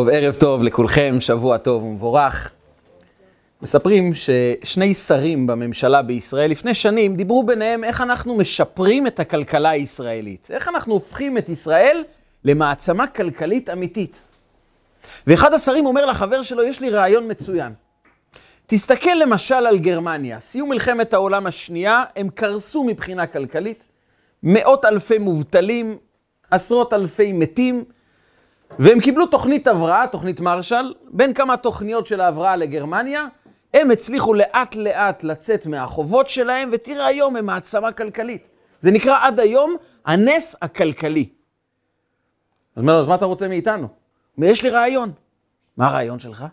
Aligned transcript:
טוב, 0.00 0.08
ערב 0.08 0.34
טוב 0.34 0.62
לכולכם, 0.62 1.16
שבוע 1.20 1.58
טוב 1.58 1.82
ומבורך. 1.82 2.50
מספרים 3.62 4.12
ששני 4.14 4.94
שרים 4.94 5.46
בממשלה 5.46 6.02
בישראל 6.02 6.50
לפני 6.50 6.74
שנים 6.74 7.16
דיברו 7.16 7.42
ביניהם 7.42 7.84
איך 7.84 8.00
אנחנו 8.00 8.36
משפרים 8.36 9.06
את 9.06 9.20
הכלכלה 9.20 9.70
הישראלית. 9.70 10.48
איך 10.50 10.68
אנחנו 10.68 10.94
הופכים 10.94 11.38
את 11.38 11.48
ישראל 11.48 12.04
למעצמה 12.44 13.06
כלכלית 13.06 13.70
אמיתית. 13.70 14.16
ואחד 15.26 15.54
השרים 15.54 15.86
אומר 15.86 16.06
לחבר 16.06 16.42
שלו, 16.42 16.62
יש 16.62 16.80
לי 16.80 16.90
רעיון 16.90 17.30
מצוין. 17.30 17.72
תסתכל 18.66 19.14
למשל 19.22 19.54
על 19.66 19.78
גרמניה, 19.78 20.40
סיום 20.40 20.68
מלחמת 20.68 21.14
העולם 21.14 21.46
השנייה, 21.46 22.04
הם 22.16 22.28
קרסו 22.28 22.84
מבחינה 22.84 23.26
כלכלית, 23.26 23.82
מאות 24.42 24.84
אלפי 24.84 25.18
מובטלים, 25.18 25.98
עשרות 26.50 26.92
אלפי 26.92 27.32
מתים, 27.32 27.84
והם 28.78 29.00
קיבלו 29.00 29.26
תוכנית 29.26 29.66
הבראה, 29.66 30.06
תוכנית 30.06 30.40
מרשל, 30.40 30.94
בין 31.10 31.34
כמה 31.34 31.56
תוכניות 31.56 32.06
של 32.06 32.20
ההבראה 32.20 32.56
לגרמניה, 32.56 33.26
הם 33.74 33.90
הצליחו 33.90 34.34
לאט 34.34 34.74
לאט 34.74 35.24
לצאת 35.24 35.66
מהחובות 35.66 36.28
שלהם, 36.28 36.68
ותראה 36.72 37.06
היום 37.06 37.36
הם 37.36 37.46
מעצמה 37.46 37.92
כלכלית. 37.92 38.48
זה 38.80 38.90
נקרא 38.90 39.18
עד 39.22 39.40
היום 39.40 39.76
הנס 40.06 40.56
הכלכלי. 40.62 41.28
אז 42.76 42.82
מה 42.84 43.14
אתה 43.14 43.24
רוצה 43.24 43.48
מאיתנו? 43.48 43.88
יש 44.38 44.62
לי 44.62 44.70
רעיון. 44.70 45.12
מה 45.76 45.86
הרעיון 45.88 46.18
שלך? 46.18 46.44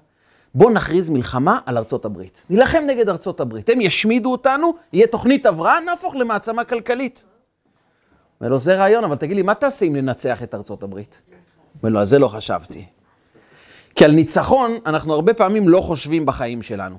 בוא 0.55 0.71
נכריז 0.71 1.09
מלחמה 1.09 1.59
על 1.65 1.77
ארצות 1.77 2.05
הברית. 2.05 2.45
נילחם 2.49 2.83
נגד 2.87 3.09
ארצות 3.09 3.39
הברית. 3.39 3.69
הם 3.69 3.81
ישמידו 3.81 4.31
אותנו, 4.31 4.73
יהיה 4.93 5.07
תוכנית 5.07 5.45
הבראה, 5.45 5.79
נהפוך 5.79 6.15
למעצמה 6.15 6.63
כלכלית. 6.63 7.25
אומר 8.41 8.51
לו, 8.51 8.59
זה 8.59 8.75
רעיון, 8.75 9.03
אבל 9.03 9.15
תגיד 9.15 9.35
לי, 9.35 9.41
מה 9.41 9.55
תעשה 9.55 9.85
אם 9.85 9.95
ננצח 9.95 10.43
את 10.43 10.55
ארצות 10.55 10.83
הברית? 10.83 11.21
אומר 11.83 11.93
לו, 11.93 11.99
על 11.99 12.05
זה 12.05 12.19
לא 12.19 12.27
חשבתי. 12.27 12.85
כי 13.95 14.05
על 14.05 14.11
ניצחון 14.11 14.77
אנחנו 14.85 15.13
הרבה 15.13 15.33
פעמים 15.33 15.69
לא 15.69 15.81
חושבים 15.81 16.25
בחיים 16.25 16.63
שלנו. 16.63 16.97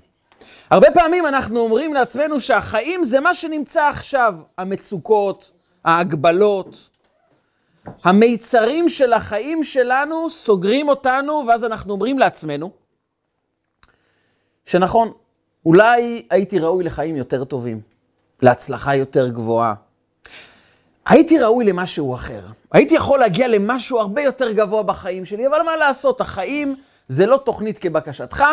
הרבה 0.70 0.90
פעמים 0.94 1.26
אנחנו 1.26 1.60
אומרים 1.60 1.94
לעצמנו 1.94 2.40
שהחיים 2.40 3.04
זה 3.04 3.20
מה 3.20 3.34
שנמצא 3.34 3.88
עכשיו, 3.88 4.34
המצוקות, 4.58 5.50
ההגבלות, 5.84 6.88
המיצרים 8.04 8.88
של 8.88 9.12
החיים 9.12 9.64
שלנו 9.64 10.30
סוגרים 10.30 10.88
אותנו, 10.88 11.44
ואז 11.48 11.64
אנחנו 11.64 11.92
אומרים 11.92 12.18
לעצמנו, 12.18 12.70
שנכון, 14.66 15.12
אולי 15.66 16.26
הייתי 16.30 16.58
ראוי 16.58 16.84
לחיים 16.84 17.16
יותר 17.16 17.44
טובים, 17.44 17.80
להצלחה 18.42 18.94
יותר 18.94 19.28
גבוהה. 19.28 19.74
הייתי 21.08 21.38
ראוי 21.38 21.64
למשהו 21.64 22.14
אחר. 22.14 22.40
הייתי 22.72 22.94
יכול 22.94 23.18
להגיע 23.18 23.48
למשהו 23.48 23.98
הרבה 23.98 24.22
יותר 24.22 24.52
גבוה 24.52 24.82
בחיים 24.82 25.24
שלי, 25.24 25.46
אבל 25.46 25.62
מה 25.62 25.76
לעשות, 25.76 26.20
החיים 26.20 26.76
זה 27.08 27.26
לא 27.26 27.36
תוכנית 27.36 27.78
כבקשתך, 27.78 28.44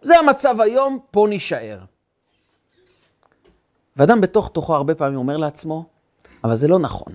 זה 0.00 0.18
המצב 0.18 0.60
היום, 0.60 0.98
פה 1.10 1.26
נישאר. 1.28 1.78
ואדם 3.96 4.20
בתוך 4.20 4.48
תוכו 4.48 4.74
הרבה 4.74 4.94
פעמים 4.94 5.18
אומר 5.18 5.36
לעצמו, 5.36 5.84
אבל 6.44 6.56
זה 6.56 6.68
לא 6.68 6.78
נכון. 6.78 7.12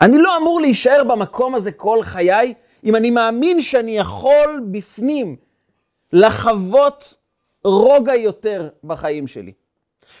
אני 0.00 0.18
לא 0.18 0.36
אמור 0.36 0.60
להישאר 0.60 1.04
במקום 1.04 1.54
הזה 1.54 1.72
כל 1.72 1.98
חיי, 2.02 2.54
אם 2.84 2.96
אני 2.96 3.10
מאמין 3.10 3.60
שאני 3.60 3.98
יכול 3.98 4.62
בפנים 4.70 5.36
לחוות 6.12 7.14
רוגע 7.64 8.14
יותר 8.14 8.68
בחיים 8.84 9.26
שלי, 9.26 9.52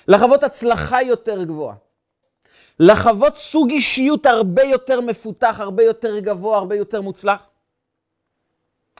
לחוות 0.08 0.42
הצלחה 0.42 1.02
יותר 1.02 1.44
גבוהה, 1.44 1.74
לחוות 2.80 3.36
סוג 3.36 3.70
אישיות 3.70 4.26
הרבה 4.26 4.62
יותר 4.62 5.00
מפותח, 5.00 5.56
הרבה 5.60 5.82
יותר 5.82 6.18
גבוה, 6.18 6.58
הרבה 6.58 6.76
יותר 6.76 7.00
מוצלח. 7.00 7.40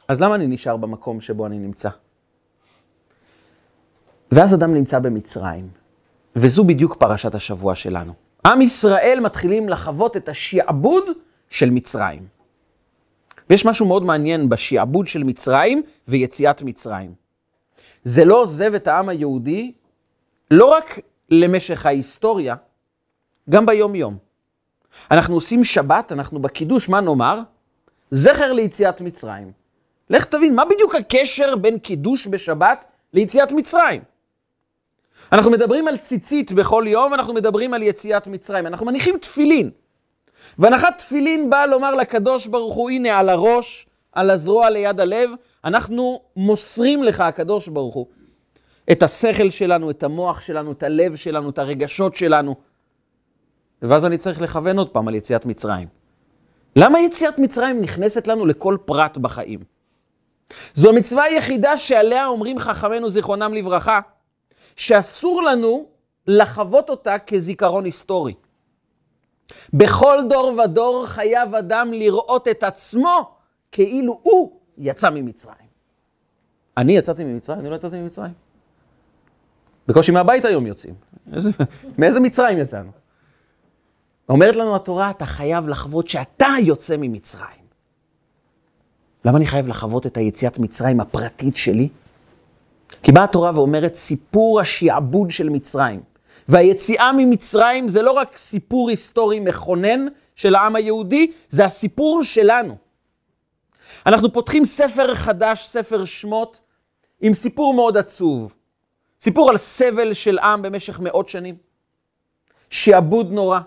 אז 0.08 0.20
למה 0.20 0.34
אני 0.34 0.46
נשאר 0.46 0.76
במקום 0.76 1.20
שבו 1.20 1.46
אני 1.46 1.58
נמצא? 1.58 1.88
ואז 4.32 4.54
אדם 4.54 4.74
נמצא 4.74 4.98
במצרים, 4.98 5.68
וזו 6.36 6.64
בדיוק 6.64 6.94
פרשת 6.94 7.34
השבוע 7.34 7.74
שלנו. 7.74 8.12
עם 8.46 8.62
ישראל 8.62 9.20
מתחילים 9.20 9.68
לחוות 9.68 10.16
את 10.16 10.28
השעבוד 10.28 11.04
של 11.50 11.70
מצרים. 11.70 12.26
ויש 13.50 13.66
משהו 13.66 13.86
מאוד 13.86 14.02
מעניין 14.02 14.48
בשעבוד 14.48 15.06
של 15.06 15.24
מצרים 15.24 15.82
ויציאת 16.08 16.62
מצרים. 16.62 17.14
זה 18.04 18.24
לא 18.24 18.40
עוזב 18.40 18.74
את 18.74 18.88
העם 18.88 19.08
היהודי 19.08 19.72
לא 20.50 20.64
רק 20.64 20.98
למשך 21.30 21.86
ההיסטוריה, 21.86 22.54
גם 23.50 23.66
ביום-יום. 23.66 24.16
אנחנו 25.10 25.34
עושים 25.34 25.64
שבת, 25.64 26.12
אנחנו 26.12 26.42
בקידוש, 26.42 26.88
מה 26.88 27.00
נאמר? 27.00 27.40
זכר 28.10 28.52
ליציאת 28.52 29.00
מצרים. 29.00 29.52
לך 30.10 30.24
תבין, 30.24 30.54
מה 30.54 30.64
בדיוק 30.64 30.94
הקשר 30.94 31.56
בין 31.56 31.78
קידוש 31.78 32.26
בשבת 32.26 32.84
ליציאת 33.14 33.52
מצרים? 33.52 34.02
אנחנו 35.32 35.50
מדברים 35.50 35.88
על 35.88 35.96
ציצית 35.96 36.52
בכל 36.52 36.84
יום, 36.88 37.14
אנחנו 37.14 37.34
מדברים 37.34 37.74
על 37.74 37.82
יציאת 37.82 38.26
מצרים. 38.26 38.66
אנחנו 38.66 38.86
מניחים 38.86 39.18
תפילין. 39.18 39.70
והנחת 40.58 40.98
תפילין 40.98 41.50
באה 41.50 41.66
לומר 41.66 41.94
לקדוש 41.94 42.46
ברוך 42.46 42.74
הוא, 42.74 42.90
הנה 42.90 43.18
על 43.18 43.28
הראש, 43.28 43.86
על 44.12 44.30
הזרוע 44.30 44.70
ליד 44.70 45.00
הלב, 45.00 45.30
אנחנו 45.64 46.20
מוסרים 46.36 47.02
לך, 47.02 47.20
הקדוש 47.20 47.68
ברוך 47.68 47.94
הוא, 47.94 48.06
את 48.92 49.02
השכל 49.02 49.50
שלנו, 49.50 49.90
את 49.90 50.02
המוח 50.02 50.40
שלנו, 50.40 50.72
את 50.72 50.82
הלב 50.82 51.16
שלנו, 51.16 51.50
את 51.50 51.58
הרגשות 51.58 52.14
שלנו. 52.14 52.54
ואז 53.82 54.04
אני 54.04 54.18
צריך 54.18 54.42
לכוון 54.42 54.78
עוד 54.78 54.90
פעם 54.90 55.08
על 55.08 55.14
יציאת 55.14 55.46
מצרים. 55.46 55.88
למה 56.76 57.00
יציאת 57.00 57.38
מצרים 57.38 57.80
נכנסת 57.80 58.26
לנו 58.26 58.46
לכל 58.46 58.76
פרט 58.84 59.16
בחיים? 59.16 59.60
זו 60.74 60.88
המצווה 60.88 61.24
היחידה 61.24 61.76
שעליה 61.76 62.26
אומרים 62.26 62.58
חכמינו 62.58 63.10
זיכרונם 63.10 63.54
לברכה, 63.54 64.00
שאסור 64.76 65.42
לנו 65.42 65.86
לחוות 66.26 66.90
אותה 66.90 67.18
כזיכרון 67.26 67.84
היסטורי. 67.84 68.34
בכל 69.72 70.18
דור 70.28 70.60
ודור 70.64 71.06
חייב 71.06 71.54
אדם 71.54 71.92
לראות 71.92 72.48
את 72.48 72.62
עצמו 72.62 73.30
כאילו 73.72 74.20
הוא 74.22 74.60
יצא 74.78 75.10
ממצרים. 75.10 75.68
אני 76.76 76.92
יצאתי 76.92 77.24
ממצרים? 77.24 77.60
אני 77.60 77.70
לא 77.70 77.74
יצאתי 77.74 77.96
ממצרים. 77.96 78.32
בקושי 79.88 80.12
מהבית 80.12 80.44
היום 80.44 80.66
יוצאים. 80.66 80.94
איזה, 81.32 81.50
מאיזה 81.98 82.20
מצרים 82.20 82.58
יצאנו? 82.58 82.90
אומרת 84.28 84.56
לנו 84.56 84.76
התורה, 84.76 85.10
אתה 85.10 85.26
חייב 85.26 85.68
לחוות 85.68 86.08
שאתה 86.08 86.48
יוצא 86.62 86.96
ממצרים. 86.96 87.68
למה 89.24 89.38
אני 89.38 89.46
חייב 89.46 89.68
לחוות 89.68 90.06
את 90.06 90.16
היציאת 90.16 90.58
מצרים 90.58 91.00
הפרטית 91.00 91.56
שלי? 91.56 91.88
כי 93.02 93.12
באה 93.12 93.24
התורה 93.24 93.50
ואומרת, 93.54 93.94
סיפור 93.94 94.60
השעבוד 94.60 95.30
של 95.30 95.48
מצרים. 95.48 96.00
והיציאה 96.48 97.12
ממצרים 97.12 97.88
זה 97.88 98.02
לא 98.02 98.10
רק 98.10 98.36
סיפור 98.36 98.90
היסטורי 98.90 99.40
מכונן 99.40 100.06
של 100.34 100.54
העם 100.54 100.76
היהודי, 100.76 101.32
זה 101.48 101.64
הסיפור 101.64 102.22
שלנו. 102.22 102.76
אנחנו 104.06 104.32
פותחים 104.32 104.64
ספר 104.64 105.14
חדש, 105.14 105.66
ספר 105.66 106.04
שמות, 106.04 106.60
עם 107.20 107.34
סיפור 107.34 107.74
מאוד 107.74 107.96
עצוב. 107.96 108.54
סיפור 109.20 109.50
על 109.50 109.56
סבל 109.56 110.12
של 110.12 110.38
עם 110.38 110.62
במשך 110.62 111.00
מאות 111.00 111.28
שנים. 111.28 111.56
שעבוד 112.70 113.32
נורא. 113.32 113.60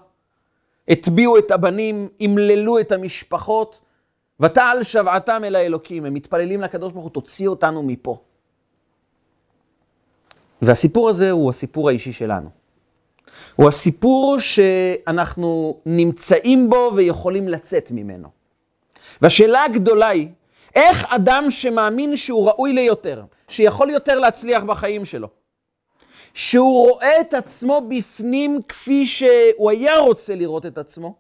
הטביעו 0.88 1.38
את 1.38 1.52
הבנים, 1.52 2.08
אמללו 2.26 2.80
את 2.80 2.92
המשפחות, 2.92 3.82
ותעל 4.40 4.84
שוועתם 4.84 5.42
אל 5.44 5.56
האלוקים. 5.56 6.06
הם 6.06 6.14
מתפללים 6.14 6.62
לקדוש 6.62 6.94
ברוך 6.94 7.04
הוא, 7.04 7.12
תוציא 7.12 7.48
אותנו 7.48 7.84
מפה. 7.84 8.18
והסיפור 10.62 11.10
הזה 11.10 11.32
הוא 11.32 11.50
הסיפור 11.50 11.90
האישי 11.90 12.14
שלנו. 12.14 12.50
הוא 13.56 13.68
הסיפור 13.68 14.40
שאנחנו 14.40 15.78
נמצאים 15.86 16.70
בו 16.70 16.92
ויכולים 16.96 17.48
לצאת 17.48 17.92
ממנו. 17.92 18.30
והשאלה 19.22 19.64
הגדולה 19.64 20.08
היא, 20.08 20.28
איך 20.76 21.06
אדם 21.10 21.52
שמאמין 21.52 22.18
שהוא 22.18 22.48
ראוי 22.48 22.74
ליותר, 22.74 23.24
שיכול 23.48 23.90
יותר 23.90 24.20
להצליח 24.20 24.64
בחיים 24.64 25.06
שלו, 25.06 25.28
שהוא 26.34 26.90
רואה 26.90 27.22
את 27.22 27.34
עצמו 27.34 27.82
בפנים 27.90 28.60
כפי 28.68 29.06
שהוא 29.06 29.70
היה 29.70 29.98
רוצה 29.98 30.36
לראות 30.36 30.66
את 30.66 30.78
עצמו, 30.78 31.16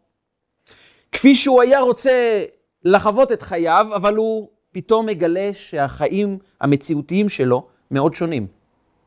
כפי 1.11 1.35
שהוא 1.35 1.61
היה 1.61 1.79
רוצה 1.79 2.43
לחוות 2.83 3.31
את 3.31 3.41
חייו, 3.41 3.87
אבל 3.95 4.15
הוא 4.15 4.49
פתאום 4.71 5.05
מגלה 5.05 5.49
שהחיים 5.53 6.37
המציאותיים 6.61 7.29
שלו 7.29 7.67
מאוד 7.91 8.13
שונים. 8.13 8.47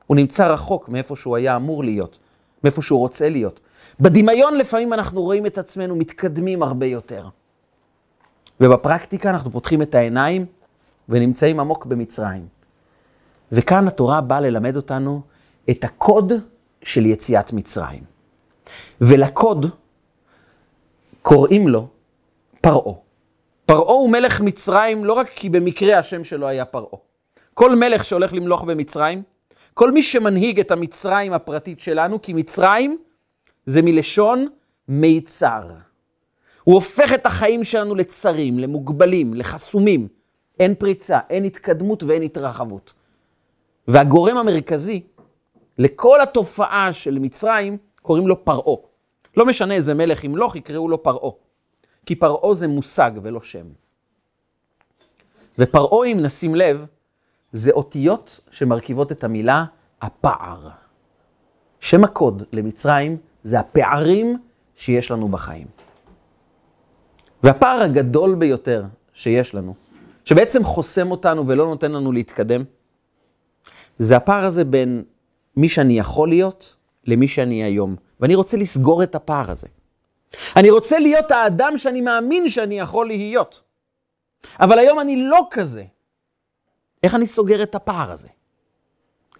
הוא 0.06 0.16
נמצא 0.16 0.46
רחוק 0.46 0.88
מאיפה 0.88 1.16
שהוא 1.16 1.36
היה 1.36 1.56
אמור 1.56 1.84
להיות, 1.84 2.18
מאיפה 2.64 2.82
שהוא 2.82 2.98
רוצה 2.98 3.28
להיות. 3.28 3.60
בדמיון 4.00 4.58
לפעמים 4.58 4.92
אנחנו 4.92 5.22
רואים 5.22 5.46
את 5.46 5.58
עצמנו 5.58 5.96
מתקדמים 5.96 6.62
הרבה 6.62 6.86
יותר. 6.86 7.28
ובפרקטיקה 8.60 9.30
אנחנו 9.30 9.50
פותחים 9.50 9.82
את 9.82 9.94
העיניים 9.94 10.46
ונמצאים 11.08 11.60
עמוק 11.60 11.86
במצרים. 11.86 12.46
וכאן 13.52 13.88
התורה 13.88 14.20
באה 14.20 14.40
ללמד 14.40 14.76
אותנו 14.76 15.20
את 15.70 15.84
הקוד 15.84 16.32
של 16.82 17.06
יציאת 17.06 17.52
מצרים. 17.52 18.02
ולקוד 19.00 19.66
קוראים 21.22 21.68
לו 21.68 21.88
פרעה. 22.60 22.94
פרעה 23.66 23.92
הוא 23.92 24.10
מלך 24.10 24.40
מצרים 24.40 25.04
לא 25.04 25.12
רק 25.12 25.28
כי 25.28 25.48
במקרה 25.48 25.98
השם 25.98 26.24
שלו 26.24 26.46
היה 26.46 26.64
פרעה. 26.64 26.98
כל 27.54 27.76
מלך 27.76 28.04
שהולך 28.04 28.32
למלוך 28.32 28.64
במצרים, 28.64 29.22
כל 29.74 29.92
מי 29.92 30.02
שמנהיג 30.02 30.60
את 30.60 30.70
המצרים 30.70 31.32
הפרטית 31.32 31.80
שלנו, 31.80 32.22
כי 32.22 32.32
מצרים 32.32 32.98
זה 33.66 33.82
מלשון 33.82 34.48
מיצר. 34.88 35.62
הוא 36.64 36.74
הופך 36.74 37.12
את 37.14 37.26
החיים 37.26 37.64
שלנו 37.64 37.94
לצרים, 37.94 38.58
למוגבלים, 38.58 39.34
לחסומים. 39.34 40.08
אין 40.60 40.74
פריצה, 40.74 41.18
אין 41.30 41.44
התקדמות 41.44 42.02
ואין 42.02 42.22
התרחבות. 42.22 42.92
והגורם 43.88 44.36
המרכזי 44.36 45.02
לכל 45.78 46.20
התופעה 46.20 46.92
של 46.92 47.18
מצרים 47.18 47.78
קוראים 48.02 48.28
לו 48.28 48.44
פרעה. 48.44 48.76
לא 49.36 49.46
משנה 49.46 49.74
איזה 49.74 49.94
מלך 49.94 50.24
ימלוך, 50.24 50.56
יקראו 50.56 50.88
לו 50.88 51.02
פרעה. 51.02 51.30
כי 52.06 52.14
פרעה 52.14 52.54
זה 52.54 52.68
מושג 52.68 53.10
ולא 53.22 53.40
שם. 53.40 53.66
ופרעה, 55.58 56.06
אם 56.06 56.18
נשים 56.22 56.54
לב, 56.54 56.86
זה 57.52 57.70
אותיות 57.70 58.40
שמרכיבות 58.50 59.12
את 59.12 59.24
המילה 59.24 59.64
הפער. 60.02 60.68
שם 61.80 62.04
הקוד 62.04 62.42
למצרים 62.52 63.16
זה 63.44 63.60
הפערים 63.60 64.38
שיש 64.76 65.10
לנו 65.10 65.28
בחיים. 65.28 65.66
והפער 67.42 67.82
הגדול 67.82 68.34
ביותר 68.34 68.84
שיש 69.12 69.54
לנו, 69.54 69.74
שבעצם 70.24 70.64
חוסם 70.64 71.10
אותנו 71.10 71.48
ולא 71.48 71.66
נותן 71.66 71.92
לנו 71.92 72.12
להתקדם, 72.12 72.64
זה 73.98 74.16
הפער 74.16 74.44
הזה 74.44 74.64
בין 74.64 75.04
מי 75.56 75.68
שאני 75.68 75.98
יכול 75.98 76.28
להיות 76.28 76.74
למי 77.06 77.28
שאני 77.28 77.64
היום. 77.64 77.96
ואני 78.20 78.34
רוצה 78.34 78.56
לסגור 78.56 79.02
את 79.02 79.14
הפער 79.14 79.50
הזה. 79.50 79.66
אני 80.56 80.70
רוצה 80.70 80.98
להיות 80.98 81.30
האדם 81.30 81.78
שאני 81.78 82.00
מאמין 82.00 82.48
שאני 82.48 82.78
יכול 82.78 83.06
להיות. 83.06 83.62
אבל 84.60 84.78
היום 84.78 85.00
אני 85.00 85.16
לא 85.16 85.46
כזה. 85.50 85.84
איך 87.02 87.14
אני 87.14 87.26
סוגר 87.26 87.62
את 87.62 87.74
הפער 87.74 88.12
הזה? 88.12 88.28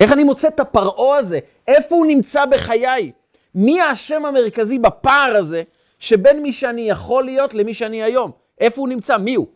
איך 0.00 0.12
אני 0.12 0.24
מוצא 0.24 0.48
את 0.48 0.60
הפרעה 0.60 1.16
הזה? 1.16 1.38
איפה 1.68 1.96
הוא 1.96 2.06
נמצא 2.06 2.46
בחיי? 2.46 3.12
מי 3.54 3.80
האשם 3.80 4.24
המרכזי 4.24 4.78
בפער 4.78 5.36
הזה 5.36 5.62
שבין 5.98 6.42
מי 6.42 6.52
שאני 6.52 6.88
יכול 6.88 7.24
להיות 7.24 7.54
למי 7.54 7.74
שאני 7.74 8.02
היום? 8.02 8.30
איפה 8.60 8.80
הוא 8.80 8.88
נמצא? 8.88 9.16
מי 9.16 9.34
הוא? 9.34 9.46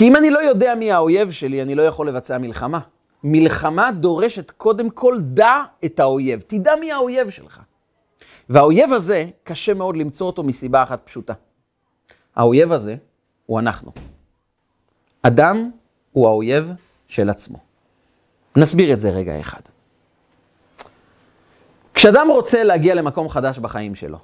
כי 0.00 0.08
אם 0.08 0.16
אני 0.16 0.30
לא 0.30 0.38
יודע 0.38 0.74
מי 0.74 0.92
האויב 0.92 1.30
שלי, 1.30 1.62
אני 1.62 1.74
לא 1.74 1.82
יכול 1.82 2.08
לבצע 2.08 2.38
מלחמה. 2.38 2.80
מלחמה 3.24 3.92
דורשת 3.92 4.50
קודם 4.50 4.90
כל 4.90 5.16
דע 5.20 5.62
את 5.84 6.00
האויב. 6.00 6.42
תדע 6.46 6.72
מי 6.80 6.92
האויב 6.92 7.30
שלך. 7.30 7.60
והאויב 8.48 8.92
הזה, 8.92 9.30
קשה 9.44 9.74
מאוד 9.74 9.96
למצוא 9.96 10.26
אותו 10.26 10.42
מסיבה 10.42 10.82
אחת 10.82 11.00
פשוטה. 11.04 11.32
האויב 12.36 12.72
הזה 12.72 12.96
הוא 13.46 13.60
אנחנו. 13.60 13.92
אדם 15.22 15.70
הוא 16.12 16.28
האויב 16.28 16.72
של 17.08 17.30
עצמו. 17.30 17.58
נסביר 18.56 18.92
את 18.92 19.00
זה 19.00 19.10
רגע 19.10 19.40
אחד. 19.40 19.62
כשאדם 21.94 22.28
רוצה 22.30 22.62
להגיע 22.62 22.94
למקום 22.94 23.28
חדש 23.28 23.58
בחיים 23.58 23.94
שלו, 23.94 24.18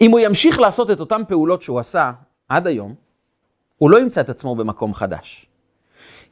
אם 0.00 0.10
הוא 0.10 0.20
ימשיך 0.20 0.58
לעשות 0.58 0.90
את 0.90 1.00
אותן 1.00 1.22
פעולות 1.28 1.62
שהוא 1.62 1.78
עשה 1.78 2.12
עד 2.48 2.66
היום, 2.66 3.03
הוא 3.78 3.90
לא 3.90 4.00
ימצא 4.00 4.20
את 4.20 4.28
עצמו 4.28 4.56
במקום 4.56 4.94
חדש. 4.94 5.46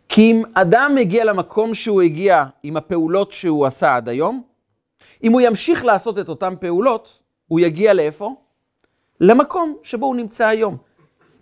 כי 0.08 0.20
אם 0.20 0.42
אדם 0.54 0.92
מגיע 0.94 1.24
למקום 1.24 1.74
שהוא 1.74 2.02
הגיע 2.02 2.44
עם 2.62 2.76
הפעולות 2.76 3.32
שהוא 3.32 3.66
עשה 3.66 3.96
עד 3.96 4.08
היום, 4.08 4.42
אם 5.22 5.32
הוא 5.32 5.40
ימשיך 5.40 5.84
לעשות 5.84 6.18
את 6.18 6.28
אותן 6.28 6.54
פעולות, 6.60 7.18
הוא 7.48 7.60
יגיע 7.60 7.94
לאיפה? 7.94 8.34
למקום 9.20 9.76
שבו 9.82 10.06
הוא 10.06 10.16
נמצא 10.16 10.46
היום. 10.46 10.76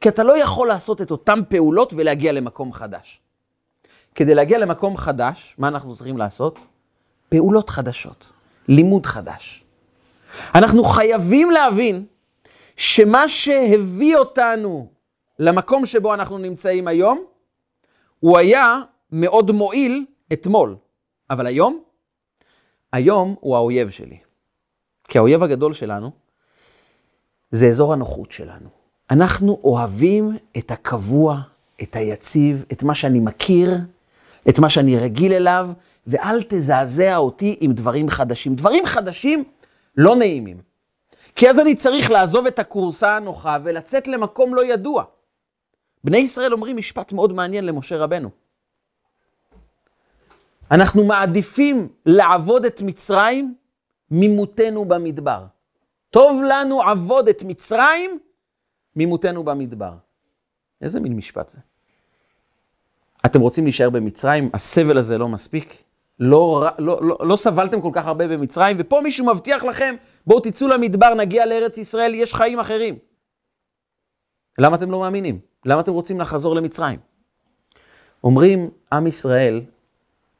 כי 0.01 0.09
אתה 0.09 0.23
לא 0.23 0.39
יכול 0.39 0.69
לעשות 0.69 1.03
את 1.03 1.11
אותן 1.11 1.41
פעולות 1.49 1.93
ולהגיע 1.97 2.33
למקום 2.33 2.73
חדש. 2.73 3.21
כדי 4.15 4.35
להגיע 4.35 4.59
למקום 4.59 4.97
חדש, 4.97 5.55
מה 5.59 5.69
אנחנו 5.69 5.95
צריכים 5.95 6.19
לעשות? 6.19 6.67
פעולות 7.29 7.71
חדשות, 7.71 8.33
לימוד 8.69 9.07
חדש. 9.07 9.65
אנחנו 10.55 10.85
חייבים 10.85 11.51
להבין 11.51 12.05
שמה 12.77 13.29
שהביא 13.29 14.17
אותנו 14.17 14.89
למקום 15.41 15.87
שבו 15.87 16.15
אנחנו 16.15 16.39
נמצאים 16.39 16.89
היום, 16.89 17.25
הוא 18.21 18.39
היה 18.39 18.81
מאוד 19.13 19.51
מועיל 19.51 20.05
אתמול, 20.33 20.77
אבל 21.31 21.47
היום, 21.47 21.83
היום 22.93 23.35
הוא 23.41 23.57
האויב 23.57 23.91
שלי. 23.91 24.19
כי 25.09 25.19
האויב 25.19 25.43
הגדול 25.43 25.73
שלנו 25.73 26.11
זה 27.51 27.67
אזור 27.67 27.93
הנוחות 27.93 28.33
שלנו. 28.33 28.69
אנחנו 29.11 29.61
אוהבים 29.65 30.37
את 30.59 30.71
הקבוע, 30.71 31.41
את 31.83 31.97
היציב, 31.97 32.65
את 32.73 32.83
מה 32.83 32.95
שאני 32.95 33.21
מכיר, 33.21 33.75
את 34.49 34.59
מה 34.59 34.69
שאני 34.69 34.97
רגיל 34.97 35.33
אליו, 35.33 35.69
ואל 36.07 36.43
תזעזע 36.49 37.17
אותי 37.17 37.57
עם 37.61 37.73
דברים 37.73 38.09
חדשים. 38.09 38.55
דברים 38.55 38.87
חדשים 38.87 39.45
לא 39.97 40.17
נעימים. 40.17 40.61
כי 41.37 41.51
אז 41.51 41.61
אני 41.61 41.75
צריך 41.75 42.11
לעזוב 42.11 42.47
את 42.47 42.59
הכורסה 42.59 43.17
הנוחה 43.17 43.59
ולצאת 43.65 44.09
למקום 44.09 44.55
לא 44.55 44.65
ידוע. 44.65 45.05
בני 46.05 46.19
ישראל 46.19 46.53
אומרים 46.53 46.77
משפט 46.77 47.13
מאוד 47.13 47.33
מעניין 47.33 47.67
למשה 47.67 47.97
רבנו. 47.97 48.31
אנחנו 50.71 51.05
מעדיפים 51.05 51.89
לעבוד 52.07 52.65
את 52.65 52.83
מצרים 52.83 53.55
ממותנו 54.11 54.85
במדבר. 54.85 55.45
טוב 56.11 56.43
לנו 56.49 56.83
עבוד 56.83 57.29
את 57.29 57.43
מצרים 57.43 58.19
ממותנו 58.97 59.45
במדבר. 59.45 59.93
איזה 60.83 61.01
מין 61.01 61.17
משפט 61.17 61.51
זה? 61.51 61.59
אתם 63.27 63.41
רוצים 63.41 63.65
להישאר 63.65 63.91
במצרים? 63.91 64.51
הסבל 64.55 64.99
הזה 64.99 65.19
לא 65.19 65.29
מספיק? 65.29 65.83
לא, 66.21 66.67
לא, 66.79 66.99
לא, 67.03 67.19
לא 67.21 67.37
סבלתם 67.37 67.81
כל 67.81 67.91
כך 67.93 68.07
הרבה 68.07 68.29
במצרים, 68.29 68.77
ופה 68.81 69.01
מישהו 69.01 69.27
מבטיח 69.27 69.65
לכם, 69.65 69.95
בואו 70.27 70.41
תצאו 70.41 70.69
למדבר, 70.69 71.15
נגיע 71.15 71.47
לארץ 71.47 71.79
ישראל, 71.79 72.15
יש 72.15 72.35
חיים 72.35 72.59
אחרים. 72.59 72.99
למה 74.59 74.77
אתם 74.77 74.91
לא 74.91 75.01
מאמינים? 75.01 75.50
למה 75.65 75.81
אתם 75.81 75.93
רוצים 75.93 76.21
לחזור 76.21 76.55
למצרים? 76.55 76.99
אומרים 78.25 78.71
עם 78.93 79.07
ישראל 79.07 79.61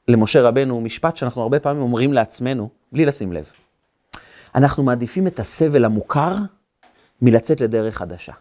למשה 0.09 0.43
רבנו 0.43 0.81
משפט 0.81 1.17
שאנחנו 1.17 1.43
הרבה 1.43 1.61
פעמים 1.61 1.83
אומרים 1.83 2.13
לעצמנו, 2.13 2.69
בלי 2.93 3.05
לשים 3.05 3.33
לב. 3.33 3.45
אנחנו 4.55 4.83
מעדיפים 4.83 5.27
את 5.27 5.41
הסבל 5.41 5.85
המוכר 5.85 6.35
מלצאת 7.23 7.61
לדרך 7.61 7.97
חדשה. 7.97 8.33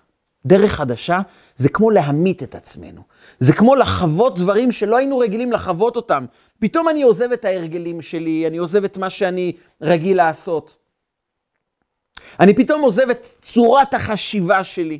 דרך 0.46 0.72
חדשה 0.72 1.20
זה 1.56 1.70
כמו 1.70 1.92
להמית 1.92 2.44
את 2.44 2.56
עצמנו. 2.56 3.02
זה 3.40 3.54
כמו 3.54 3.76
לחוות 3.76 4.36
דברים 4.36 4.72
שלא 4.72 4.98
היינו 4.98 5.18
רגילים 5.18 5.52
לחוות 5.52 5.96
אותם. 5.96 6.26
פתאום 6.60 6.90
אני 6.90 7.04
עוזב 7.04 7.32
את 7.32 7.46
ההרגלים 7.46 8.02
שלי, 8.02 8.48
אני 8.48 8.58
עוזב 8.58 8.84
את 8.84 8.98
מה 8.98 9.10
שאני 9.10 9.54
רגיל 9.82 10.18
לעשות. 10.18 10.76
אני 12.40 12.54
פתאום 12.56 12.82
עוזב 12.82 13.10
את 13.10 13.26
צורת 13.42 13.94
החשיבה 13.94 14.64
שלי. 14.64 15.00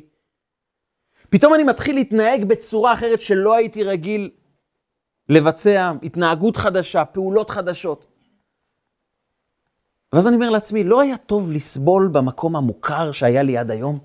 פתאום 1.30 1.54
אני 1.54 1.62
מתחיל 1.64 1.94
להתנהג 1.94 2.44
בצורה 2.44 2.94
אחרת 2.94 3.20
שלא 3.20 3.56
הייתי 3.56 3.84
רגיל 3.84 4.30
לבצע, 5.28 5.92
התנהגות 6.02 6.56
חדשה, 6.56 7.04
פעולות 7.04 7.50
חדשות. 7.50 8.06
ואז 10.12 10.26
אני 10.26 10.34
אומר 10.34 10.50
לעצמי, 10.50 10.84
לא 10.84 11.00
היה 11.00 11.16
טוב 11.16 11.52
לסבול 11.52 12.08
במקום 12.12 12.56
המוכר 12.56 13.12
שהיה 13.12 13.42
לי 13.42 13.58
עד 13.58 13.70
היום? 13.70 13.98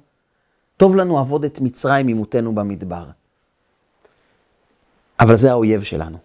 טוב 0.78 0.96
לנו 0.96 1.20
עבוד 1.20 1.46
את 1.46 1.60
מצרים 1.60 2.08
עימותנו 2.08 2.56
במדבר. 2.56 3.06
אבל 5.20 5.36
זה 5.36 5.52
האויב 5.52 5.84
שלנו. 5.84 6.25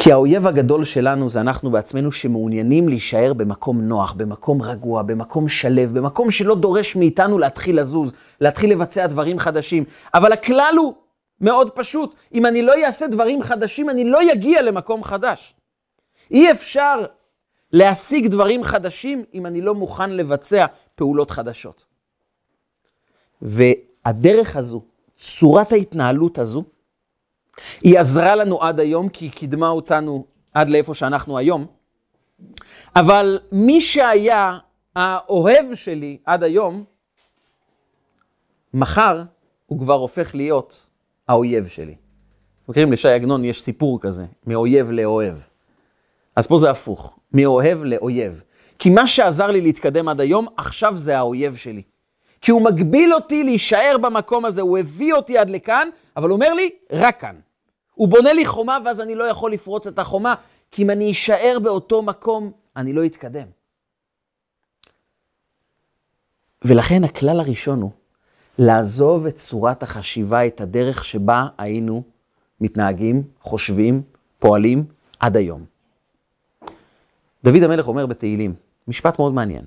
כי 0.00 0.12
האויב 0.12 0.46
הגדול 0.46 0.84
שלנו 0.84 1.30
זה 1.30 1.40
אנחנו 1.40 1.70
בעצמנו 1.70 2.12
שמעוניינים 2.12 2.88
להישאר 2.88 3.32
במקום 3.34 3.80
נוח, 3.80 4.12
במקום 4.12 4.62
רגוע, 4.62 5.02
במקום 5.02 5.48
שלב, 5.48 5.98
במקום 5.98 6.30
שלא 6.30 6.54
דורש 6.54 6.96
מאיתנו 6.96 7.38
להתחיל 7.38 7.80
לזוז, 7.80 8.12
להתחיל 8.40 8.70
לבצע 8.72 9.06
דברים 9.06 9.38
חדשים. 9.38 9.84
אבל 10.14 10.32
הכלל 10.32 10.74
הוא 10.78 10.94
מאוד 11.40 11.70
פשוט, 11.70 12.14
אם 12.34 12.46
אני 12.46 12.62
לא 12.62 12.74
אעשה 12.84 13.06
דברים 13.06 13.42
חדשים, 13.42 13.90
אני 13.90 14.04
לא 14.04 14.20
אגיע 14.32 14.62
למקום 14.62 15.04
חדש. 15.04 15.54
אי 16.30 16.50
אפשר 16.50 17.04
להשיג 17.72 18.26
דברים 18.26 18.64
חדשים 18.64 19.24
אם 19.34 19.46
אני 19.46 19.60
לא 19.60 19.74
מוכן 19.74 20.10
לבצע 20.10 20.66
פעולות 20.94 21.30
חדשות. 21.30 21.84
והדרך 23.42 24.56
הזו, 24.56 24.82
צורת 25.18 25.72
ההתנהלות 25.72 26.38
הזו, 26.38 26.64
היא 27.82 27.98
עזרה 27.98 28.34
לנו 28.34 28.62
עד 28.62 28.80
היום, 28.80 29.08
כי 29.08 29.24
היא 29.24 29.32
קידמה 29.32 29.68
אותנו 29.68 30.24
עד 30.54 30.70
לאיפה 30.70 30.94
שאנחנו 30.94 31.38
היום. 31.38 31.66
אבל 32.96 33.38
מי 33.52 33.80
שהיה 33.80 34.58
האוהב 34.96 35.74
שלי 35.74 36.18
עד 36.24 36.42
היום, 36.42 36.84
מחר 38.74 39.22
הוא 39.66 39.78
כבר 39.80 39.94
הופך 39.94 40.34
להיות 40.34 40.86
האויב 41.28 41.68
שלי. 41.68 41.94
מכירים, 42.68 42.92
לשי 42.92 43.08
עגנון 43.08 43.44
יש 43.44 43.62
סיפור 43.62 44.00
כזה, 44.00 44.24
מאויב 44.46 44.90
לאוהב. 44.90 45.34
אז 46.36 46.46
פה 46.46 46.58
זה 46.58 46.70
הפוך, 46.70 47.18
מאוהב 47.32 47.78
לאויב. 47.84 48.42
כי 48.78 48.90
מה 48.90 49.06
שעזר 49.06 49.46
לי 49.46 49.60
להתקדם 49.60 50.08
עד 50.08 50.20
היום, 50.20 50.46
עכשיו 50.56 50.96
זה 50.96 51.18
האויב 51.18 51.56
שלי. 51.56 51.82
כי 52.40 52.50
הוא 52.50 52.62
מגביל 52.62 53.14
אותי 53.14 53.44
להישאר 53.44 53.96
במקום 54.00 54.44
הזה, 54.44 54.60
הוא 54.60 54.78
הביא 54.78 55.14
אותי 55.14 55.38
עד 55.38 55.50
לכאן, 55.50 55.88
אבל 56.16 56.28
הוא 56.28 56.36
אומר 56.36 56.54
לי, 56.54 56.70
רק 56.92 57.20
כאן. 57.20 57.34
הוא 57.98 58.08
בונה 58.08 58.32
לי 58.32 58.46
חומה 58.46 58.78
ואז 58.84 59.00
אני 59.00 59.14
לא 59.14 59.24
יכול 59.24 59.52
לפרוץ 59.52 59.86
את 59.86 59.98
החומה, 59.98 60.34
כי 60.70 60.82
אם 60.82 60.90
אני 60.90 61.10
אשאר 61.10 61.58
באותו 61.62 62.02
מקום, 62.02 62.52
אני 62.76 62.92
לא 62.92 63.06
אתקדם. 63.06 63.46
ולכן 66.64 67.04
הכלל 67.04 67.40
הראשון 67.40 67.80
הוא 67.80 67.90
לעזוב 68.58 69.26
את 69.26 69.34
צורת 69.34 69.82
החשיבה, 69.82 70.46
את 70.46 70.60
הדרך 70.60 71.04
שבה 71.04 71.46
היינו 71.58 72.02
מתנהגים, 72.60 73.22
חושבים, 73.40 74.02
פועלים 74.38 74.84
עד 75.20 75.36
היום. 75.36 75.64
דוד 77.44 77.62
המלך 77.62 77.88
אומר 77.88 78.06
בתהילים, 78.06 78.54
משפט 78.88 79.18
מאוד 79.18 79.32
מעניין. 79.32 79.66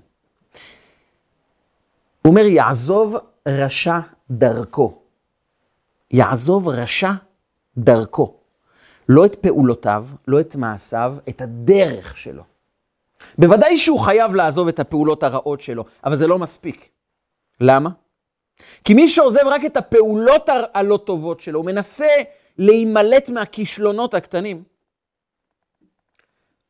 הוא 2.22 2.32
אומר, 2.32 2.46
יעזוב 2.46 3.16
רשע 3.48 4.00
דרכו. 4.32 5.02
יעזוב 6.12 6.68
רשע 6.68 7.12
דרכו. 7.78 8.38
לא 9.10 9.26
את 9.26 9.36
פעולותיו, 9.36 10.06
לא 10.28 10.42
את 10.42 10.56
מעשיו, 10.56 11.16
את 11.30 11.42
הדרך 11.42 12.18
שלו. 12.18 12.44
בוודאי 13.38 13.78
שהוא 13.78 14.00
חייב 14.00 14.36
לעזוב 14.36 14.68
את 14.68 14.80
הפעולות 14.80 15.24
הרעות 15.24 15.62
שלו, 15.62 15.86
אבל 16.04 16.16
זה 16.16 16.28
לא 16.28 16.40
מספיק. 16.40 16.90
למה? 17.62 17.90
כי 18.84 18.94
מי 18.94 19.08
שעוזב 19.08 19.42
רק 19.46 19.66
את 19.66 19.78
הפעולות 19.78 20.50
הלא 20.74 20.98
טובות 20.98 21.40
שלו, 21.40 21.60
הוא 21.60 21.66
מנסה 21.66 22.08
להימלט 22.58 23.30
מהכישלונות 23.30 24.14
הקטנים, 24.14 24.64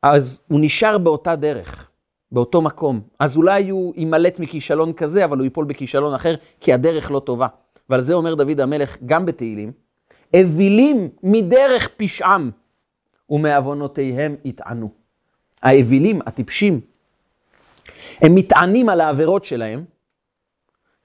אז 0.02 0.40
הוא 0.48 0.60
נשאר 0.62 0.98
באותה 0.98 1.36
דרך, 1.36 1.90
באותו 2.32 2.62
מקום. 2.62 3.00
אז 3.18 3.36
אולי 3.36 3.68
הוא 3.68 3.94
יימלט 3.96 4.38
מכישלון 4.38 4.92
כזה, 4.92 5.24
אבל 5.24 5.38
הוא 5.38 5.44
ייפול 5.44 5.64
בכישלון 5.64 6.14
אחר, 6.14 6.34
כי 6.60 6.72
הדרך 6.72 7.10
לא 7.10 7.20
טובה. 7.20 7.46
ועל 7.90 8.00
זה 8.00 8.14
אומר 8.14 8.34
דוד 8.34 8.60
המלך 8.60 8.96
גם 9.06 9.26
בתהילים, 9.26 9.72
אווילים 10.36 11.08
מדרך 11.22 11.88
פשעם 11.96 12.50
ומעוונותיהם 13.30 14.36
יטענו. 14.44 14.90
האווילים, 15.62 16.20
הטיפשים, 16.26 16.80
הם 18.20 18.34
מתענים 18.34 18.88
על 18.88 19.00
העבירות 19.00 19.44
שלהם, 19.44 19.84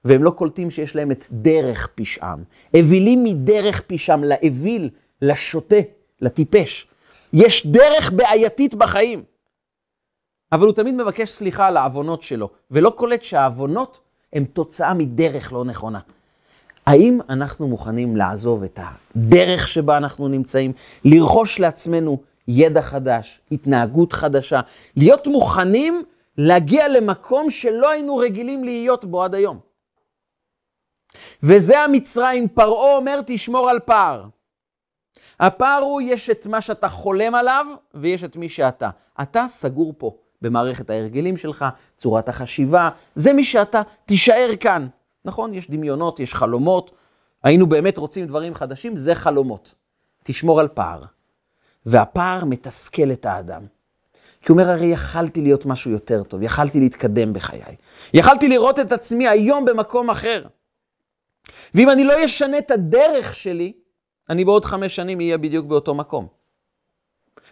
והם 0.04 0.24
לא 0.24 0.30
קולטים 0.30 0.70
שיש 0.70 0.96
להם 0.96 1.10
את 1.10 1.24
דרך 1.30 1.88
פשעם. 1.94 2.44
אווילים 2.76 3.24
מדרך 3.24 3.80
פשעם, 3.80 4.24
לאוויל, 4.24 4.90
לשוטה, 5.22 5.76
לטיפש. 6.20 6.86
יש 7.32 7.66
דרך 7.66 8.12
בעייתית 8.12 8.74
בחיים. 8.74 9.24
אבל 10.52 10.66
הוא 10.66 10.74
תמיד 10.74 10.94
מבקש 10.94 11.30
סליחה 11.30 11.66
על 11.66 11.76
העוונות 11.76 12.22
שלו, 12.22 12.50
ולא 12.70 12.90
קולט 12.90 13.22
שהעוונות 13.22 14.00
הן 14.32 14.44
תוצאה 14.44 14.94
מדרך 14.94 15.52
לא 15.52 15.64
נכונה. 15.64 16.00
האם 16.88 17.18
אנחנו 17.28 17.68
מוכנים 17.68 18.16
לעזוב 18.16 18.62
את 18.64 18.78
הדרך 18.82 19.68
שבה 19.68 19.96
אנחנו 19.96 20.28
נמצאים, 20.28 20.72
לרכוש 21.04 21.60
לעצמנו 21.60 22.18
ידע 22.48 22.82
חדש, 22.82 23.40
התנהגות 23.52 24.12
חדשה, 24.12 24.60
להיות 24.96 25.26
מוכנים 25.26 26.02
להגיע 26.38 26.88
למקום 26.88 27.50
שלא 27.50 27.90
היינו 27.90 28.16
רגילים 28.16 28.64
להיות 28.64 29.04
בו 29.04 29.24
עד 29.24 29.34
היום? 29.34 29.58
וזה 31.42 31.80
המצרים, 31.80 32.48
פרעה 32.48 32.96
אומר 32.96 33.20
תשמור 33.26 33.70
על 33.70 33.78
פער. 33.78 34.24
הפער 35.40 35.82
הוא, 35.82 36.00
יש 36.04 36.30
את 36.30 36.46
מה 36.46 36.60
שאתה 36.60 36.88
חולם 36.88 37.34
עליו, 37.34 37.66
ויש 37.94 38.24
את 38.24 38.36
מי 38.36 38.48
שאתה. 38.48 38.90
אתה 39.22 39.44
סגור 39.48 39.94
פה, 39.98 40.16
במערכת 40.42 40.90
ההרגלים 40.90 41.36
שלך, 41.36 41.64
צורת 41.96 42.28
החשיבה, 42.28 42.90
זה 43.14 43.32
מי 43.32 43.44
שאתה, 43.44 43.82
תישאר 44.06 44.50
כאן. 44.60 44.86
נכון, 45.24 45.54
יש 45.54 45.70
דמיונות, 45.70 46.20
יש 46.20 46.34
חלומות, 46.34 46.90
היינו 47.42 47.66
באמת 47.66 47.98
רוצים 47.98 48.26
דברים 48.26 48.54
חדשים, 48.54 48.96
זה 48.96 49.14
חלומות. 49.14 49.74
תשמור 50.24 50.60
על 50.60 50.68
פער. 50.68 51.02
והפער 51.86 52.44
מתסכל 52.44 53.12
את 53.12 53.26
האדם. 53.26 53.62
כי 54.40 54.52
הוא 54.52 54.60
אומר, 54.60 54.70
הרי 54.70 54.86
יכלתי 54.86 55.40
להיות 55.40 55.66
משהו 55.66 55.90
יותר 55.90 56.22
טוב, 56.22 56.42
יכלתי 56.42 56.80
להתקדם 56.80 57.32
בחיי. 57.32 57.76
יכלתי 58.14 58.48
לראות 58.48 58.78
את 58.78 58.92
עצמי 58.92 59.28
היום 59.28 59.64
במקום 59.64 60.10
אחר. 60.10 60.46
ואם 61.74 61.90
אני 61.90 62.04
לא 62.04 62.24
אשנה 62.24 62.58
את 62.58 62.70
הדרך 62.70 63.34
שלי, 63.34 63.72
אני 64.30 64.44
בעוד 64.44 64.64
חמש 64.64 64.96
שנים 64.96 65.20
אהיה 65.20 65.38
בדיוק 65.38 65.66
באותו 65.66 65.94
מקום. 65.94 66.26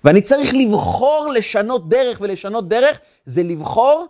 ואני 0.05 0.23
צריך 0.23 0.55
לבחור 0.55 1.29
לשנות 1.35 1.89
דרך, 1.89 2.21
ולשנות 2.21 2.69
דרך 2.69 3.01
זה 3.25 3.43
לבחור 3.43 4.07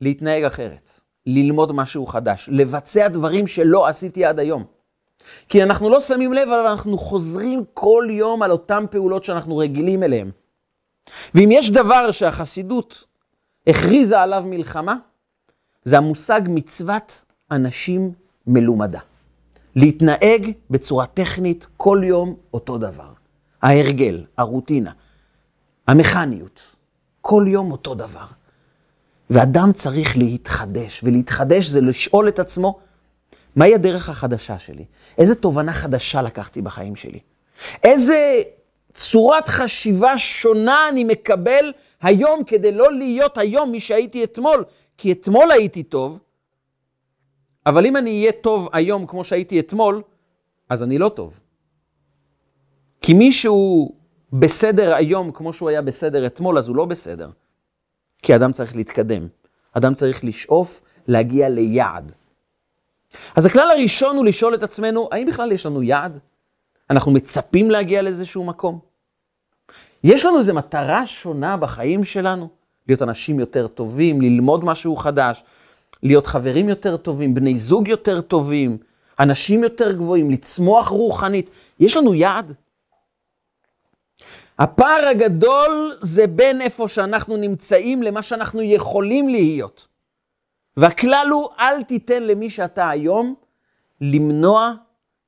להתנהג 0.00 0.44
אחרת, 0.44 0.97
ללמוד 1.28 1.72
משהו 1.72 2.06
חדש, 2.06 2.48
לבצע 2.52 3.08
דברים 3.08 3.46
שלא 3.46 3.88
עשיתי 3.88 4.24
עד 4.24 4.38
היום. 4.38 4.64
כי 5.48 5.62
אנחנו 5.62 5.90
לא 5.90 6.00
שמים 6.00 6.32
לב, 6.32 6.48
אבל 6.48 6.66
אנחנו 6.66 6.98
חוזרים 6.98 7.64
כל 7.74 8.06
יום 8.10 8.42
על 8.42 8.50
אותן 8.50 8.84
פעולות 8.90 9.24
שאנחנו 9.24 9.56
רגילים 9.56 10.02
אליהן. 10.02 10.30
ואם 11.34 11.48
יש 11.52 11.70
דבר 11.70 12.10
שהחסידות 12.10 13.04
הכריזה 13.66 14.20
עליו 14.20 14.42
מלחמה, 14.46 14.96
זה 15.84 15.98
המושג 15.98 16.40
מצוות 16.48 17.24
אנשים 17.50 18.12
מלומדה. 18.46 19.00
להתנהג 19.76 20.52
בצורה 20.70 21.06
טכנית 21.06 21.66
כל 21.76 22.00
יום 22.04 22.36
אותו 22.54 22.78
דבר. 22.78 23.12
ההרגל, 23.62 24.24
הרוטינה, 24.36 24.92
המכניות, 25.86 26.60
כל 27.20 27.44
יום 27.48 27.72
אותו 27.72 27.94
דבר. 27.94 28.37
ואדם 29.30 29.72
צריך 29.72 30.16
להתחדש, 30.16 31.00
ולהתחדש 31.04 31.66
זה 31.66 31.80
לשאול 31.80 32.28
את 32.28 32.38
עצמו, 32.38 32.78
מהי 33.56 33.74
הדרך 33.74 34.08
החדשה 34.08 34.58
שלי? 34.58 34.84
איזה 35.18 35.34
תובנה 35.34 35.72
חדשה 35.72 36.22
לקחתי 36.22 36.62
בחיים 36.62 36.96
שלי? 36.96 37.18
איזה 37.84 38.42
צורת 38.94 39.48
חשיבה 39.48 40.18
שונה 40.18 40.88
אני 40.88 41.04
מקבל 41.04 41.72
היום 42.02 42.44
כדי 42.44 42.72
לא 42.72 42.92
להיות 42.92 43.38
היום 43.38 43.72
מי 43.72 43.80
שהייתי 43.80 44.24
אתמול? 44.24 44.64
כי 44.98 45.12
אתמול 45.12 45.50
הייתי 45.50 45.82
טוב, 45.82 46.18
אבל 47.66 47.86
אם 47.86 47.96
אני 47.96 48.20
אהיה 48.20 48.32
טוב 48.32 48.68
היום 48.72 49.06
כמו 49.06 49.24
שהייתי 49.24 49.60
אתמול, 49.60 50.02
אז 50.68 50.82
אני 50.82 50.98
לא 50.98 51.08
טוב. 51.08 51.40
כי 53.02 53.14
מי 53.14 53.32
שהוא 53.32 53.94
בסדר 54.32 54.94
היום 54.94 55.32
כמו 55.32 55.52
שהוא 55.52 55.68
היה 55.68 55.82
בסדר 55.82 56.26
אתמול, 56.26 56.58
אז 56.58 56.68
הוא 56.68 56.76
לא 56.76 56.84
בסדר. 56.84 57.30
כי 58.22 58.36
אדם 58.36 58.52
צריך 58.52 58.76
להתקדם. 58.76 59.28
אדם 59.72 59.94
צריך 59.94 60.24
לשאוף 60.24 60.80
להגיע 61.08 61.48
ליעד. 61.48 62.12
אז 63.36 63.46
הכלל 63.46 63.70
הראשון 63.70 64.16
הוא 64.16 64.24
לשאול 64.24 64.54
את 64.54 64.62
עצמנו, 64.62 65.08
האם 65.12 65.26
בכלל 65.26 65.52
יש 65.52 65.66
לנו 65.66 65.82
יעד? 65.82 66.18
אנחנו 66.90 67.12
מצפים 67.12 67.70
להגיע 67.70 68.02
לאיזשהו 68.02 68.44
מקום? 68.44 68.78
יש 70.04 70.24
לנו 70.24 70.38
איזו 70.38 70.54
מטרה 70.54 71.06
שונה 71.06 71.56
בחיים 71.56 72.04
שלנו? 72.04 72.48
להיות 72.88 73.02
אנשים 73.02 73.40
יותר 73.40 73.66
טובים, 73.66 74.20
ללמוד 74.20 74.64
משהו 74.64 74.96
חדש, 74.96 75.44
להיות 76.02 76.26
חברים 76.26 76.68
יותר 76.68 76.96
טובים, 76.96 77.34
בני 77.34 77.58
זוג 77.58 77.88
יותר 77.88 78.20
טובים, 78.20 78.78
אנשים 79.20 79.62
יותר 79.62 79.92
גבוהים, 79.92 80.30
לצמוח 80.30 80.88
רוחנית. 80.88 81.50
יש 81.80 81.96
לנו 81.96 82.14
יעד. 82.14 82.52
הפער 84.58 85.08
הגדול 85.10 85.96
זה 86.00 86.26
בין 86.26 86.60
איפה 86.60 86.88
שאנחנו 86.88 87.36
נמצאים 87.36 88.02
למה 88.02 88.22
שאנחנו 88.22 88.62
יכולים 88.62 89.28
להיות. 89.28 89.86
והכלל 90.76 91.28
הוא, 91.32 91.48
אל 91.58 91.82
תיתן 91.82 92.22
למי 92.22 92.50
שאתה 92.50 92.88
היום 92.88 93.34
למנוע 94.00 94.72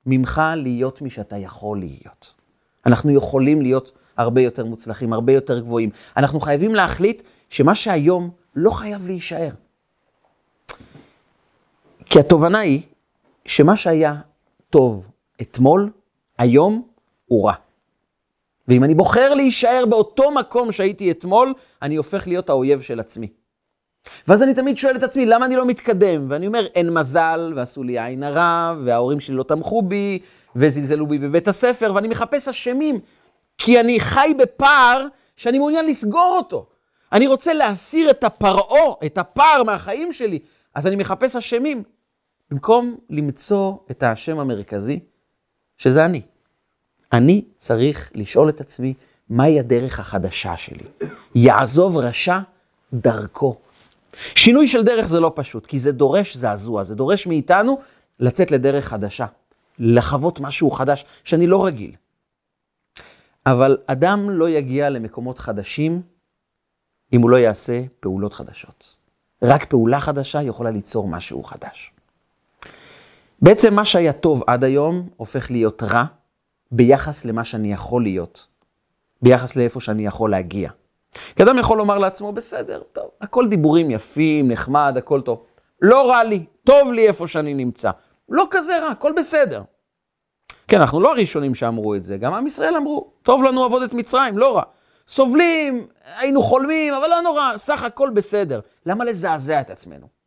ממך 0.06 0.42
להיות 0.56 1.02
מי 1.02 1.10
שאתה 1.10 1.36
יכול 1.36 1.78
להיות. 1.78 2.34
אנחנו 2.86 3.10
יכולים 3.10 3.62
להיות 3.62 3.92
הרבה 4.16 4.40
יותר 4.40 4.64
מוצלחים, 4.64 5.12
הרבה 5.12 5.32
יותר 5.32 5.60
גבוהים. 5.60 5.90
אנחנו 6.16 6.40
חייבים 6.40 6.74
להחליט 6.74 7.22
שמה 7.48 7.74
שהיום 7.74 8.30
לא 8.56 8.70
חייב 8.70 9.06
להישאר. 9.06 9.50
כי 12.04 12.20
התובנה 12.20 12.58
היא 12.58 12.82
שמה 13.44 13.76
שהיה 13.76 14.14
טוב 14.70 15.10
אתמול, 15.40 15.90
היום 16.38 16.88
הוא 17.26 17.46
רע. 17.46 17.54
ואם 18.68 18.84
אני 18.84 18.94
בוחר 18.94 19.34
להישאר 19.34 19.84
באותו 19.88 20.30
מקום 20.30 20.72
שהייתי 20.72 21.10
אתמול, 21.10 21.54
אני 21.82 21.96
הופך 21.96 22.28
להיות 22.28 22.50
האויב 22.50 22.80
של 22.80 23.00
עצמי. 23.00 23.28
ואז 24.28 24.42
אני 24.42 24.54
תמיד 24.54 24.78
שואל 24.78 24.96
את 24.96 25.02
עצמי, 25.02 25.26
למה 25.26 25.46
אני 25.46 25.56
לא 25.56 25.66
מתקדם? 25.66 26.26
ואני 26.28 26.46
אומר, 26.46 26.66
אין 26.74 26.94
מזל, 26.94 27.52
ועשו 27.56 27.82
לי 27.82 28.00
עין 28.00 28.22
הרע, 28.22 28.74
וההורים 28.84 29.20
שלי 29.20 29.36
לא 29.36 29.42
תמכו 29.42 29.82
בי, 29.82 30.18
וזלזלו 30.56 31.06
בי 31.06 31.18
בבית 31.18 31.48
הספר, 31.48 31.92
ואני 31.94 32.08
מחפש 32.08 32.48
אשמים, 32.48 33.00
כי 33.58 33.80
אני 33.80 34.00
חי 34.00 34.34
בפער 34.38 35.06
שאני 35.36 35.58
מעוניין 35.58 35.86
לסגור 35.86 36.34
אותו. 36.36 36.66
אני 37.12 37.26
רוצה 37.26 37.54
להסיר 37.54 38.10
את 38.10 38.24
הפרעה, 38.24 38.94
את 39.06 39.18
הפער 39.18 39.62
מהחיים 39.62 40.12
שלי, 40.12 40.38
אז 40.74 40.86
אני 40.86 40.96
מחפש 40.96 41.36
אשמים. 41.36 41.82
במקום 42.50 42.96
למצוא 43.10 43.74
את 43.90 44.02
האשם 44.02 44.38
המרכזי, 44.38 45.00
שזה 45.78 46.04
אני. 46.04 46.22
אני 47.12 47.44
צריך 47.56 48.10
לשאול 48.14 48.48
את 48.48 48.60
עצמי, 48.60 48.94
מהי 49.30 49.60
הדרך 49.60 50.00
החדשה 50.00 50.56
שלי? 50.56 50.84
יעזוב 51.34 51.96
רשע 51.96 52.38
דרכו. 52.92 53.56
שינוי 54.34 54.68
של 54.68 54.84
דרך 54.84 55.06
זה 55.06 55.20
לא 55.20 55.32
פשוט, 55.34 55.66
כי 55.66 55.78
זה 55.78 55.92
דורש 55.92 56.36
זעזוע, 56.36 56.82
זה 56.82 56.94
דורש 56.94 57.26
מאיתנו 57.26 57.78
לצאת 58.20 58.50
לדרך 58.50 58.84
חדשה, 58.84 59.26
לחוות 59.78 60.40
משהו 60.40 60.70
חדש 60.70 61.04
שאני 61.24 61.46
לא 61.46 61.66
רגיל. 61.66 61.92
אבל 63.46 63.76
אדם 63.86 64.30
לא 64.30 64.48
יגיע 64.48 64.90
למקומות 64.90 65.38
חדשים 65.38 66.02
אם 67.12 67.22
הוא 67.22 67.30
לא 67.30 67.36
יעשה 67.36 67.82
פעולות 68.00 68.34
חדשות. 68.34 68.96
רק 69.42 69.64
פעולה 69.64 70.00
חדשה 70.00 70.42
יכולה 70.42 70.70
ליצור 70.70 71.08
משהו 71.08 71.42
חדש. 71.42 71.92
בעצם 73.42 73.74
מה 73.74 73.84
שהיה 73.84 74.12
טוב 74.12 74.42
עד 74.46 74.64
היום 74.64 75.08
הופך 75.16 75.50
להיות 75.50 75.82
רע 75.82 76.04
ביחס 76.72 77.24
למה 77.24 77.44
שאני 77.44 77.72
יכול 77.72 78.02
להיות, 78.02 78.46
ביחס 79.22 79.56
לאיפה 79.56 79.80
שאני 79.80 80.06
יכול 80.06 80.30
להגיע. 80.30 80.70
כי 81.36 81.42
אדם 81.42 81.58
יכול 81.58 81.78
לומר 81.78 81.98
לעצמו, 81.98 82.32
בסדר, 82.32 82.82
טוב, 82.92 83.10
הכל 83.20 83.48
דיבורים 83.48 83.90
יפים, 83.90 84.50
נחמד, 84.50 84.94
הכל 84.96 85.20
טוב. 85.20 85.44
לא 85.82 86.10
רע 86.10 86.24
לי, 86.24 86.44
טוב 86.64 86.92
לי 86.92 87.08
איפה 87.08 87.26
שאני 87.26 87.54
נמצא. 87.54 87.90
לא 88.28 88.46
כזה 88.50 88.78
רע, 88.78 88.88
הכל 88.88 89.12
בסדר. 89.16 89.62
כן, 90.68 90.80
אנחנו 90.80 91.00
לא 91.00 91.12
הראשונים 91.12 91.54
שאמרו 91.54 91.94
את 91.94 92.04
זה, 92.04 92.16
גם 92.16 92.34
עם 92.34 92.46
ישראל 92.46 92.76
אמרו, 92.76 93.10
טוב 93.22 93.44
לנו 93.44 93.64
עבודת 93.64 93.92
מצרים, 93.92 94.38
לא 94.38 94.56
רע. 94.56 94.62
סובלים, 95.08 95.86
היינו 96.16 96.42
חולמים, 96.42 96.94
אבל 96.94 97.08
לא 97.08 97.20
נורא, 97.20 97.56
סך 97.56 97.82
הכל 97.82 98.10
בסדר. 98.10 98.60
למה 98.86 99.04
לזעזע 99.04 99.60
את 99.60 99.70
עצמנו? 99.70 100.19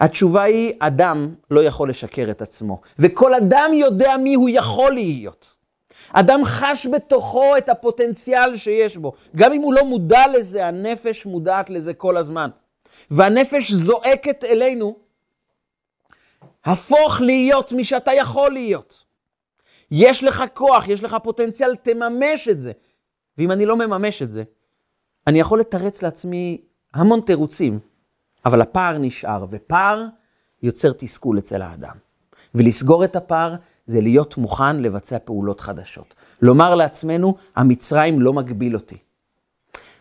התשובה 0.00 0.42
היא, 0.42 0.72
אדם 0.78 1.34
לא 1.50 1.64
יכול 1.64 1.90
לשקר 1.90 2.30
את 2.30 2.42
עצמו, 2.42 2.80
וכל 2.98 3.34
אדם 3.34 3.70
יודע 3.74 4.16
מי 4.16 4.34
הוא 4.34 4.48
יכול 4.52 4.92
להיות. 4.92 5.54
אדם 6.12 6.40
חש 6.44 6.86
בתוכו 6.86 7.56
את 7.56 7.68
הפוטנציאל 7.68 8.56
שיש 8.56 8.96
בו. 8.96 9.12
גם 9.36 9.52
אם 9.52 9.60
הוא 9.60 9.74
לא 9.74 9.84
מודע 9.84 10.22
לזה, 10.38 10.66
הנפש 10.66 11.26
מודעת 11.26 11.70
לזה 11.70 11.94
כל 11.94 12.16
הזמן. 12.16 12.50
והנפש 13.10 13.72
זועקת 13.72 14.44
אלינו, 14.44 14.96
הפוך 16.64 17.20
להיות 17.20 17.72
מי 17.72 17.84
שאתה 17.84 18.12
יכול 18.12 18.52
להיות. 18.52 19.04
יש 19.90 20.24
לך 20.24 20.44
כוח, 20.54 20.88
יש 20.88 21.04
לך 21.04 21.16
פוטנציאל, 21.22 21.76
תממש 21.76 22.48
את 22.48 22.60
זה. 22.60 22.72
ואם 23.38 23.50
אני 23.50 23.66
לא 23.66 23.76
מממש 23.76 24.22
את 24.22 24.32
זה, 24.32 24.42
אני 25.26 25.40
יכול 25.40 25.60
לתרץ 25.60 26.02
לעצמי 26.02 26.60
המון 26.94 27.20
תירוצים, 27.20 27.78
אבל 28.46 28.60
הפער 28.60 28.98
נשאר, 28.98 29.46
ופער 29.50 30.06
יוצר 30.62 30.92
תסכול 30.92 31.38
אצל 31.38 31.62
האדם. 31.62 31.94
ולסגור 32.54 33.04
את 33.04 33.16
הפער 33.16 33.54
זה 33.86 34.00
להיות 34.00 34.36
מוכן 34.36 34.76
לבצע 34.76 35.18
פעולות 35.24 35.60
חדשות. 35.60 36.14
לומר 36.42 36.74
לעצמנו, 36.74 37.36
המצרים 37.56 38.20
לא 38.20 38.32
מגביל 38.32 38.74
אותי. 38.74 38.96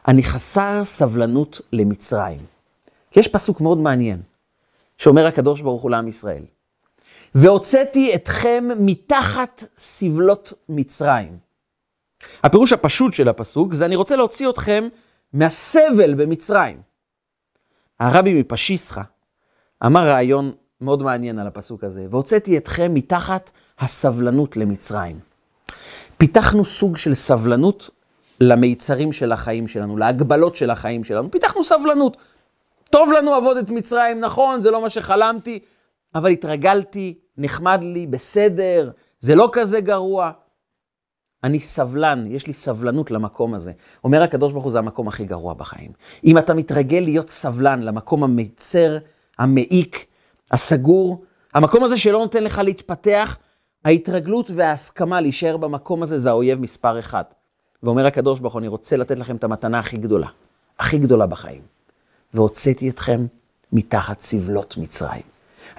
אני 0.07 0.23
חסר 0.23 0.83
סבלנות 0.83 1.61
למצרים. 1.73 2.39
יש 3.15 3.27
פסוק 3.27 3.61
מאוד 3.61 3.77
מעניין, 3.77 4.21
שאומר 4.97 5.27
הקדוש 5.27 5.61
ברוך 5.61 5.81
הוא 5.81 5.91
לעם 5.91 6.07
ישראל, 6.07 6.43
והוצאתי 7.35 8.15
אתכם 8.15 8.67
מתחת 8.79 9.63
סבלות 9.77 10.53
מצרים. 10.69 11.37
הפירוש 12.43 12.73
הפשוט 12.73 13.13
של 13.13 13.29
הפסוק 13.29 13.73
זה 13.73 13.85
אני 13.85 13.95
רוצה 13.95 14.15
להוציא 14.15 14.49
אתכם 14.49 14.87
מהסבל 15.33 16.13
במצרים. 16.13 16.81
הרבי 17.99 18.39
מפשיסחה 18.39 19.01
אמר 19.85 20.07
רעיון 20.07 20.51
מאוד 20.81 21.03
מעניין 21.03 21.39
על 21.39 21.47
הפסוק 21.47 21.83
הזה, 21.83 22.05
והוצאתי 22.09 22.57
אתכם 22.57 22.93
מתחת 22.93 23.51
הסבלנות 23.79 24.57
למצרים. 24.57 25.19
פיתחנו 26.17 26.65
סוג 26.65 26.97
של 26.97 27.15
סבלנות 27.15 27.89
למיצרים 28.41 29.13
של 29.13 29.31
החיים 29.31 29.67
שלנו, 29.67 29.97
להגבלות 29.97 30.55
של 30.55 30.69
החיים 30.69 31.03
שלנו. 31.03 31.31
פיתחנו 31.31 31.63
סבלנות. 31.63 32.17
טוב 32.89 33.11
לנו 33.11 33.33
עבודת 33.33 33.69
מצרים, 33.69 34.19
נכון, 34.19 34.61
זה 34.61 34.71
לא 34.71 34.81
מה 34.81 34.89
שחלמתי, 34.89 35.59
אבל 36.15 36.29
התרגלתי, 36.29 37.17
נחמד 37.37 37.79
לי, 37.81 38.07
בסדר, 38.07 38.91
זה 39.19 39.35
לא 39.35 39.49
כזה 39.51 39.81
גרוע. 39.81 40.31
אני 41.43 41.59
סבלן, 41.59 42.25
יש 42.27 42.47
לי 42.47 42.53
סבלנות 42.53 43.11
למקום 43.11 43.53
הזה. 43.53 43.71
אומר 44.03 44.23
הקדוש 44.23 44.51
ברוך 44.51 44.63
הוא, 44.63 44.71
זה 44.71 44.79
המקום 44.79 45.07
הכי 45.07 45.25
גרוע 45.25 45.53
בחיים. 45.53 45.91
אם 46.23 46.37
אתה 46.37 46.53
מתרגל 46.53 46.99
להיות 46.99 47.29
סבלן 47.29 47.81
למקום 47.81 48.23
המיצר, 48.23 48.97
המעיק, 49.39 50.05
הסגור, 50.51 51.23
המקום 51.53 51.83
הזה 51.83 51.97
שלא 51.97 52.19
נותן 52.19 52.43
לך 52.43 52.61
להתפתח, 52.63 53.37
ההתרגלות 53.85 54.51
וההסכמה 54.55 55.21
להישאר 55.21 55.57
במקום 55.57 56.03
הזה 56.03 56.17
זה 56.17 56.29
האויב 56.29 56.59
מספר 56.59 56.99
אחד. 56.99 57.23
ואומר 57.83 58.05
הקדוש 58.05 58.39
ברוך 58.39 58.53
הוא, 58.53 58.59
אני 58.59 58.67
רוצה 58.67 58.97
לתת 58.97 59.19
לכם 59.19 59.35
את 59.35 59.43
המתנה 59.43 59.79
הכי 59.79 59.97
גדולה, 59.97 60.27
הכי 60.79 60.97
גדולה 60.97 61.27
בחיים. 61.27 61.61
והוצאתי 62.33 62.89
אתכם 62.89 63.25
מתחת 63.73 64.21
סבלות 64.21 64.77
מצרים. 64.77 65.21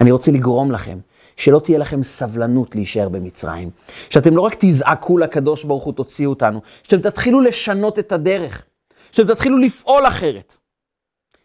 אני 0.01 0.11
רוצה 0.11 0.31
לגרום 0.31 0.71
לכם 0.71 0.97
שלא 1.39 1.59
תהיה 1.59 1.77
לכם 1.77 2.03
סבלנות 2.03 2.75
להישאר 2.75 3.09
במצרים. 3.09 3.69
שאתם 4.09 4.35
לא 4.35 4.41
רק 4.41 4.55
תזעקו 4.59 5.17
לקדוש 5.17 5.63
ברוך 5.63 5.83
הוא, 5.83 5.93
תוציאו 5.93 6.29
אותנו, 6.29 6.61
שאתם 6.83 7.09
תתחילו 7.09 7.41
לשנות 7.41 7.99
את 7.99 8.11
הדרך, 8.11 8.65
שאתם 9.11 9.33
תתחילו 9.33 9.57
לפעול 9.57 10.07
אחרת. 10.07 10.57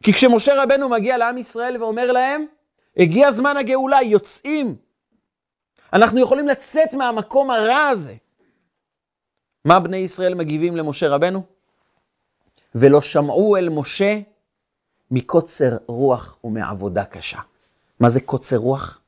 כי 0.02 0.12
כשמשה 0.12 0.62
רבנו 0.62 0.88
מגיע 0.88 1.18
לעם 1.18 1.38
ישראל 1.38 1.82
ואומר 1.82 2.12
להם, 2.12 2.46
הגיע 2.96 3.30
זמן 3.30 3.56
הגאולה, 3.56 4.02
יוצאים. 4.02 4.76
אנחנו 5.92 6.20
יכולים 6.20 6.48
לצאת 6.48 6.94
מהמקום 6.94 7.50
הרע 7.50 7.88
הזה. 7.88 8.14
מה 9.64 9.80
בני 9.80 9.96
ישראל 9.96 10.34
מגיבים 10.34 10.76
למשה 10.76 11.08
רבנו? 11.08 11.42
ולא 12.74 13.02
שמעו 13.02 13.56
אל 13.56 13.68
משה 13.68 14.20
מקוצר 15.10 15.76
רוח 15.86 16.38
ומעבודה 16.44 17.04
קשה. 17.04 17.38
מה 18.00 18.08
זה 18.08 18.20
קוצר 18.20 18.56
רוח? 18.56 19.00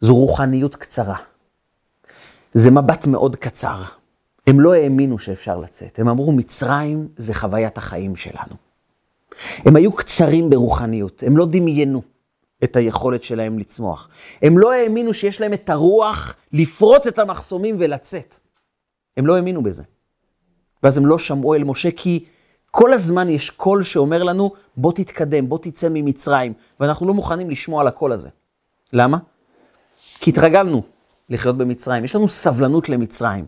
זו 0.00 0.14
רוחניות 0.14 0.76
קצרה. 0.76 1.16
זה 2.54 2.70
מבט 2.70 3.06
מאוד 3.06 3.36
קצר. 3.36 3.82
הם 4.46 4.60
לא 4.60 4.74
האמינו 4.74 5.18
שאפשר 5.18 5.58
לצאת. 5.58 5.98
הם 5.98 6.08
אמרו, 6.08 6.32
מצרים 6.32 7.08
זה 7.16 7.34
חוויית 7.34 7.78
החיים 7.78 8.16
שלנו. 8.16 8.54
הם 9.56 9.76
היו 9.76 9.92
קצרים 9.92 10.50
ברוחניות, 10.50 11.22
הם 11.26 11.36
לא 11.36 11.46
דמיינו 11.46 12.02
את 12.64 12.76
היכולת 12.76 13.22
שלהם 13.22 13.58
לצמוח. 13.58 14.08
הם 14.42 14.58
לא 14.58 14.72
האמינו 14.72 15.14
שיש 15.14 15.40
להם 15.40 15.52
את 15.52 15.70
הרוח 15.70 16.34
לפרוץ 16.52 17.06
את 17.06 17.18
המחסומים 17.18 17.76
ולצאת. 17.78 18.36
הם 19.16 19.26
לא 19.26 19.36
האמינו 19.36 19.62
בזה. 19.62 19.82
ואז 20.82 20.98
הם 20.98 21.06
לא 21.06 21.18
שמעו 21.18 21.54
אל 21.54 21.64
משה, 21.64 21.90
כי 21.90 22.24
כל 22.70 22.92
הזמן 22.92 23.28
יש 23.28 23.50
קול 23.50 23.82
שאומר 23.82 24.22
לנו, 24.22 24.52
בוא 24.76 24.92
תתקדם, 24.92 25.48
בוא 25.48 25.58
תצא 25.58 25.88
ממצרים, 25.90 26.52
ואנחנו 26.80 27.06
לא 27.06 27.14
מוכנים 27.14 27.50
לשמוע 27.50 27.80
על 27.80 27.86
הקול 27.86 28.12
הזה. 28.12 28.28
למה? 28.92 29.18
כי 30.20 30.30
התרגלנו 30.30 30.82
לחיות 31.30 31.56
במצרים, 31.56 32.04
יש 32.04 32.14
לנו 32.14 32.28
סבלנות 32.28 32.88
למצרים. 32.88 33.46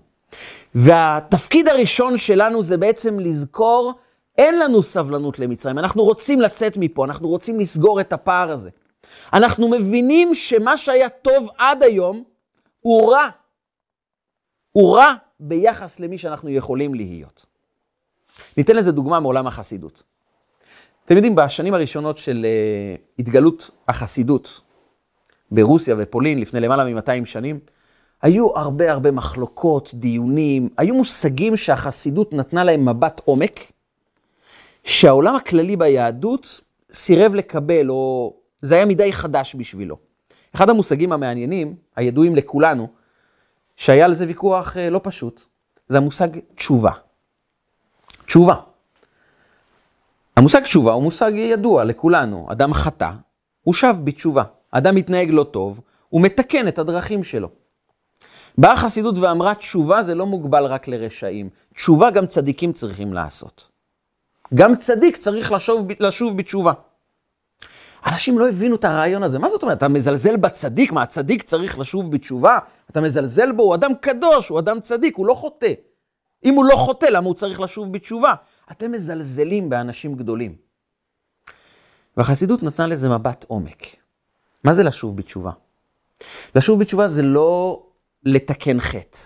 והתפקיד 0.75 1.69
הראשון 1.69 2.17
שלנו 2.17 2.63
זה 2.63 2.77
בעצם 2.77 3.21
לזכור, 3.21 3.93
אין 4.39 4.59
לנו 4.59 4.83
סבלנות 4.83 5.39
למצרים, 5.39 5.79
אנחנו 5.79 6.05
רוצים 6.05 6.41
לצאת 6.41 6.77
מפה, 6.77 7.05
אנחנו 7.05 7.29
רוצים 7.29 7.61
לסגור 7.61 8.01
את 8.01 8.13
הפער 8.13 8.51
הזה. 8.51 8.71
אנחנו 9.33 9.69
מבינים 9.69 10.35
שמה 10.35 10.77
שהיה 10.77 11.09
טוב 11.09 11.49
עד 11.59 11.83
היום 11.83 12.25
הוא 12.81 13.13
רע. 13.13 13.29
הוא 14.73 14.97
רע 14.97 15.15
ביחס 15.41 16.01
למי 16.01 16.19
שאנחנו 16.19 16.51
יכולים 16.51 16.95
להיות. 16.95 17.47
ניתן 18.57 18.77
לזה 18.77 18.93
דוגמה 18.93 19.21
מעולם 19.21 19.47
החסידות. 19.47 20.03
אתם 21.05 21.17
יודעים, 21.17 21.35
בשנים 21.35 21.75
הראשונות 21.75 22.19
של 22.19 22.47
uh, 22.47 23.01
התגלות 23.19 23.71
החסידות, 23.89 24.61
ברוסיה 25.51 25.95
ופולין 25.99 26.41
לפני 26.41 26.61
למעלה 26.61 26.85
מ-200 26.85 27.25
שנים, 27.25 27.59
היו 28.23 28.57
הרבה 28.57 28.93
הרבה 28.93 29.11
מחלוקות, 29.11 29.91
דיונים, 29.95 30.69
היו 30.77 30.95
מושגים 30.95 31.57
שהחסידות 31.57 32.33
נתנה 32.33 32.65
להם 32.65 32.89
מבט 32.89 33.21
עומק, 33.25 33.61
שהעולם 34.85 35.37
הכללי 35.37 35.77
ביהדות 35.77 36.61
סירב 36.93 37.35
לקבל, 37.35 37.91
או 37.91 38.35
זה 38.63 38.75
היה 38.75 38.85
מדי 38.85 39.13
חדש 39.13 39.55
בשבילו. 39.55 39.97
אחד 40.55 40.71
המושגים 40.71 41.13
המעניינים, 41.13 41.75
הידועים 41.97 42.37
לכולנו, 42.37 42.89
שהיה 43.77 44.05
על 44.05 44.15
זה 44.15 44.27
ויכוח 44.27 44.77
אה, 44.77 44.91
לא 44.91 45.01
פשוט, 45.03 45.43
זה 45.89 45.97
המושג 45.99 46.29
תשובה. 46.55 46.93
תשובה. 48.27 48.55
המושג 50.37 50.63
תשובה 50.63 50.93
הוא 50.93 51.03
מושג 51.03 51.33
ידוע 51.35 51.85
לכולנו. 51.85 52.47
אדם 52.53 52.75
חטא, 52.75 53.11
הוא 53.63 53.75
שב 53.75 53.95
בתשובה. 54.05 54.43
אדם 54.71 54.95
מתנהג 54.95 55.31
לא 55.31 55.45
טוב, 55.45 55.81
הוא 56.09 56.21
מתקן 56.21 56.69
את 56.69 56.79
הדרכים 56.79 57.25
שלו. 57.25 57.49
באה 58.59 58.73
החסידות 58.73 59.19
ואמרה, 59.19 59.55
תשובה 59.55 60.03
זה 60.03 60.15
לא 60.15 60.27
מוגבל 60.27 60.65
רק 60.65 60.89
לרשעים. 60.89 61.49
תשובה 61.75 62.11
גם 62.11 62.27
צדיקים 62.27 62.73
צריכים 62.73 63.13
לעשות. 63.13 63.69
גם 64.55 64.77
צדיק 64.77 65.17
צריך 65.17 65.53
לשוב, 65.53 65.89
לשוב 66.01 66.37
בתשובה. 66.37 66.73
אנשים 68.07 68.39
לא 68.39 68.49
הבינו 68.49 68.77
את 68.77 68.85
הרעיון 68.85 69.23
הזה. 69.23 69.39
מה 69.39 69.49
זאת 69.49 69.63
אומרת? 69.63 69.79
אתה 69.79 69.89
מזלזל 69.89 70.37
בצדיק? 70.37 70.93
מה, 70.93 71.03
הצדיק 71.03 71.43
צריך 71.43 71.79
לשוב 71.79 72.13
בתשובה? 72.13 72.59
אתה 72.91 73.01
מזלזל 73.01 73.53
בו? 73.53 73.63
הוא 73.63 73.75
אדם 73.75 73.91
קדוש, 74.01 74.49
הוא 74.49 74.59
אדם 74.59 74.81
צדיק, 74.81 75.17
הוא 75.17 75.27
לא 75.27 75.35
חוטא. 75.35 75.73
אם 76.45 76.55
הוא 76.55 76.65
לא 76.65 76.77
חוטא, 76.77 77.07
למה 77.07 77.27
הוא 77.27 77.35
צריך 77.35 77.61
לשוב 77.61 77.93
בתשובה? 77.93 78.35
אתם 78.71 78.93
מזלזלים 78.93 79.71
באנשים 79.71 80.15
גדולים. 80.15 80.55
והחסידות 82.17 82.63
נתנה 82.63 82.87
לזה 82.87 83.09
מבט 83.09 83.45
עומק. 83.49 84.00
מה 84.65 84.73
זה 84.73 84.83
לשוב 84.83 85.17
בתשובה? 85.17 85.51
לשוב 86.55 86.81
בתשובה 86.81 87.09
זה 87.09 87.23
לא 87.23 87.83
לתקן 88.25 88.81
חטא. 88.81 89.19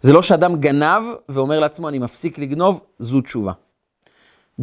זה 0.00 0.12
לא 0.12 0.22
שאדם 0.22 0.60
גנב 0.60 1.02
ואומר 1.28 1.60
לעצמו, 1.60 1.88
אני 1.88 1.98
מפסיק 1.98 2.38
לגנוב, 2.38 2.80
זו 2.98 3.20
תשובה. 3.20 3.52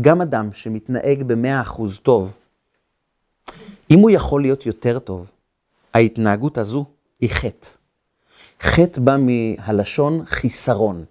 גם 0.02 0.22
אדם 0.22 0.54
שמתנהג 0.54 1.24
במאה 1.24 1.62
אחוז 1.62 2.00
טוב, 2.00 2.34
אם 3.92 4.00
הוא 4.00 4.10
יכול 4.10 4.42
להיות 4.42 4.66
יותר 4.66 5.00
טוב, 5.00 5.32
ההתנהגות 5.94 6.58
הזו 6.58 6.86
היא 7.20 7.30
חטא. 7.30 7.70
חטא 8.62 9.02
בא 9.02 9.18
מהלשון 9.18 10.26
חיסרון. 10.26 11.06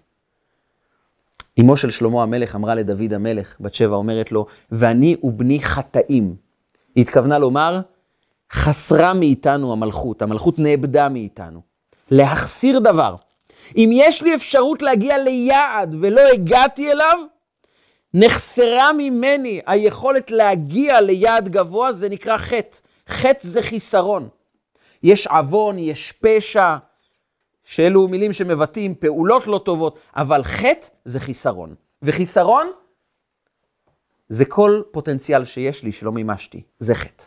אמו 1.61 1.77
של 1.77 1.91
שלמה 1.91 2.23
המלך 2.23 2.55
אמרה 2.55 2.75
לדוד 2.75 3.13
המלך, 3.13 3.57
בת 3.61 3.75
שבע 3.75 3.97
אומרת 3.97 4.33
לו, 4.33 4.47
ואני 4.73 5.17
ובני 5.23 5.61
חטאים. 5.63 6.37
היא 6.95 7.03
התכוונה 7.03 7.39
לומר, 7.39 7.81
חסרה 8.53 9.15
מאיתנו 9.15 9.73
המלכות, 9.73 10.23
המלכות 10.23 10.59
נאבדה 10.59 11.09
מאיתנו. 11.09 11.61
להחסיר 12.11 12.79
דבר. 12.79 13.17
אם 13.77 13.91
יש 13.93 14.23
לי 14.23 14.35
אפשרות 14.35 14.83
להגיע 14.83 15.19
ליעד 15.19 15.95
ולא 16.01 16.21
הגעתי 16.21 16.93
אליו, 16.93 17.19
נחסרה 18.15 18.93
ממני 18.93 19.61
היכולת 19.67 20.31
להגיע 20.31 21.01
ליעד 21.01 21.49
גבוה, 21.49 21.93
זה 21.93 22.09
נקרא 22.09 22.37
חטא. 22.37 22.79
חטא 23.09 23.49
זה 23.49 23.63
חיסרון. 23.63 24.29
יש 25.03 25.27
עוון, 25.27 25.79
יש 25.79 26.13
פשע, 26.13 26.77
שאלו 27.65 28.09
מילים 28.09 28.33
שמבטאים 28.33 28.95
פעולות 28.95 29.47
לא 29.47 29.61
טובות, 29.65 29.99
אבל 30.17 30.43
חטא 30.43 30.87
זה 31.05 31.21
חיסרון. 31.21 31.75
וחיסרון 32.03 32.71
זה 34.29 34.45
כל 34.45 34.83
פוטנציאל 34.91 35.45
שיש 35.45 35.83
לי 35.83 35.93
שלא 35.93 36.13
מימשתי, 36.13 36.63
זה 36.79 36.95
חטא. 36.95 37.25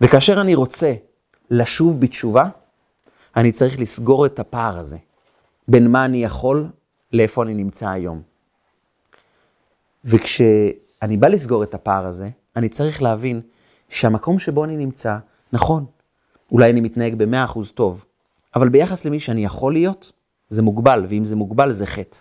וכאשר 0.00 0.40
אני 0.40 0.54
רוצה 0.54 0.94
לשוב 1.50 2.00
בתשובה, 2.00 2.48
אני 3.36 3.52
צריך 3.52 3.80
לסגור 3.80 4.26
את 4.26 4.38
הפער 4.38 4.78
הזה 4.78 4.96
בין 5.68 5.90
מה 5.90 6.04
אני 6.04 6.24
יכול 6.24 6.66
לאיפה 7.12 7.42
אני 7.42 7.54
נמצא 7.54 7.88
היום. 7.88 8.22
וכשאני 10.04 11.16
בא 11.18 11.28
לסגור 11.28 11.62
את 11.62 11.74
הפער 11.74 12.06
הזה, 12.06 12.28
אני 12.56 12.68
צריך 12.68 13.02
להבין 13.02 13.40
שהמקום 13.88 14.38
שבו 14.38 14.64
אני 14.64 14.76
נמצא, 14.76 15.16
נכון, 15.52 15.84
אולי 16.52 16.70
אני 16.70 16.80
מתנהג 16.80 17.14
ב-100% 17.14 17.58
טוב, 17.74 18.04
אבל 18.56 18.68
ביחס 18.68 19.04
למי 19.04 19.20
שאני 19.20 19.44
יכול 19.44 19.72
להיות, 19.72 20.12
זה 20.48 20.62
מוגבל, 20.62 21.04
ואם 21.08 21.24
זה 21.24 21.36
מוגבל 21.36 21.72
זה 21.72 21.86
חטא. 21.86 22.18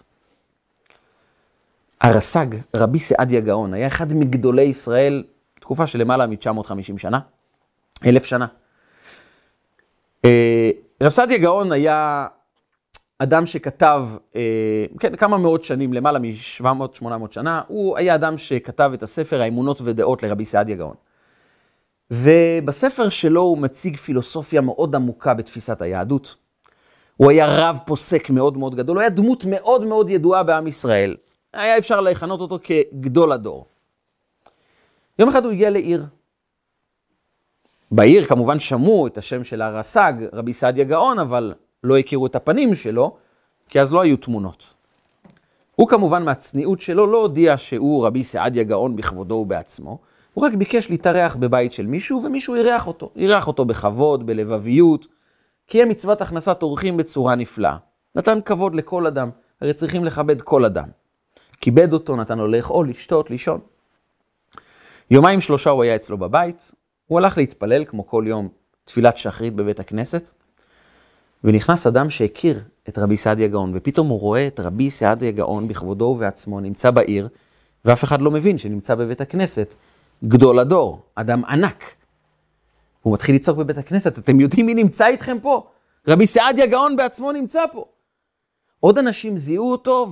הרס"ג, 2.02 2.48
רבי 2.74 3.00
סעדיה 3.00 3.42
גאון, 3.42 3.74
היה 3.74 3.88
אחד 3.88 4.14
מגדולי 4.14 4.62
ישראל, 4.62 5.24
תקופה 5.60 5.88
של 5.88 6.00
למעלה 6.00 6.28
מ-950 6.28 6.98
שנה, 6.98 7.20
אלף 8.06 8.26
שנה. 8.26 8.46
אה, 10.26 10.70
רב 11.04 11.10
סעדיה 11.10 11.38
גאון 11.38 11.72
היה 11.72 12.28
אדם 13.20 13.46
שכתב, 13.46 14.04
אה, 14.36 14.86
כן, 15.00 15.16
כמה 15.16 15.38
מאות 15.38 15.64
שנים, 15.64 15.94
למעלה 15.94 16.20
מ-700-800 16.20 17.06
שנה, 17.32 17.62
הוא 17.68 17.98
היה 17.98 18.16
אדם 18.16 18.38
שכתב 18.38 18.92
את 18.94 19.04
הספר 19.04 19.42
האמונות 19.42 19.82
ודעות 19.84 20.24
לרבי 20.24 20.46
סעדיה 20.46 20.76
גאון. 20.76 20.96
ובספר 22.12 23.10
שלו 23.10 23.42
הוא 23.42 23.58
מציג 23.58 23.98
פילוסופיה 23.98 24.62
מאוד 24.62 24.96
עמוקה 24.96 25.34
בתפיסת 25.34 25.82
היהדות. 25.82 26.36
הוא 27.18 27.32
היה 27.32 27.46
רב 27.48 27.78
פוסק 27.86 28.30
מאוד 28.30 28.58
מאוד 28.58 28.76
גדול, 28.76 28.96
הוא 28.96 29.02
היה 29.02 29.10
דמות 29.10 29.46
מאוד 29.46 29.86
מאוד 29.86 30.10
ידועה 30.10 30.44
בעם 30.44 30.68
ישראל. 30.68 31.16
היה 31.54 31.78
אפשר 31.78 32.02
לכנות 32.02 32.40
אותו 32.40 32.60
כגדול 32.64 33.32
הדור. 33.32 33.66
יום 35.20 35.30
אחד 35.30 35.46
הוא 35.46 35.52
הגיע 35.52 35.70
לעיר. 35.70 36.06
בעיר 37.92 38.26
כמובן 38.26 38.60
שמעו 38.60 39.08
את 39.08 39.18
השם 39.18 39.44
של 39.44 39.62
הרס"ג, 39.62 40.14
רבי 40.34 40.54
סעדיה 40.54 40.84
גאון, 40.84 41.20
אבל 41.20 41.54
לא 41.84 41.98
הכירו 41.98 42.26
את 42.26 42.36
הפנים 42.36 42.76
שלו, 42.76 43.16
כי 43.70 43.82
אז 43.82 43.94
לא 43.94 44.02
היו 44.02 44.18
תמונות. 44.18 44.64
הוא 45.76 45.88
כמובן 45.88 46.24
מהצניעות 46.24 46.82
שלו 46.82 47.08
לא 47.08 47.18
הודיע 47.18 47.58
שהוא 47.58 48.06
רבי 48.06 48.24
סעדיה 48.24 48.64
גאון 48.64 48.96
בכבודו 48.96 49.36
ובעצמו, 49.36 49.98
הוא 50.34 50.46
רק 50.46 50.54
ביקש 50.54 50.90
להתארח 50.90 51.36
בבית 51.36 51.74
של 51.74 51.86
מישהו, 51.86 52.22
ומישהו 52.24 52.56
אירח 52.56 52.88
אותו. 52.88 53.12
אירח 53.16 53.48
אותו 53.48 53.66
בכבוד, 53.66 54.26
בלבביות, 54.26 55.08
קיים 55.68 55.90
מצוות 55.90 56.22
הכנסת 56.22 56.64
אורחים 56.64 56.98
בצורה 56.98 57.36
נפלאה. 57.36 57.78
נתן 58.16 58.40
כבוד 58.46 58.76
לכל 58.76 59.08
אדם, 59.08 59.30
הרי 59.62 59.74
צריכים 59.74 60.06
לכבד 60.06 60.42
כל 60.42 60.66
אדם. 60.66 60.88
כיבד 61.62 61.94
אותו, 61.94 62.16
נתן 62.16 62.38
לו 62.38 62.48
לאכול, 62.48 62.90
לשתות, 62.90 63.30
לישון. 63.30 63.60
יומיים 65.12 65.42
שלושה 65.42 65.70
הוא 65.70 65.84
היה 65.84 65.96
אצלו 65.96 66.18
בבית, 66.18 66.72
הוא 67.08 67.20
הלך 67.20 67.38
להתפלל 67.38 67.86
כמו 67.86 68.08
כל 68.08 68.24
יום 68.28 68.50
תפילת 68.86 69.18
שחרית 69.18 69.56
בבית 69.56 69.80
הכנסת, 69.80 70.30
ונכנס 71.44 71.88
אדם 71.88 72.10
שהכיר 72.10 72.64
את 72.90 72.98
רבי 72.98 73.18
סעדיה 73.18 73.48
גאון, 73.48 73.72
ופתאום 73.76 74.08
הוא 74.08 74.20
רואה 74.20 74.48
את 74.48 74.60
רבי 74.60 74.90
סעדיה 74.90 75.32
גאון 75.32 75.68
בכבודו 75.68 76.06
ובעצמו 76.06 76.60
נמצא 76.60 76.92
בעיר, 76.92 77.28
ואף 77.86 78.04
אחד 78.04 78.22
לא 78.22 78.32
מבין 78.32 78.58
שנמצא 78.58 78.96
בבית 78.96 79.22
הכנסת, 79.22 79.76
גדול 80.26 80.60
הדור, 80.60 81.02
אדם 81.16 81.46
ענק. 81.46 81.84
הוא 83.02 83.14
מתחיל 83.14 83.36
לצעוק 83.36 83.58
בבית 83.58 83.78
הכנסת, 83.78 84.18
אתם 84.18 84.40
יודעים 84.40 84.66
מי 84.66 84.74
נמצא 84.74 85.08
איתכם 85.08 85.38
פה? 85.42 85.68
רבי 86.08 86.28
סעדיה 86.28 86.66
גאון 86.66 86.96
בעצמו 86.96 87.32
נמצא 87.32 87.62
פה. 87.72 87.86
עוד 88.80 88.98
אנשים 88.98 89.38
זיהו 89.38 89.72
אותו, 89.72 90.08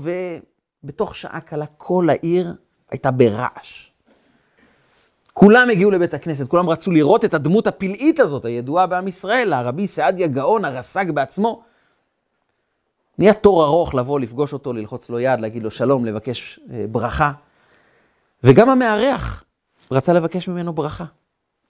ובתוך 0.83 1.15
שעה 1.15 1.41
קלה 1.41 1.65
כל 1.65 2.09
העיר 2.09 2.55
הייתה 2.91 3.11
ברעש. 3.11 3.94
כולם 5.37 5.69
הגיעו 5.69 5.91
לבית 5.91 6.13
הכנסת, 6.13 6.47
כולם 6.47 6.69
רצו 6.69 6.91
לראות 6.91 7.25
את 7.25 7.33
הדמות 7.33 7.67
הפלאית 7.67 8.19
הזאת, 8.19 8.45
הידועה 8.45 8.87
בעם 8.87 9.07
ישראל, 9.07 9.53
הרבי 9.53 9.87
סעדיה 9.87 10.27
גאון, 10.27 10.65
הרס"ג 10.65 11.11
בעצמו. 11.11 11.63
נהיה 13.17 13.33
תור 13.33 13.65
ארוך 13.65 13.95
לבוא, 13.95 14.19
לפגוש 14.19 14.53
אותו, 14.53 14.73
ללחוץ 14.73 15.09
לו 15.09 15.19
יד, 15.19 15.39
להגיד 15.39 15.63
לו 15.63 15.71
שלום, 15.71 16.05
לבקש 16.05 16.59
אה, 16.71 16.85
ברכה. 16.91 17.31
וגם 18.43 18.69
המארח 18.69 19.43
רצה 19.91 20.13
לבקש 20.13 20.47
ממנו 20.47 20.73
ברכה. 20.73 21.05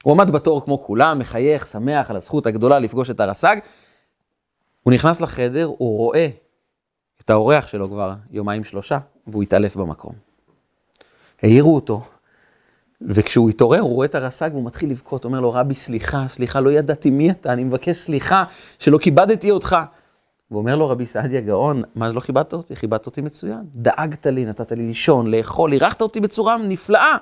הוא 0.03 0.13
עמד 0.13 0.31
בתור 0.31 0.65
כמו 0.65 0.81
כולם, 0.81 1.19
מחייך, 1.19 1.65
שמח 1.65 2.09
על 2.09 2.15
הזכות 2.15 2.45
הגדולה 2.45 2.79
לפגוש 2.79 3.09
את 3.09 3.19
הרס"ג. 3.19 3.55
הוא 4.83 4.93
נכנס 4.93 5.21
לחדר, 5.21 5.65
הוא 5.65 5.97
רואה 5.97 6.27
את 7.21 7.29
האורח 7.29 7.67
שלו 7.67 7.89
כבר 7.89 8.13
יומיים 8.31 8.63
שלושה, 8.63 8.97
והוא 9.27 9.43
התעלף 9.43 9.75
במקום. 9.75 10.13
העירו 11.41 11.75
אותו, 11.75 12.01
וכשהוא 13.09 13.49
התעורר, 13.49 13.79
הוא 13.79 13.93
רואה 13.93 14.05
את 14.05 14.15
הרס"ג 14.15 14.49
והוא 14.51 14.65
מתחיל 14.65 14.91
לבכות, 14.91 15.25
אומר 15.25 15.39
לו, 15.39 15.53
רבי, 15.53 15.73
סליחה, 15.73 16.27
סליחה, 16.27 16.59
לא 16.59 16.71
ידעתי 16.71 17.09
מי 17.09 17.31
אתה, 17.31 17.53
אני 17.53 17.63
מבקש 17.63 17.97
סליחה 17.97 18.43
שלא 18.79 18.97
כיבדתי 18.97 19.51
אותך. 19.51 19.77
הוא 20.47 20.59
אומר 20.59 20.75
לו, 20.75 20.89
רבי 20.89 21.05
סעדיה 21.05 21.41
גאון, 21.41 21.83
מה, 21.95 22.11
לא 22.11 22.19
כיבדת 22.19 22.53
אותי? 22.53 22.75
כיבדת 22.75 23.05
אותי 23.05 23.21
מצוין. 23.21 23.61
דאגת 23.75 24.25
לי, 24.25 24.45
נתת 24.45 24.71
לי 24.71 24.87
לישון, 24.87 25.31
לאכול, 25.31 25.73
אירחת 25.73 26.01
אותי 26.01 26.19
בצורה 26.19 26.57
נפלאה. 26.57 27.17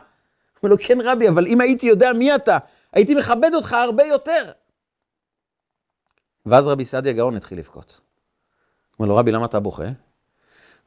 אומר 0.63 0.72
לו, 0.72 0.78
כן 0.80 0.98
רבי, 1.02 1.30
אבל 1.30 1.48
אם 1.48 1.62
הייתי 1.62 1.88
יודע 1.88 2.13
מי 2.13 2.36
אתה, 2.36 2.58
הייתי 2.93 3.15
מכבד 3.15 3.52
אותך 3.54 3.74
הרבה 3.74 4.04
יותר. 4.04 4.52
ואז 6.46 6.67
רבי 6.67 6.86
סעדיה 6.86 7.13
גאון 7.13 7.36
התחיל 7.36 7.58
לבכות. 7.58 8.02
אומר 9.00 9.10
לו, 9.10 9.15
רבי, 9.15 9.32
למה 9.32 9.46
אתה 9.46 9.60
בוכה? 9.60 9.84
הוא 9.84 9.93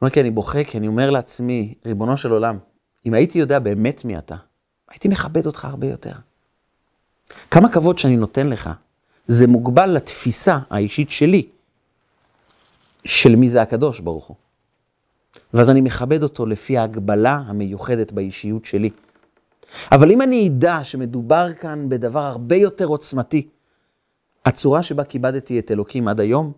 אומר, 0.03 0.11
כי 0.11 0.21
אני 0.21 0.31
בוכה, 0.31 0.65
כי 0.65 0.79
אני 0.79 0.87
אומר 0.87 1.11
לעצמי, 1.11 1.75
ריבונו 1.87 2.17
של 2.17 2.31
עולם, 2.31 2.59
אם 3.07 3.15
הייתי 3.15 3.39
יודע 3.39 3.59
באמת 3.59 4.05
מי 4.05 4.19
אתה, 4.19 4.37
הייתי 4.91 5.09
מכבד 5.09 5.47
אותך 5.47 5.65
הרבה 5.65 5.87
יותר. 5.87 6.13
כמה 7.51 7.73
כבוד 7.73 7.99
שאני 7.99 8.17
נותן 8.17 8.47
לך, 8.47 8.71
זה 9.27 9.47
מוגבל 9.47 9.91
לתפיסה 9.91 10.59
האישית 10.71 11.11
שלי, 11.11 11.49
של 13.05 13.37
מי 13.37 13.51
זה 13.51 13.63
הקדוש 13.63 14.01
ברוך 14.01 14.27
הוא. 14.27 14.37
ואז 15.55 15.71
אני 15.71 15.81
מכבד 15.81 16.23
אותו 16.23 16.47
לפי 16.47 16.79
ההגבלה 16.79 17.43
המיוחדת 17.47 18.13
באישיות 18.13 18.65
שלי. 18.65 18.91
אבל 19.93 20.11
אם 20.11 20.23
אני 20.23 20.49
אדע 20.49 20.79
שמדובר 20.83 21.53
כאן 21.61 21.89
בדבר 21.89 22.21
הרבה 22.21 22.57
יותר 22.57 22.85
עוצמתי, 22.85 23.49
הצורה 24.45 24.83
שבה 24.83 25.05
כיבדתי 25.05 25.59
את 25.59 25.71
אלוקים 25.71 26.09
עד 26.09 26.21
היום 26.21 26.53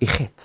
היא 0.00 0.08
חטא. 0.08 0.44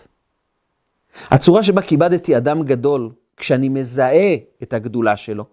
הצורה 1.32 1.64
שבה 1.64 1.82
כיבדתי 1.82 2.38
אדם 2.38 2.64
גדול, 2.64 3.10
כשאני 3.38 3.70
מזהה 3.70 4.36
את 4.64 4.74
הגדולה 4.74 5.18
שלו, 5.18 5.46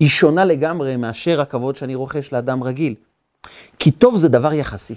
היא 0.00 0.08
שונה 0.08 0.44
לגמרי 0.44 0.96
מאשר 0.96 1.40
הכבוד 1.40 1.76
שאני 1.76 1.94
רוכש 1.94 2.32
לאדם 2.32 2.62
רגיל. 2.62 2.94
כי 3.78 3.90
טוב 3.90 4.16
זה 4.16 4.28
דבר 4.28 4.52
יחסי. 4.52 4.94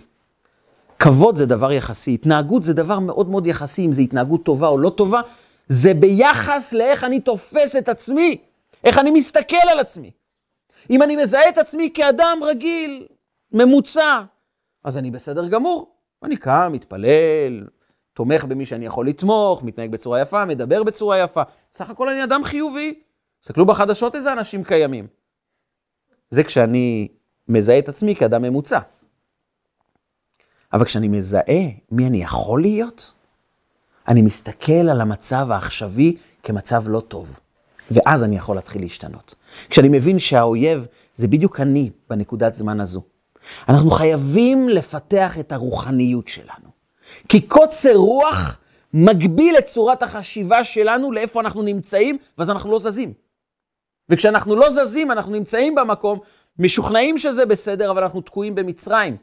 כבוד 0.99 1.37
זה 1.37 1.45
דבר 1.45 1.71
יחסי, 1.71 2.13
התנהגות 2.13 2.63
זה 2.63 2.73
דבר 2.73 2.99
מאוד 2.99 3.29
מאוד 3.29 3.47
יחסי, 3.47 3.85
אם 3.85 3.93
זו 3.93 4.01
התנהגות 4.01 4.43
טובה 4.43 4.67
או 4.67 4.77
לא 4.77 4.89
טובה, 4.89 5.21
זה 5.67 5.93
ביחס 5.93 6.73
לאיך 6.73 7.03
אני 7.03 7.19
תופס 7.19 7.75
את 7.75 7.89
עצמי, 7.89 8.37
איך 8.83 8.97
אני 8.97 9.11
מסתכל 9.11 9.69
על 9.71 9.79
עצמי. 9.79 10.11
אם 10.89 11.03
אני 11.03 11.15
מזהה 11.15 11.49
את 11.49 11.57
עצמי 11.57 11.91
כאדם 11.93 12.39
רגיל, 12.41 13.07
ממוצע, 13.51 14.21
אז 14.83 14.97
אני 14.97 15.11
בסדר 15.11 15.47
גמור. 15.47 15.95
אני 16.23 16.37
קם, 16.37 16.69
מתפלל, 16.73 17.67
תומך 18.13 18.45
במי 18.45 18.65
שאני 18.65 18.85
יכול 18.85 19.07
לתמוך, 19.07 19.63
מתנהג 19.63 19.91
בצורה 19.91 20.21
יפה, 20.21 20.45
מדבר 20.45 20.83
בצורה 20.83 21.19
יפה. 21.19 21.41
סך 21.73 21.89
הכל 21.89 22.09
אני 22.09 22.23
אדם 22.23 22.43
חיובי. 22.43 22.99
תסתכלו 23.41 23.65
בחדשות 23.65 24.15
איזה 24.15 24.33
אנשים 24.33 24.63
קיימים. 24.63 25.07
זה 26.29 26.43
כשאני 26.43 27.07
מזהה 27.47 27.79
את 27.79 27.89
עצמי 27.89 28.15
כאדם 28.15 28.41
ממוצע. 28.41 28.79
אבל 30.73 30.85
כשאני 30.85 31.07
מזהה 31.07 31.63
מי 31.91 32.07
אני 32.07 32.23
יכול 32.23 32.61
להיות, 32.61 33.13
אני 34.07 34.21
מסתכל 34.21 34.89
על 34.91 35.01
המצב 35.01 35.51
העכשווי 35.51 36.17
כמצב 36.43 36.83
לא 36.87 36.99
טוב. 36.99 37.39
ואז 37.91 38.23
אני 38.23 38.37
יכול 38.37 38.55
להתחיל 38.55 38.81
להשתנות. 38.81 39.35
כשאני 39.69 39.89
מבין 39.89 40.19
שהאויב 40.19 40.87
זה 41.15 41.27
בדיוק 41.27 41.59
אני 41.59 41.89
בנקודת 42.09 42.53
זמן 42.53 42.79
הזו. 42.79 43.01
אנחנו 43.69 43.91
חייבים 43.91 44.69
לפתח 44.69 45.39
את 45.39 45.51
הרוחניות 45.51 46.27
שלנו. 46.27 46.69
כי 47.29 47.41
קוצר 47.41 47.95
רוח 47.95 48.59
מגביל 48.93 49.57
את 49.57 49.65
צורת 49.65 50.03
החשיבה 50.03 50.63
שלנו 50.63 51.11
לאיפה 51.11 51.41
אנחנו 51.41 51.61
נמצאים, 51.61 52.17
ואז 52.37 52.49
אנחנו 52.49 52.71
לא 52.71 52.79
זזים. 52.79 53.13
וכשאנחנו 54.09 54.55
לא 54.55 54.69
זזים, 54.69 55.11
אנחנו 55.11 55.31
נמצאים 55.31 55.75
במקום, 55.75 56.19
משוכנעים 56.59 57.17
שזה 57.17 57.45
בסדר, 57.45 57.91
אבל 57.91 58.03
אנחנו 58.03 58.21
תקועים 58.21 58.55
במצרים. 58.55 59.17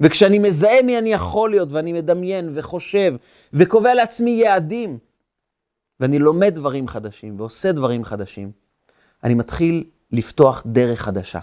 וכשאני 0.00 0.38
מזהה 0.38 0.82
מי 0.82 0.98
אני 0.98 1.12
יכול 1.12 1.50
להיות, 1.50 1.68
ואני 1.72 1.92
מדמיין 1.92 2.52
וחושב, 2.54 3.14
וקובע 3.52 3.94
לעצמי 3.94 4.30
יעדים, 4.30 4.98
ואני 6.00 6.18
לומד 6.18 6.54
דברים 6.54 6.88
חדשים 6.88 7.40
ועושה 7.40 7.72
דברים 7.72 8.04
חדשים, 8.04 8.50
אני 9.24 9.34
מתחיל 9.34 9.84
לפתוח 10.12 10.62
דרך 10.66 11.00
חדשה. 11.00 11.40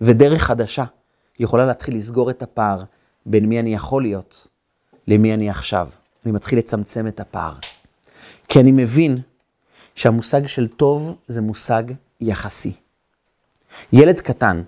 ודרך 0.00 0.42
חדשה 0.42 0.84
יכולה 1.38 1.66
להתחיל 1.66 1.96
לסגור 1.96 2.30
את 2.30 2.42
הפער 2.42 2.84
בין 3.26 3.46
מי 3.46 3.60
אני 3.60 3.74
יכול 3.74 4.02
להיות 4.02 4.46
למי 5.08 5.34
אני 5.34 5.50
עכשיו. 5.50 5.88
אני 6.24 6.32
מתחיל 6.32 6.58
לצמצם 6.58 7.06
את 7.06 7.20
הפער. 7.20 7.54
כי 8.48 8.60
אני 8.60 8.72
מבין 8.72 9.18
שהמושג 9.98 10.46
של 10.46 10.66
טוב 10.66 11.16
זה 11.28 11.40
מושג 11.40 11.82
יחסי. 12.20 12.72
ילד 13.92 14.20
קטן, 14.20 14.62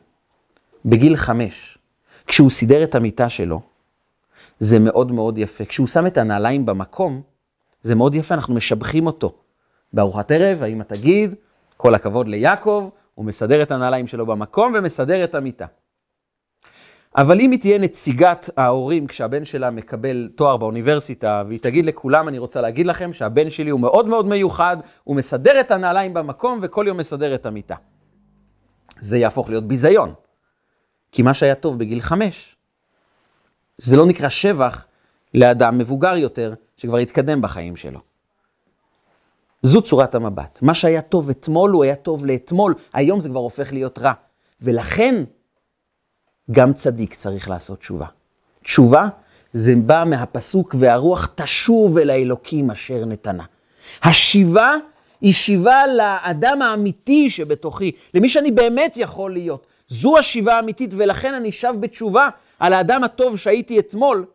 בגיל 0.85 1.17
חמש, 1.17 1.79
כשהוא 2.27 2.51
סידר 2.51 2.85
את 2.85 2.95
המיטה 2.95 3.29
שלו, 3.29 3.61
זה 4.59 4.79
מאוד 4.79 5.13
מאוד 5.13 5.39
יפה. 5.39 5.65
כשהוא 5.65 5.87
שם 5.87 6.07
את 6.07 6.19
הנעליים 6.19 6.67
במקום, 6.67 7.23
זה 7.83 7.95
מאוד 7.95 8.15
יפה, 8.15 8.35
אנחנו 8.35 8.55
משבחים 8.55 9.07
אותו. 9.07 9.35
בארוחת 9.93 10.31
ערב, 10.31 10.63
האמא 10.63 10.83
תגיד, 10.83 11.35
כל 11.77 11.95
הכבוד 11.95 12.29
ליעקב, 12.29 12.89
הוא 13.15 13.25
מסדר 13.25 13.63
את 13.63 13.71
הנעליים 13.71 14.07
שלו 14.07 14.27
במקום 14.27 14.75
ומסדר 14.79 15.25
את 15.25 15.35
המיטה. 15.35 15.67
אבל 17.17 17.41
אם 17.41 17.51
היא 17.51 17.61
תהיה 17.61 17.79
נציגת 17.79 18.51
ההורים 18.57 19.07
כשהבן 19.07 19.45
שלה 19.45 19.71
מקבל 19.71 20.31
תואר 20.35 20.57
באוניברסיטה, 20.57 21.43
והיא 21.49 21.61
תגיד 21.61 21.87
לכולם, 21.87 22.29
אני 22.29 22.39
רוצה 22.39 22.61
להגיד 22.61 22.87
לכם 22.87 23.13
שהבן 23.13 23.51
שלי 23.51 23.71
הוא 23.71 23.81
מאוד 23.81 24.09
מאוד 24.09 24.27
מיוחד, 24.27 24.77
הוא 25.05 25.17
מסדר 25.17 25.61
את 25.61 25.71
הנעליים 25.71 26.15
במקום 26.15 26.59
וכל 26.63 26.85
יום 26.89 26.97
מסדר 26.97 27.35
את 27.35 27.47
המיטה. 27.47 27.75
זה 29.01 29.19
יהפוך 29.19 29.49
להיות 29.49 29.65
ביזיון. 29.65 30.15
כי 31.13 31.23
מה 31.23 31.35
שהיה 31.35 31.55
טוב 31.55 31.79
בגיל 31.79 32.01
חמש, 32.01 32.57
זה 33.79 33.97
לא 33.97 34.07
נקרא 34.07 34.29
שבח 34.29 34.87
לאדם 35.35 35.79
מבוגר 35.79 36.17
יותר, 36.17 36.55
שכבר 36.77 36.97
התקדם 36.97 37.43
בחיים 37.43 37.77
שלו. 37.77 38.01
זו 39.63 39.83
צורת 39.83 40.15
המבט. 40.15 40.59
מה 40.63 40.75
שהיה 40.75 41.03
טוב 41.03 41.31
אתמול, 41.31 41.71
הוא 41.71 41.85
היה 41.85 41.97
טוב 41.97 42.27
לאתמול, 42.27 42.75
היום 42.93 43.21
זה 43.21 43.29
כבר 43.29 43.41
הופך 43.41 43.73
להיות 43.73 43.99
רע. 43.99 44.13
ולכן, 44.61 45.25
גם 46.51 46.73
צדיק 46.73 47.15
צריך 47.15 47.49
לעשות 47.49 47.79
תשובה. 47.79 48.07
תשובה 48.65 49.09
זה 49.53 49.75
בא 49.77 50.05
מהפסוק, 50.07 50.75
והרוח 50.79 51.33
תשוב 51.35 51.99
אל 51.99 52.11
האלוקים 52.11 52.71
אשר 52.71 53.05
נתנה. 53.05 53.45
השיבה 54.03 54.75
היא 55.21 55.33
שיבה 55.33 55.87
לאדם 55.87 56.63
האמיתי 56.63 57.31
שבתוכי, 57.31 57.93
למי 58.15 58.29
שאני 58.29 58.51
באמת 58.51 58.97
יכול 58.97 59.33
להיות. 59.33 59.67
זו 59.89 60.19
השיבה 60.19 60.57
האמיתית, 60.57 60.91
ולכן 60.97 61.35
אני 61.35 61.53
שב 61.53 61.75
בתשובה 61.81 62.29
על 62.59 62.73
האדם 62.73 63.05
הטוב 63.05 63.37
שהייתי 63.37 63.79
אתמול, 63.79 64.27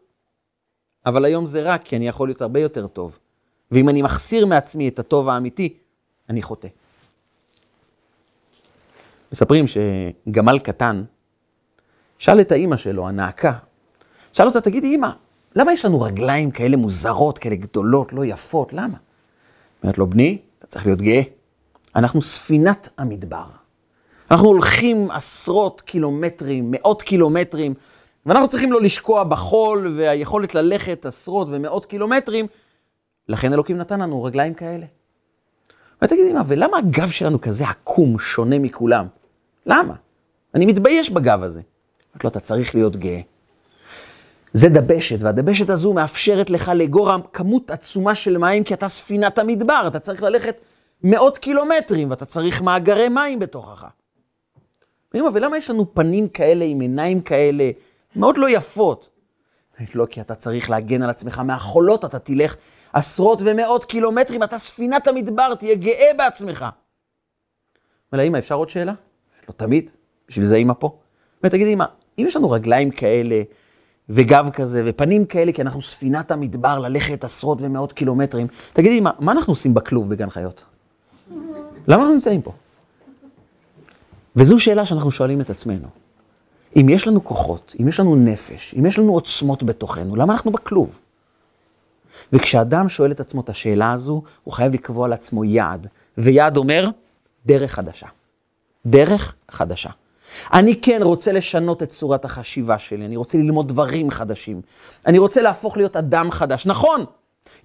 אבל 1.06 1.26
היום 1.26 1.46
זה 1.46 1.62
רע, 1.62 1.78
כי 1.78 1.96
אני 1.96 2.08
יכול 2.08 2.28
להיות 2.28 2.42
הרבה 2.42 2.60
יותר 2.60 2.88
טוב. 2.88 3.20
ואם 3.72 3.90
אני 3.90 4.02
מחסיר 4.02 4.46
מעצמי 4.46 4.88
את 4.88 5.00
הטוב 5.00 5.30
האמיתי, 5.30 5.78
אני 6.30 6.42
חוטא. 6.42 6.68
מספרים 9.32 9.66
שגמל 9.68 10.60
קטן 10.60 11.04
שאל 12.26 12.42
את 12.42 12.52
האימא 12.52 12.78
שלו, 12.78 13.08
הנעקה, 13.08 13.54
שאל 14.34 14.48
אותה, 14.48 14.62
תגידי, 14.62 14.88
אימא, 14.88 15.10
למה 15.56 15.74
יש 15.74 15.86
לנו 15.86 16.02
רגליים 16.02 16.52
כאלה 16.52 16.78
מוזרות, 16.78 17.38
כאלה 17.38 17.56
גדולות, 17.56 18.14
לא 18.14 18.26
יפות, 18.26 18.74
למה? 18.74 18.98
אומרת 19.84 19.98
לו, 19.98 20.08
בני, 20.08 20.38
אתה 20.60 20.68
צריך 20.68 20.86
להיות 20.86 21.02
גאה. 21.02 21.22
אנחנו 21.96 22.22
ספינת 22.22 22.90
המדבר. 22.98 23.46
אנחנו 24.32 24.48
הולכים 24.48 25.12
עשרות 25.12 25.82
קילומטרים, 25.82 26.68
מאות 26.72 27.02
קילומטרים, 27.02 27.74
ואנחנו 28.26 28.48
צריכים 28.48 28.72
לא 28.72 28.82
לשקוע 28.82 29.24
בחול 29.24 29.96
והיכולת 29.98 30.56
ללכת 30.56 31.06
עשרות 31.06 31.48
ומאות 31.52 31.86
קילומטרים, 31.86 32.48
לכן 33.30 33.54
אלוקים 33.54 33.78
נתן 33.78 34.00
לנו 34.00 34.24
רגליים 34.24 34.54
כאלה. 34.54 34.86
ותגידי, 36.02 36.34
מה, 36.34 36.42
ולמה 36.48 36.78
הגב 36.78 37.10
שלנו 37.10 37.42
כזה 37.42 37.68
עקום, 37.70 38.20
שונה 38.20 38.60
מכולם? 38.60 39.08
למה? 39.66 39.94
אני 40.56 40.66
מתבייש 40.66 41.10
בגב 41.10 41.44
הזה. 41.44 41.62
אמרת 42.16 42.24
לו, 42.24 42.30
אתה 42.30 42.40
צריך 42.40 42.76
להיות 42.76 42.96
גאה. 42.96 43.22
זה 44.54 44.70
דבשת, 44.70 45.18
והדבשת 45.22 45.70
הזו 45.70 45.94
מאפשרת 45.94 46.50
לך 46.50 46.72
לגור 46.76 47.12
כמות 47.34 47.72
עצומה 47.72 48.16
של 48.16 48.38
מים, 48.38 48.64
כי 48.64 48.74
אתה 48.74 48.88
ספינת 48.88 49.38
המדבר, 49.38 49.84
אתה 49.88 50.00
צריך 50.00 50.24
ללכת 50.24 50.56
מאות 51.04 51.38
קילומטרים, 51.38 52.10
ואתה 52.10 52.26
צריך 52.26 52.62
מאגרי 52.62 53.10
מים 53.10 53.40
בתוכך. 53.40 53.86
ולמה 55.14 55.58
יש 55.58 55.70
לנו 55.70 55.96
פנים 55.96 56.30
כאלה 56.30 56.66
עם 56.66 56.80
עיניים 56.80 57.22
כאלה, 57.22 57.72
מאוד 58.16 58.38
לא 58.38 58.50
יפות? 58.50 59.10
לא, 59.96 60.06
כי 60.06 60.22
אתה 60.22 60.36
צריך 60.36 60.70
להגן 60.70 61.02
על 61.02 61.10
עצמך 61.10 61.40
מהחולות, 61.40 62.06
אתה 62.06 62.20
תלך 62.20 62.56
עשרות 62.94 63.42
ומאות 63.46 63.86
קילומטרים, 63.86 64.44
אתה 64.44 64.58
ספינת 64.58 65.08
המדבר, 65.08 65.56
תהיה 65.56 65.76
גאה 65.76 66.12
בעצמך. 66.18 66.66
אומר 68.12 68.24
לה, 68.24 68.24
אמא, 68.24 68.38
אפשר 68.38 68.56
עוד 68.56 68.70
שאלה? 68.70 68.94
לא 69.50 69.54
תמיד, 69.58 69.90
בשביל 70.28 70.46
זה 70.46 70.56
אמא 70.56 70.74
פה. 70.80 70.98
ותגידי, 71.44 71.74
אמא, 71.74 71.86
אם 72.20 72.26
יש 72.28 72.36
לנו 72.36 72.52
רגליים 72.52 72.92
כאלה, 72.92 73.42
וגב 74.10 74.50
כזה, 74.54 74.84
ופנים 74.86 75.26
כאלה, 75.26 75.52
כי 75.52 75.62
אנחנו 75.62 75.82
ספינת 75.82 76.32
המדבר, 76.32 76.80
ללכת 76.80 77.24
עשרות 77.24 77.58
ומאות 77.62 77.94
קילומטרים, 77.94 78.48
תגידי, 78.74 79.00
מה, 79.00 79.12
מה 79.20 79.32
אנחנו 79.32 79.52
עושים 79.52 79.74
בכלוב 79.74 80.10
בגן 80.10 80.30
חיות? 80.30 80.64
למה 81.88 82.02
אנחנו 82.02 82.14
נמצאים 82.14 82.42
פה? 82.42 82.52
וזו 84.36 84.60
שאלה 84.60 84.86
שאנחנו 84.86 85.12
שואלים 85.12 85.42
את 85.42 85.50
עצמנו. 85.50 85.88
אם 86.76 86.90
יש 86.90 87.08
לנו 87.08 87.24
כוחות, 87.24 87.76
אם 87.82 87.88
יש 87.88 88.00
לנו 88.00 88.16
נפש, 88.16 88.76
אם 88.80 88.86
יש 88.86 89.00
לנו 89.00 89.14
עוצמות 89.14 89.64
בתוכנו, 89.64 90.16
למה 90.16 90.34
אנחנו 90.34 90.52
בכלוב? 90.52 91.00
וכשאדם 92.34 92.90
שואל 92.90 93.12
את 93.12 93.20
עצמו 93.20 93.42
את 93.42 93.50
השאלה 93.50 93.92
הזו, 93.92 94.24
הוא 94.44 94.54
חייב 94.54 94.74
לקבוע 94.74 95.08
לעצמו 95.08 95.44
יעד. 95.44 95.88
ויעד 96.18 96.58
אומר, 96.58 96.90
דרך 97.46 97.72
חדשה. 97.72 98.08
דרך 98.86 99.36
חדשה. 99.52 99.90
אני 100.54 100.82
כן 100.82 101.00
רוצה 101.04 101.32
לשנות 101.32 101.84
את 101.84 101.90
צורת 101.90 102.26
החשיבה 102.26 102.78
שלי, 102.78 103.06
אני 103.06 103.18
רוצה 103.18 103.38
ללמוד 103.38 103.68
דברים 103.68 104.12
חדשים. 104.12 104.62
אני 105.06 105.18
רוצה 105.18 105.42
להפוך 105.42 105.78
להיות 105.78 105.96
אדם 105.96 106.32
חדש. 106.32 106.66
נכון, 106.66 107.06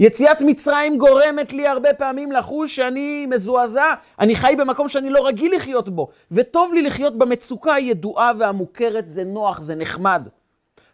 יציאת 0.00 0.42
מצרים 0.42 0.98
גורמת 0.98 1.52
לי 1.52 1.66
הרבה 1.66 1.94
פעמים 1.94 2.32
לחוש 2.32 2.76
שאני 2.76 3.26
מזועזע, 3.26 3.94
אני 4.18 4.34
חי 4.36 4.54
במקום 4.58 4.88
שאני 4.88 5.10
לא 5.10 5.26
רגיל 5.26 5.54
לחיות 5.56 5.88
בו, 5.88 6.08
וטוב 6.32 6.74
לי 6.74 6.82
לחיות 6.82 7.18
במצוקה 7.18 7.74
הידועה 7.74 8.32
והמוכרת, 8.38 9.08
זה 9.08 9.24
נוח, 9.24 9.60
זה 9.60 9.74
נחמד. 9.74 10.28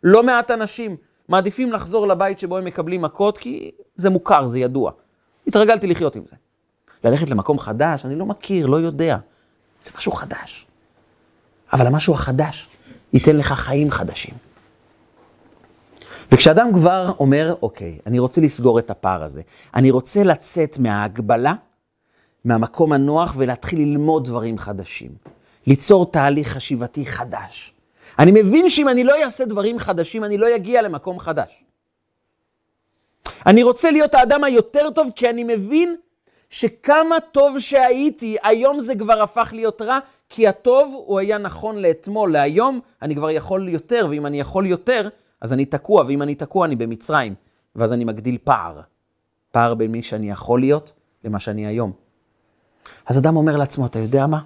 לא 0.03 0.23
מעט 0.23 0.51
אנשים 0.51 0.97
מעדיפים 1.29 1.73
לחזור 1.73 2.09
לבית 2.09 2.39
שבו 2.39 2.57
הם 2.57 2.65
מקבלים 2.65 3.03
מכות, 3.03 3.39
כי 3.39 3.71
זה 3.97 4.11
מוכר, 4.11 4.47
זה 4.47 4.59
ידוע. 4.59 4.91
התרגלתי 5.47 5.87
לחיות 5.87 6.17
עם 6.17 6.23
זה. 6.27 6.37
ללכת 7.05 7.31
למקום 7.31 7.59
חדש, 7.59 8.05
אני 8.05 8.15
לא 8.15 8.27
מכיר, 8.27 8.67
לא 8.67 8.77
יודע. 8.77 9.17
זה 9.85 9.91
משהו 9.97 10.12
חדש. 10.12 10.66
אבל 11.73 11.87
המשהו 11.87 12.15
החדש 12.15 12.69
ייתן 13.13 13.37
לך 13.37 13.53
חיים 13.53 13.91
חדשים. 13.91 14.35
וכשאדם 16.33 16.73
כבר 16.75 17.13
אומר, 17.19 17.55
אוקיי, 17.63 17.99
אני 18.07 18.19
רוצה 18.19 18.41
לסגור 18.41 18.79
את 18.79 18.91
הפער 18.91 19.23
הזה, 19.23 19.43
אני 19.75 19.91
רוצה 19.91 20.23
לצאת 20.23 20.79
מההגבלה, 20.79 21.55
מהמקום 22.45 22.93
הנוח 22.93 23.35
ולהתחיל 23.37 23.79
ללמוד 23.79 24.25
דברים 24.25 24.59
חדשים, 24.59 25.11
ליצור 25.67 26.11
תהליך 26.11 26.49
חשיבתי 26.49 27.07
חדש. 27.07 27.73
אני 28.19 28.31
מבין 28.31 28.71
שאם 28.71 28.89
אני 28.89 29.05
לא 29.05 29.23
אעשה 29.25 29.45
דברים 29.45 29.79
חדשים, 29.79 30.25
אני 30.25 30.39
לא 30.39 30.57
אגיע 30.57 30.83
למקום 30.83 31.19
חדש. 31.19 31.65
אני 33.47 33.63
רוצה 33.63 33.91
להיות 33.91 34.15
האדם 34.15 34.45
היותר 34.45 34.91
טוב, 34.91 35.09
כי 35.17 35.31
אני 35.31 35.45
מבין 35.45 35.97
שכמה 36.51 37.21
טוב 37.33 37.59
שהייתי, 37.59 38.37
היום 38.43 38.81
זה 38.81 38.95
כבר 38.97 39.23
הפך 39.23 39.51
להיות 39.53 39.83
רע, 39.83 39.99
כי 40.29 40.49
הטוב 40.49 41.05
הוא 41.07 41.19
היה 41.19 41.39
נכון 41.39 41.77
לאתמול, 41.77 42.33
להיום 42.33 42.81
אני 43.03 43.15
כבר 43.15 43.31
יכול 43.31 43.69
יותר, 43.69 44.07
ואם 44.11 44.27
אני 44.27 44.41
יכול 44.41 44.67
יותר, 44.67 45.09
אז 45.41 45.53
אני 45.53 45.65
תקוע, 45.65 46.05
ואם 46.05 46.23
אני 46.23 46.35
תקוע 46.35 46.67
אני 46.67 46.77
במצרים. 46.77 47.35
ואז 47.77 47.93
אני 47.93 48.05
מגדיל 48.05 48.39
פער. 48.45 48.81
פער 49.51 49.75
בין 49.75 49.93
מי 49.93 50.03
שאני 50.03 50.31
יכול 50.31 50.61
להיות 50.61 50.93
למה 51.25 51.41
שאני 51.41 51.67
היום. 51.67 51.93
אז 53.07 53.19
אדם 53.19 53.37
אומר 53.37 53.57
לעצמו, 53.57 53.87
אתה 53.87 53.99
יודע 53.99 54.27
מה? 54.27 54.41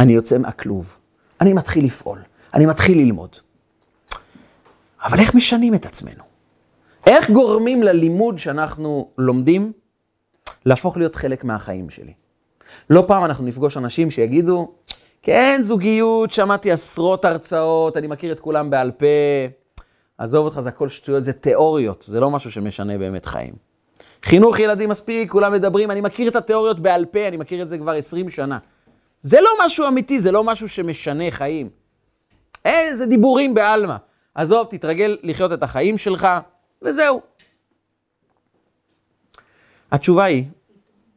אני 0.00 0.12
יוצא 0.12 0.38
מהכלוב, 0.38 0.96
אני 1.40 1.52
מתחיל 1.52 1.84
לפעול, 1.84 2.18
אני 2.54 2.66
מתחיל 2.66 2.98
ללמוד. 2.98 3.36
אבל 5.02 5.18
איך 5.18 5.34
משנים 5.34 5.74
את 5.74 5.86
עצמנו? 5.86 6.24
איך 7.06 7.30
גורמים 7.30 7.82
ללימוד 7.82 8.38
שאנחנו 8.38 9.10
לומדים 9.18 9.72
להפוך 10.66 10.96
להיות 10.96 11.16
חלק 11.16 11.44
מהחיים 11.44 11.90
שלי? 11.90 12.12
לא 12.90 13.04
פעם 13.06 13.24
אנחנו 13.24 13.44
נפגוש 13.44 13.76
אנשים 13.76 14.10
שיגידו, 14.10 14.72
כן, 15.22 15.60
זוגיות, 15.62 16.32
שמעתי 16.32 16.72
עשרות 16.72 17.24
הרצאות, 17.24 17.96
אני 17.96 18.06
מכיר 18.06 18.32
את 18.32 18.40
כולם 18.40 18.70
בעל 18.70 18.90
פה. 18.90 19.06
עזוב 20.18 20.44
אותך, 20.44 20.60
זה 20.60 20.68
הכל 20.68 20.88
שטויות, 20.88 21.24
זה 21.24 21.32
תיאוריות, 21.32 22.04
זה 22.08 22.20
לא 22.20 22.30
משהו 22.30 22.50
שמשנה 22.50 22.98
באמת 22.98 23.26
חיים. 23.26 23.54
חינוך 24.22 24.58
ילדים 24.58 24.88
מספיק, 24.88 25.30
כולם 25.30 25.52
מדברים, 25.52 25.90
אני 25.90 26.00
מכיר 26.00 26.28
את 26.28 26.36
התיאוריות 26.36 26.80
בעל 26.80 27.04
פה, 27.04 27.28
אני 27.28 27.36
מכיר 27.36 27.62
את 27.62 27.68
זה 27.68 27.78
כבר 27.78 27.92
20 27.92 28.30
שנה. 28.30 28.58
זה 29.22 29.40
לא 29.40 29.50
משהו 29.64 29.88
אמיתי, 29.88 30.20
זה 30.20 30.32
לא 30.32 30.44
משהו 30.44 30.68
שמשנה 30.68 31.30
חיים. 31.30 31.70
אה, 32.66 32.88
זה 32.92 33.06
דיבורים 33.06 33.54
בעלמא. 33.54 33.96
עזוב, 34.34 34.66
תתרגל 34.70 35.16
לחיות 35.22 35.52
את 35.52 35.62
החיים 35.62 35.98
שלך, 35.98 36.28
וזהו. 36.82 37.20
התשובה 39.92 40.24
היא 40.24 40.44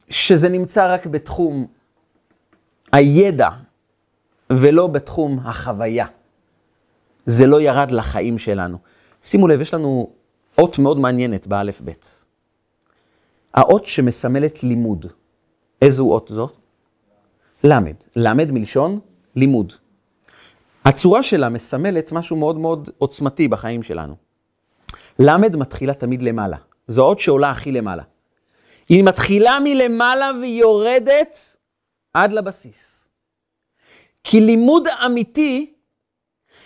שזה 0.09 0.49
נמצא 0.49 0.93
רק 0.93 1.05
בתחום 1.05 1.67
הידע 2.91 3.49
ולא 4.51 4.87
בתחום 4.87 5.39
החוויה. 5.43 6.05
זה 7.25 7.47
לא 7.47 7.61
ירד 7.61 7.91
לחיים 7.91 8.39
שלנו. 8.39 8.77
שימו 9.21 9.47
לב, 9.47 9.61
יש 9.61 9.73
לנו 9.73 10.09
אות 10.57 10.79
מאוד 10.79 10.99
מעניינת 10.99 11.47
באלף-בית. 11.47 12.25
האות 13.53 13.85
שמסמלת 13.85 14.63
לימוד. 14.63 15.05
איזו 15.81 16.11
אות 16.11 16.27
זאת? 16.33 16.57
למד. 17.63 17.95
למד 18.15 18.51
מלשון 18.51 18.99
לימוד. 19.35 19.73
הצורה 20.85 21.23
שלה 21.23 21.49
מסמלת 21.49 22.11
משהו 22.11 22.35
מאוד 22.35 22.57
מאוד 22.57 22.89
עוצמתי 22.97 23.47
בחיים 23.47 23.83
שלנו. 23.83 24.15
למד 25.19 25.55
מתחילה 25.55 25.93
תמיד 25.93 26.21
למעלה. 26.21 26.57
זו 26.87 27.05
אות 27.05 27.19
שעולה 27.19 27.51
הכי 27.51 27.71
למעלה. 27.71 28.03
היא 28.89 29.03
מתחילה 29.03 29.57
מלמעלה 29.63 30.31
והיא 30.41 30.61
יורדת 30.61 31.57
עד 32.13 32.33
לבסיס. 32.33 33.00
כי 34.23 34.39
לימוד 34.39 34.87
אמיתי 35.05 35.73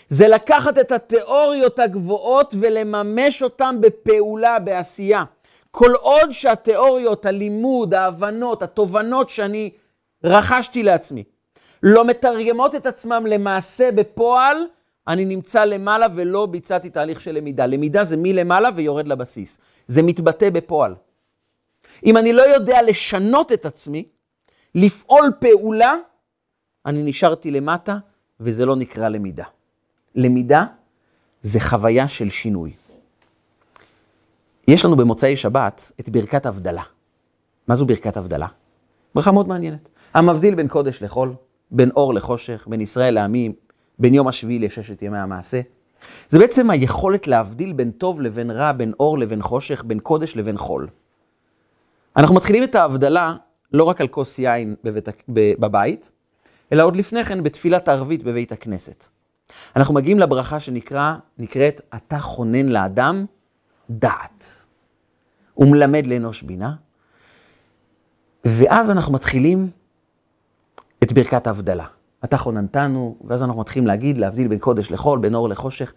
זה 0.10 0.28
לקחת 0.28 0.78
את 0.78 0.92
התיאוריות 0.92 1.80
הגבוהות 1.80 2.56
ולממש 2.60 3.44
אותן 3.44 3.78
בפעולה, 3.80 4.60
בעשייה. 4.60 5.24
כל 5.72 5.92
עוד 5.92 6.32
שהתיאוריות, 6.32 7.26
הלימוד, 7.26 7.94
ההבנות, 7.94 8.62
התובנות 8.62 9.30
שאני 9.30 9.70
רכשתי 10.24 10.84
לעצמי, 10.84 11.24
לא 11.84 12.06
מתרגמות 12.06 12.76
את 12.76 12.86
עצמם 12.86 13.26
למעשה 13.26 13.92
בפועל, 13.92 14.58
אני 15.08 15.26
נמצא 15.26 15.66
למעלה 15.66 16.08
ולא 16.16 16.46
ביצעתי 16.46 16.90
תהליך 16.90 17.22
של 17.22 17.32
למידה. 17.32 17.66
למידה 17.66 18.04
זה 18.04 18.18
מלמעלה 18.18 18.70
ויורד 18.76 19.08
לבסיס. 19.08 19.60
זה 19.88 20.02
מתבטא 20.02 20.50
בפועל. 20.50 20.96
אם 22.06 22.18
אני 22.18 22.34
לא 22.34 22.42
יודע 22.42 22.82
לשנות 22.82 23.52
את 23.52 23.66
עצמי, 23.66 24.06
לפעול 24.76 25.32
פעולה, 25.40 25.96
אני 26.86 27.04
נשארתי 27.04 27.52
למטה, 27.52 27.98
וזה 28.40 28.66
לא 28.66 28.76
נקרא 28.76 29.10
למידה. 29.10 29.46
למידה 30.16 30.66
זה 31.42 31.60
חוויה 31.60 32.08
של 32.08 32.30
שינוי. 32.30 32.74
יש 34.68 34.86
לנו 34.86 34.96
במוצאי 34.96 35.36
שבת 35.36 35.92
את 36.00 36.10
ברכת 36.10 36.46
הבדלה. 36.46 36.84
מה 37.68 37.76
זו 37.76 37.86
ברכת 37.86 38.18
הבדלה? 38.18 38.48
ברכה 39.16 39.32
מאוד 39.32 39.48
מעניינת. 39.48 39.90
המבדיל 40.14 40.56
בין 40.56 40.68
קודש 40.68 41.04
לחול, 41.04 41.34
בין 41.72 41.92
אור 41.92 42.14
לחושך, 42.14 42.68
בין 42.68 42.82
ישראל 42.82 43.14
לעמים, 43.14 43.54
בין 44.00 44.14
יום 44.14 44.28
השביעי 44.28 44.60
לששת 44.60 45.02
ימי 45.02 45.18
המעשה. 45.18 45.62
זה 46.30 46.40
בעצם 46.40 46.70
היכולת 46.70 47.28
להבדיל 47.28 47.74
בין 47.74 47.92
טוב 47.92 48.22
לבין 48.22 48.52
רע, 48.52 48.72
בין 48.72 48.94
אור 49.00 49.18
לבין 49.18 49.42
חושך, 49.42 49.84
בין 49.88 50.00
קודש 50.00 50.38
לבין 50.38 50.58
חול. 50.58 50.88
אנחנו 52.18 52.36
מתחילים 52.36 52.64
את 52.64 52.76
ההבדלה 52.76 53.36
לא 53.72 53.84
רק 53.84 54.02
על 54.02 54.08
כוס 54.08 54.40
יין 54.40 54.76
בבית, 54.84 55.10
בבית, 55.60 56.12
אלא 56.74 56.84
עוד 56.84 56.96
לפני 56.96 57.26
כן 57.26 57.44
בתפילת 57.44 57.90
ערבית 57.90 58.24
בבית 58.24 58.52
הכנסת. 58.52 59.06
אנחנו 59.76 59.94
מגיעים 59.94 60.20
לברכה 60.20 60.60
שנקראת, 60.60 61.82
אתה 61.96 62.20
חונן 62.20 62.70
לאדם 62.70 63.26
דעת. 63.90 64.66
הוא 65.54 65.68
מלמד 65.68 66.08
לאנוש 66.08 66.42
בינה, 66.42 66.76
ואז 68.46 68.92
אנחנו 68.92 69.14
מתחילים 69.14 69.70
את 71.04 71.14
ברכת 71.14 71.48
ההבדלה. 71.48 71.86
אתה 72.24 72.38
חוננתנו, 72.38 73.18
ואז 73.28 73.44
אנחנו 73.44 73.62
מתחילים 73.62 73.88
להגיד, 73.88 74.18
להבדיל 74.18 74.48
בין 74.48 74.60
קודש 74.60 74.92
לחול, 74.92 75.20
בין 75.20 75.36
אור 75.36 75.50
לחושך. 75.50 75.94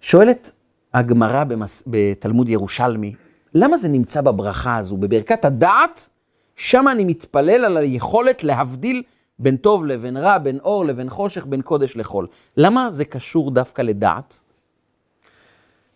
שואלת 0.00 0.50
הגמרא 0.94 1.44
במס... 1.44 1.84
בתלמוד 1.86 2.48
ירושלמי, 2.48 3.14
למה 3.54 3.76
זה 3.76 3.88
נמצא 3.88 4.20
בברכה 4.20 4.76
הזו, 4.76 4.96
בברכת 4.96 5.44
הדעת? 5.44 6.08
שם 6.56 6.88
אני 6.88 7.04
מתפלל 7.04 7.64
על 7.64 7.76
היכולת 7.76 8.44
להבדיל 8.44 9.02
בין 9.40 9.56
טוב 9.56 9.86
לבין 9.86 10.16
רע, 10.16 10.38
בין 10.38 10.58
אור 10.58 10.86
לבין 10.86 11.10
חושך, 11.10 11.46
בין 11.46 11.62
קודש 11.62 11.96
לחול. 11.96 12.26
למה 12.56 12.90
זה 12.90 13.04
קשור 13.04 13.50
דווקא 13.50 13.82
לדעת? 13.82 14.40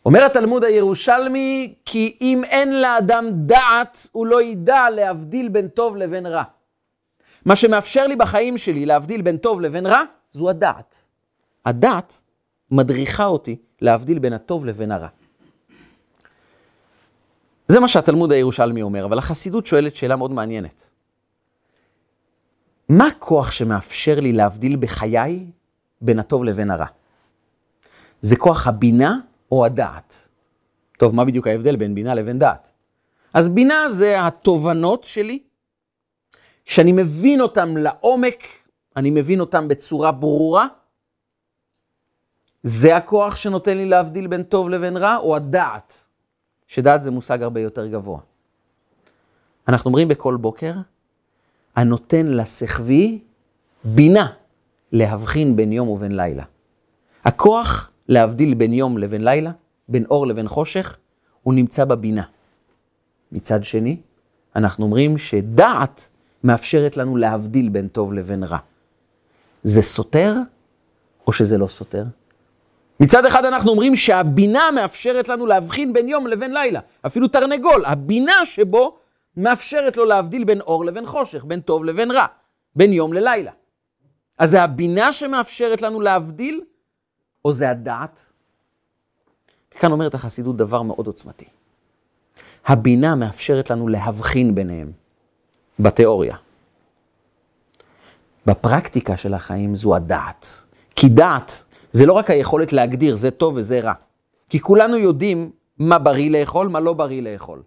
אומר 0.07 0.25
התלמוד 0.25 0.65
הירושלמי, 0.65 1.75
כי 1.85 2.17
אם 2.21 2.45
אין 2.45 2.81
לאדם 2.81 3.25
דעת, 3.33 4.07
הוא 4.13 4.27
לא 4.27 4.43
ידע 4.43 4.91
להבדיל 4.91 5.49
בין 5.49 5.69
טוב 5.69 5.97
לבין 5.97 6.27
רע. 6.27 6.43
מה 7.45 7.57
שמאפשר 7.57 8.07
לי 8.07 8.17
בחיים 8.17 8.59
שלי 8.59 8.87
להבדיל 8.87 9.23
בין 9.23 9.37
טוב 9.37 9.61
לבין 9.61 9.87
רע, 9.87 10.03
זו 10.33 10.51
הדעת. 10.51 11.05
הדעת 11.67 12.23
מדריכה 12.71 13.27
אותי 13.27 13.57
להבדיל 13.81 14.19
בין 14.19 14.33
הטוב 14.33 14.67
לבין 14.67 14.93
הרע. 14.93 15.09
זה 17.69 17.81
מה 17.81 17.89
שהתלמוד 17.89 18.33
הירושלמי 18.33 18.83
אומר, 18.83 19.05
אבל 19.05 19.19
החסידות 19.19 19.67
שואלת 19.67 19.97
שאלה 19.97 20.17
מאוד 20.17 20.31
מעניינת. 20.31 20.91
מה 22.89 23.07
הכוח 23.07 23.51
שמאפשר 23.51 24.21
לי 24.21 24.33
להבדיל 24.33 24.77
בחיי 24.77 25.47
בין 26.01 26.19
הטוב 26.19 26.45
לבין 26.45 26.71
הרע? 26.71 26.87
זה 28.21 28.37
כוח 28.37 28.67
הבינה 28.67 29.19
או 29.53 29.65
הדעת? 29.65 30.29
טוב, 30.99 31.15
מה 31.15 31.25
בדיוק 31.25 31.47
ההבדל 31.47 31.77
בין 31.77 31.95
בינה 31.95 32.15
לבין 32.15 32.39
דעת? 32.39 32.71
אז 33.35 33.49
בינה 33.49 33.89
זה 33.89 34.27
התובנות 34.27 35.05
שלי, 35.05 35.39
שאני 36.65 36.93
מבין 36.93 37.41
אותן 37.41 37.69
לעומק, 37.69 38.45
אני 38.97 39.11
מבין 39.11 39.41
אותן 39.41 39.69
בצורה 39.69 40.13
ברורה. 40.13 40.67
זה 42.63 42.97
הכוח 42.97 43.37
שנותן 43.37 43.77
לי 43.77 43.87
להבדיל 43.87 44.27
בין 44.27 44.43
טוב 44.43 44.69
לבין 44.69 44.97
רע, 44.97 45.17
או 45.17 45.37
הדעת, 45.37 46.05
שדעת 46.67 47.03
זה 47.03 47.11
מושג 47.11 47.43
הרבה 47.43 47.61
יותר 47.61 47.87
גבוה. 47.87 48.21
אנחנו 49.69 49.89
אומרים 49.89 50.09
בכל 50.09 50.37
בוקר, 50.37 50.73
הנותן 51.77 52.27
לסחבי 52.27 53.19
בינה 53.85 54.27
להבחין 54.93 55.57
בין 55.57 55.73
יום 55.73 55.89
ובין 55.89 56.17
לילה. 56.17 56.45
הכוח 57.25 57.91
להבדיל 58.09 58.55
בין 58.55 58.73
יום 58.73 58.99
לבין 58.99 59.25
לילה, 59.25 59.51
בין 59.89 60.05
אור 60.11 60.27
לבין 60.27 60.49
חושך, 60.49 60.97
הוא 61.43 61.55
נמצא 61.55 61.85
בבינה. 61.85 62.23
מצד 63.33 63.65
שני, 63.65 63.97
אנחנו 64.57 64.85
אומרים 64.85 65.19
שדעת 65.19 66.11
מאפשרת 66.45 66.97
לנו 66.97 67.17
להבדיל 67.17 67.69
בין 67.69 67.89
טוב 67.89 68.13
לבין 68.13 68.45
רע. 68.45 68.59
זה 69.63 69.83
סותר 69.83 70.35
או 71.27 71.33
שזה 71.33 71.59
לא 71.59 71.69
סותר? 71.69 72.05
מצד 73.01 73.27
אחד 73.27 73.45
אנחנו 73.45 73.71
אומרים 73.71 73.97
שהבינה 73.97 74.71
מאפשרת 74.75 75.29
לנו 75.29 75.47
להבחין 75.47 75.93
בין 75.93 76.09
יום 76.09 76.27
לבין 76.27 76.55
לילה. 76.55 76.81
אפילו 77.07 77.29
תרנגול, 77.29 77.85
הבינה 77.85 78.45
שבו 78.45 78.97
מאפשרת 79.37 79.97
לו 79.97 80.05
להבדיל 80.05 80.45
בין 80.45 80.61
אור 80.61 80.85
לבין 80.85 81.07
חושך, 81.07 81.45
בין 81.45 81.61
טוב 81.61 81.85
לבין 81.85 82.11
רע, 82.11 82.27
בין 82.77 82.93
יום 82.93 83.13
ללילה. 83.13 83.53
אז 84.39 84.51
זה 84.51 84.63
הבינה 84.63 85.13
שמאפשרת 85.13 85.83
לנו 85.83 86.01
להבדיל, 86.01 86.61
או 87.45 87.53
זה 87.53 87.71
הדעת? 87.71 88.31
כאן 89.71 89.93
אומרת 89.93 90.15
החסידות 90.15 90.57
דבר 90.57 90.83
מאוד 90.83 91.07
עוצמתי. 91.07 91.45
הבינה 92.67 93.15
מאפשרת 93.15 93.71
לנו 93.71 93.89
להבחין 93.89 94.55
ביניהם, 94.55 94.93
בתיאוריה. 95.79 96.37
בפרקטיקה 98.47 99.17
של 99.17 99.35
החיים 99.35 99.75
זו 99.75 99.97
הדעת. 99.97 100.65
כי 100.97 101.09
דעת 101.09 101.65
זה 101.93 102.07
לא 102.07 102.13
רק 102.13 102.31
היכולת 102.31 102.73
להגדיר 102.73 103.17
זה 103.17 103.31
טוב 103.31 103.55
וזה 103.57 103.81
רע. 103.81 103.93
כי 104.49 104.61
כולנו 104.61 104.97
יודעים 104.97 105.51
מה 105.79 105.99
בריא 105.99 106.31
לאכול, 106.31 106.69
מה 106.69 106.81
לא 106.81 106.93
בריא 106.93 107.23
לאכול. 107.23 107.63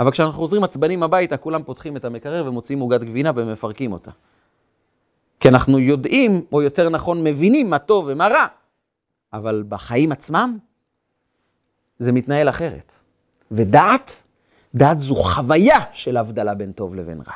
אבל 0.00 0.10
כשאנחנו 0.10 0.38
חוזרים 0.38 0.64
עצבנים 0.64 1.02
הביתה, 1.02 1.36
כולם 1.36 1.62
פותחים 1.62 1.96
את 1.96 2.04
המקרר 2.04 2.48
ומוציאים 2.48 2.80
עוגת 2.80 3.00
גבינה 3.00 3.30
ומפרקים 3.34 3.92
אותה. 3.92 4.10
כי 5.40 5.48
אנחנו 5.48 5.78
יודעים, 5.78 6.44
או 6.52 6.62
יותר 6.62 6.88
נכון 6.88 7.24
מבינים 7.24 7.70
מה 7.70 7.78
טוב 7.78 8.04
ומה 8.08 8.28
רע, 8.28 8.46
אבל 9.32 9.64
בחיים 9.68 10.12
עצמם, 10.12 10.58
זה 11.98 12.12
מתנהל 12.12 12.48
אחרת. 12.48 12.92
ודעת, 13.50 14.22
דעת 14.74 14.98
זו 14.98 15.14
חוויה 15.14 15.78
של 15.92 16.16
הבדלה 16.16 16.54
בין 16.54 16.72
טוב 16.72 16.94
לבין 16.94 17.20
רע. 17.26 17.32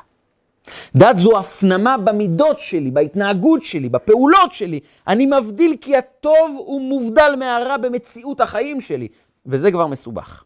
דת 0.96 1.16
זו 1.16 1.38
הפנמה 1.38 1.98
במידות 1.98 2.60
שלי, 2.60 2.90
בהתנהגות 2.90 3.62
שלי, 3.62 3.88
בפעולות 3.88 4.52
שלי. 4.52 4.80
אני 5.08 5.26
מבדיל 5.26 5.76
כי 5.80 5.96
הטוב 5.96 6.56
הוא 6.58 6.80
מובדל 6.80 7.34
מהרע 7.38 7.76
במציאות 7.76 8.40
החיים 8.40 8.80
שלי, 8.80 9.08
וזה 9.46 9.72
כבר 9.72 9.86
מסובך. 9.86 10.44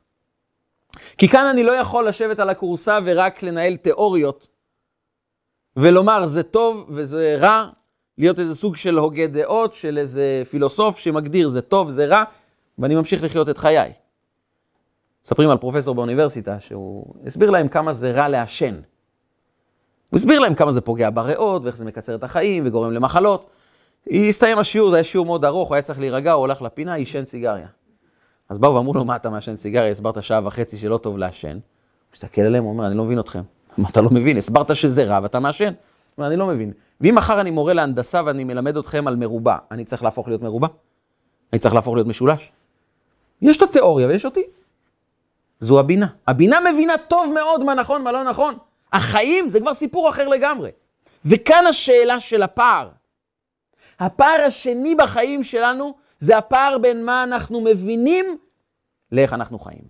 כי 1.18 1.28
כאן 1.28 1.46
אני 1.46 1.62
לא 1.62 1.72
יכול 1.72 2.08
לשבת 2.08 2.38
על 2.38 2.50
הכורסה 2.50 2.98
ורק 3.04 3.42
לנהל 3.42 3.76
תיאוריות 3.76 4.48
ולומר 5.76 6.26
זה 6.26 6.42
טוב 6.42 6.86
וזה 6.88 7.36
רע, 7.40 7.68
להיות 8.18 8.38
איזה 8.38 8.54
סוג 8.54 8.76
של 8.76 8.98
הוגה 8.98 9.26
דעות, 9.26 9.74
של 9.74 9.98
איזה 9.98 10.42
פילוסוף 10.50 10.98
שמגדיר 10.98 11.48
זה 11.48 11.62
טוב, 11.62 11.90
זה 11.90 12.06
רע, 12.06 12.24
ואני 12.78 12.94
ממשיך 12.94 13.24
לחיות 13.24 13.48
את 13.48 13.58
חיי. 13.58 13.92
מספרים 15.24 15.50
על 15.50 15.58
פרופסור 15.58 15.94
באוניברסיטה 15.94 16.60
שהוא 16.60 17.14
הסביר 17.26 17.50
להם 17.50 17.68
כמה 17.68 17.92
זה 17.92 18.10
רע 18.10 18.28
לעשן. 18.28 18.74
הוא 20.10 20.18
הסביר 20.18 20.38
להם 20.38 20.54
כמה 20.54 20.72
זה 20.72 20.80
פוגע 20.80 21.10
בריאות, 21.14 21.62
ואיך 21.64 21.76
זה 21.76 21.84
מקצר 21.84 22.14
את 22.14 22.22
החיים 22.22 22.66
וגורם 22.66 22.92
למחלות. 22.92 23.46
הסתיים 24.28 24.58
השיעור, 24.58 24.90
זה 24.90 24.96
היה 24.96 25.04
שיעור 25.04 25.26
מאוד 25.26 25.44
ארוך, 25.44 25.68
הוא 25.68 25.74
היה 25.74 25.82
צריך 25.82 26.00
להירגע, 26.00 26.32
הוא 26.32 26.44
הלך 26.44 26.62
לפינה, 26.62 26.94
עישן 26.94 27.24
סיגריה. 27.24 27.66
אז 28.48 28.58
באו 28.58 28.74
ואמרו 28.74 28.94
לו, 28.94 29.04
מה 29.04 29.16
אתה 29.16 29.30
מעשן 29.30 29.56
סיגריה? 29.56 29.90
הסברת 29.90 30.22
שעה 30.22 30.40
וחצי 30.44 30.76
שלא 30.76 30.98
טוב 30.98 31.18
לעשן. 31.18 31.52
הוא 31.52 31.60
מסתכל 32.14 32.40
עליהם, 32.40 32.64
הוא 32.64 32.72
אומר, 32.72 32.86
אני 32.86 32.96
לא 32.96 33.04
מבין 33.04 33.20
אתכם. 33.20 33.42
מה 33.78 33.88
אתה 33.88 34.00
לא 34.00 34.10
מבין? 34.10 34.36
הסברת 34.36 34.76
שזה 34.76 35.04
רע 35.04 35.20
ואתה 35.22 35.40
מעשן. 35.40 35.64
הוא 35.64 35.72
אומר, 36.18 36.28
אני 36.28 36.36
לא 36.36 36.46
מבין. 36.46 36.72
ואם 37.00 37.14
מחר 37.14 37.40
אני 37.40 37.50
מורה 37.50 37.74
להנדסה 37.74 38.20
ואני 38.26 38.44
מלמד 38.44 38.76
אתכם 38.76 39.06
על 39.06 39.16
מרובע, 39.16 39.56
אני 39.70 39.84
צריך 39.84 40.02
להפוך 40.02 40.28
להיות 40.28 40.42
מרובע? 40.42 40.66
אני 41.52 41.58
צריך 41.58 41.74
להפוך 41.74 41.94
להיות 41.94 42.06
משולש? 42.06 42.52
יש 43.42 43.56
את 43.56 43.62
התיאוריה 43.62 44.06
ויש 44.08 44.24
אותי. 44.24 44.42
זו 45.60 45.80
הבינה. 45.80 46.06
הבינה 46.28 46.58
מבינה 46.72 46.98
טוב 47.08 47.32
מאוד 47.34 47.64
מה 47.64 47.74
נכון, 47.74 48.02
מה 48.02 48.12
לא 48.12 48.24
נכון. 48.24 48.54
החיים 48.92 49.48
זה 49.48 49.60
כבר 49.60 49.74
סיפור 49.74 50.08
אחר 50.08 50.28
לגמרי. 50.28 50.70
וכאן 51.24 51.66
השאלה 51.68 52.20
של 52.20 52.42
הפער. 52.42 52.88
הפער 53.98 54.42
השני 54.46 54.94
בחיים 54.94 55.44
שלנו 55.44 55.94
זה 56.18 56.38
הפער 56.38 56.78
בין 56.78 57.04
מה 57.04 57.24
אנחנו 57.24 57.60
מבינים 57.60 58.38
לאיך 59.12 59.32
אנחנו 59.32 59.58
חיים. 59.58 59.82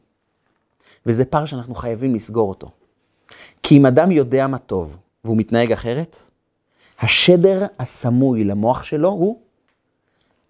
וזה 1.07 1.25
פער 1.25 1.45
שאנחנו 1.45 1.75
חייבים 1.75 2.15
לסגור 2.15 2.49
אותו. 2.49 2.71
כי 3.63 3.77
אם 3.77 3.87
אדם 3.87 4.11
יודע 4.11 4.47
מה 4.47 4.59
טוב 4.59 4.97
והוא 5.25 5.37
מתנהג 5.37 5.73
אחרת, 5.73 6.17
השדר 7.01 7.67
הסמוי 7.79 8.45
למוח 8.45 8.83
שלו 8.83 9.09
הוא, 9.09 9.41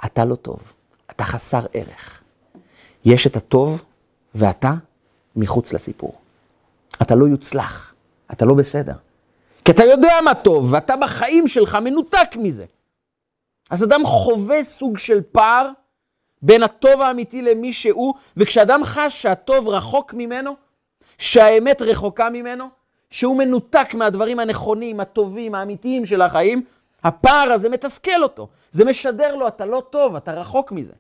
אתה 0.05 0.25
לא 0.25 0.35
טוב, 0.35 0.73
אתה 1.11 1.25
חסר 1.25 1.61
ערך. 1.73 2.23
יש 3.05 3.27
את 3.27 3.37
הטוב 3.37 3.83
ואתה 4.35 4.73
מחוץ 5.37 5.73
לסיפור. 5.73 6.15
אתה 7.03 7.15
לא 7.15 7.25
יוצלח. 7.25 7.95
אתה 8.33 8.45
לא 8.45 8.55
בסדר. 8.55 8.93
כי 9.65 9.73
אתה 9.73 9.85
יודע 9.85 10.15
מה 10.25 10.35
טוב, 10.35 10.73
ואתה 10.73 10.97
בחיים 10.97 11.49
שלך 11.49 11.75
מנותק 11.75 12.29
מזה. 12.37 12.65
אז 13.71 13.85
אדם 13.85 14.05
חווה 14.05 14.63
סוג 14.63 14.99
של 14.99 15.21
פער 15.33 15.71
בין 16.43 16.63
הטוב 16.63 17.01
האמיתי 17.01 17.43
למי 17.43 17.73
שהוא, 17.73 18.15
וכשאדם 18.37 18.81
חש 18.85 19.23
שהטוב 19.23 19.69
רחוק 19.69 20.15
ממנו, 20.15 20.57
שהאמת 21.19 21.83
רחוקה 21.83 22.31
ממנו, 22.31 22.69
שהוא 23.11 23.39
מנותק 23.39 23.95
מהדברים 23.95 24.39
הנכונים, 24.39 25.01
הטובים, 25.01 25.55
האמיתיים 25.55 26.07
של 26.07 26.23
החיים, 26.23 26.65
הפער 27.05 27.53
הזה 27.53 27.69
מתסכל 27.69 28.23
אותו. 28.23 28.49
זה 28.71 28.85
משדר 28.85 29.35
לו, 29.35 29.49
אתה 29.49 29.67
לא 29.67 29.83
טוב, 29.91 30.17
אתה 30.17 30.33
רחוק 30.33 30.73
מזה. 30.73 30.93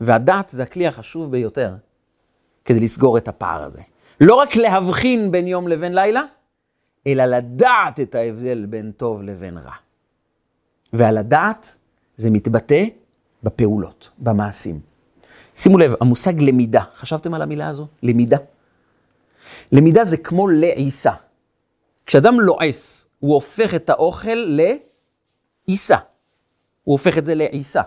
והדת 0.00 0.48
זה 0.48 0.62
הכלי 0.62 0.86
החשוב 0.86 1.30
ביותר 1.30 1.74
כדי 2.64 2.80
לסגור 2.80 3.18
את 3.18 3.28
הפער 3.28 3.62
הזה. 3.62 3.80
לא 4.20 4.34
רק 4.34 4.56
להבחין 4.56 5.32
בין 5.32 5.46
יום 5.46 5.68
לבין 5.68 5.94
לילה, 5.94 6.22
אלא 7.06 7.24
לדעת 7.24 8.00
את 8.00 8.14
ההבדל 8.14 8.66
בין 8.66 8.92
טוב 8.92 9.22
לבין 9.22 9.58
רע. 9.58 9.85
ועל 10.96 11.18
הדעת 11.18 11.76
זה 12.16 12.30
מתבטא 12.30 12.84
בפעולות, 13.42 14.10
במעשים. 14.18 14.80
שימו 15.56 15.78
לב, 15.78 15.94
המושג 16.00 16.42
למידה, 16.42 16.82
חשבתם 16.94 17.34
על 17.34 17.42
המילה 17.42 17.68
הזו? 17.68 17.86
למידה. 18.02 18.38
למידה 19.72 20.04
זה 20.04 20.16
כמו 20.16 20.48
לעיסה. 20.48 21.12
כשאדם 22.06 22.40
לועס, 22.40 23.08
הוא 23.20 23.34
הופך 23.34 23.74
את 23.74 23.90
האוכל 23.90 24.58
לעיסה. 25.68 25.96
הוא 26.84 26.92
הופך 26.92 27.18
את 27.18 27.24
זה 27.24 27.34
לעיסה. 27.34 27.82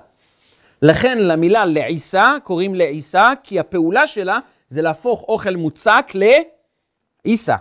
לכן 0.81 1.17
למילה 1.17 1.65
לעיסה 1.65 2.35
קוראים 2.43 2.75
לעיסה, 2.75 3.31
כי 3.43 3.59
הפעולה 3.59 4.07
שלה 4.07 4.39
זה 4.69 4.81
להפוך 4.81 5.23
אוכל 5.27 5.55
מוצק 5.55 6.11
לעיסה. 7.25 7.55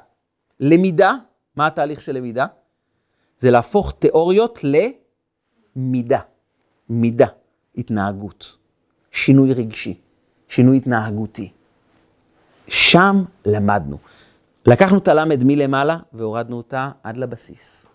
למידה, 0.61 1.15
מה 1.57 1.67
התהליך 1.67 2.01
של 2.01 2.13
למידה? 2.13 2.47
זה 3.39 3.51
להפוך 3.51 3.95
תיאוריות 3.99 4.65
למידה. 4.65 5.08
מידה, 6.89 7.29
התנהגות, 7.77 8.57
שינוי 9.13 9.53
רגשי, 9.53 9.95
שינוי 10.49 10.77
התנהגותי. 10.77 11.51
שם 12.69 13.25
למדנו. 13.47 13.99
לקחנו 14.67 14.99
את 14.99 15.09
הלמד 15.09 15.45
מלמעלה 15.45 15.99
והורדנו 16.13 16.57
אותה 16.57 16.91
עד 17.03 17.17
לבסיס. 17.17 17.87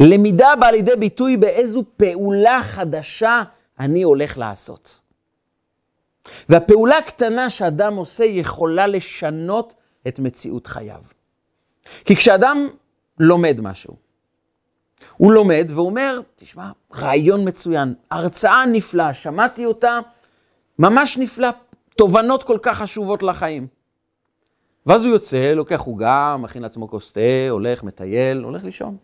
למידה 0.00 0.48
באה 0.60 0.72
לידי 0.72 0.96
ביטוי 0.96 1.36
באיזו 1.36 1.84
פעולה 1.96 2.60
חדשה 2.62 3.42
אני 3.78 4.02
הולך 4.02 4.38
לעשות. 4.38 5.00
והפעולה 6.48 6.98
הקטנה 6.98 7.50
שאדם 7.50 7.96
עושה 7.96 8.24
יכולה 8.24 8.86
לשנות 8.86 9.74
את 10.08 10.18
מציאות 10.18 10.66
חייו. 10.66 11.02
כי 12.04 12.16
כשאדם 12.16 12.68
לומד 13.18 13.60
משהו, 13.60 13.96
הוא 15.16 15.32
לומד 15.32 15.66
והוא 15.68 15.86
אומר, 15.86 16.20
תשמע, 16.36 16.70
רעיון 16.94 17.48
מצוין, 17.48 17.94
הרצאה 18.10 18.66
נפלאה, 18.66 19.14
שמעתי 19.14 19.66
אותה, 19.66 19.98
ממש 20.78 21.18
נפלא, 21.18 21.48
תובנות 21.96 22.42
כל 22.42 22.58
כך 22.62 22.78
חשובות 22.78 23.22
לחיים. 23.22 23.66
ואז 24.86 25.04
הוא 25.04 25.12
יוצא, 25.12 25.52
לוקח 25.52 25.80
עוגה, 25.80 26.36
מכין 26.38 26.62
לעצמו 26.62 26.88
כוס 26.88 27.12
תה, 27.12 27.20
הולך, 27.50 27.82
מטייל, 27.82 28.38
הולך 28.38 28.64
לישון. 28.64 28.96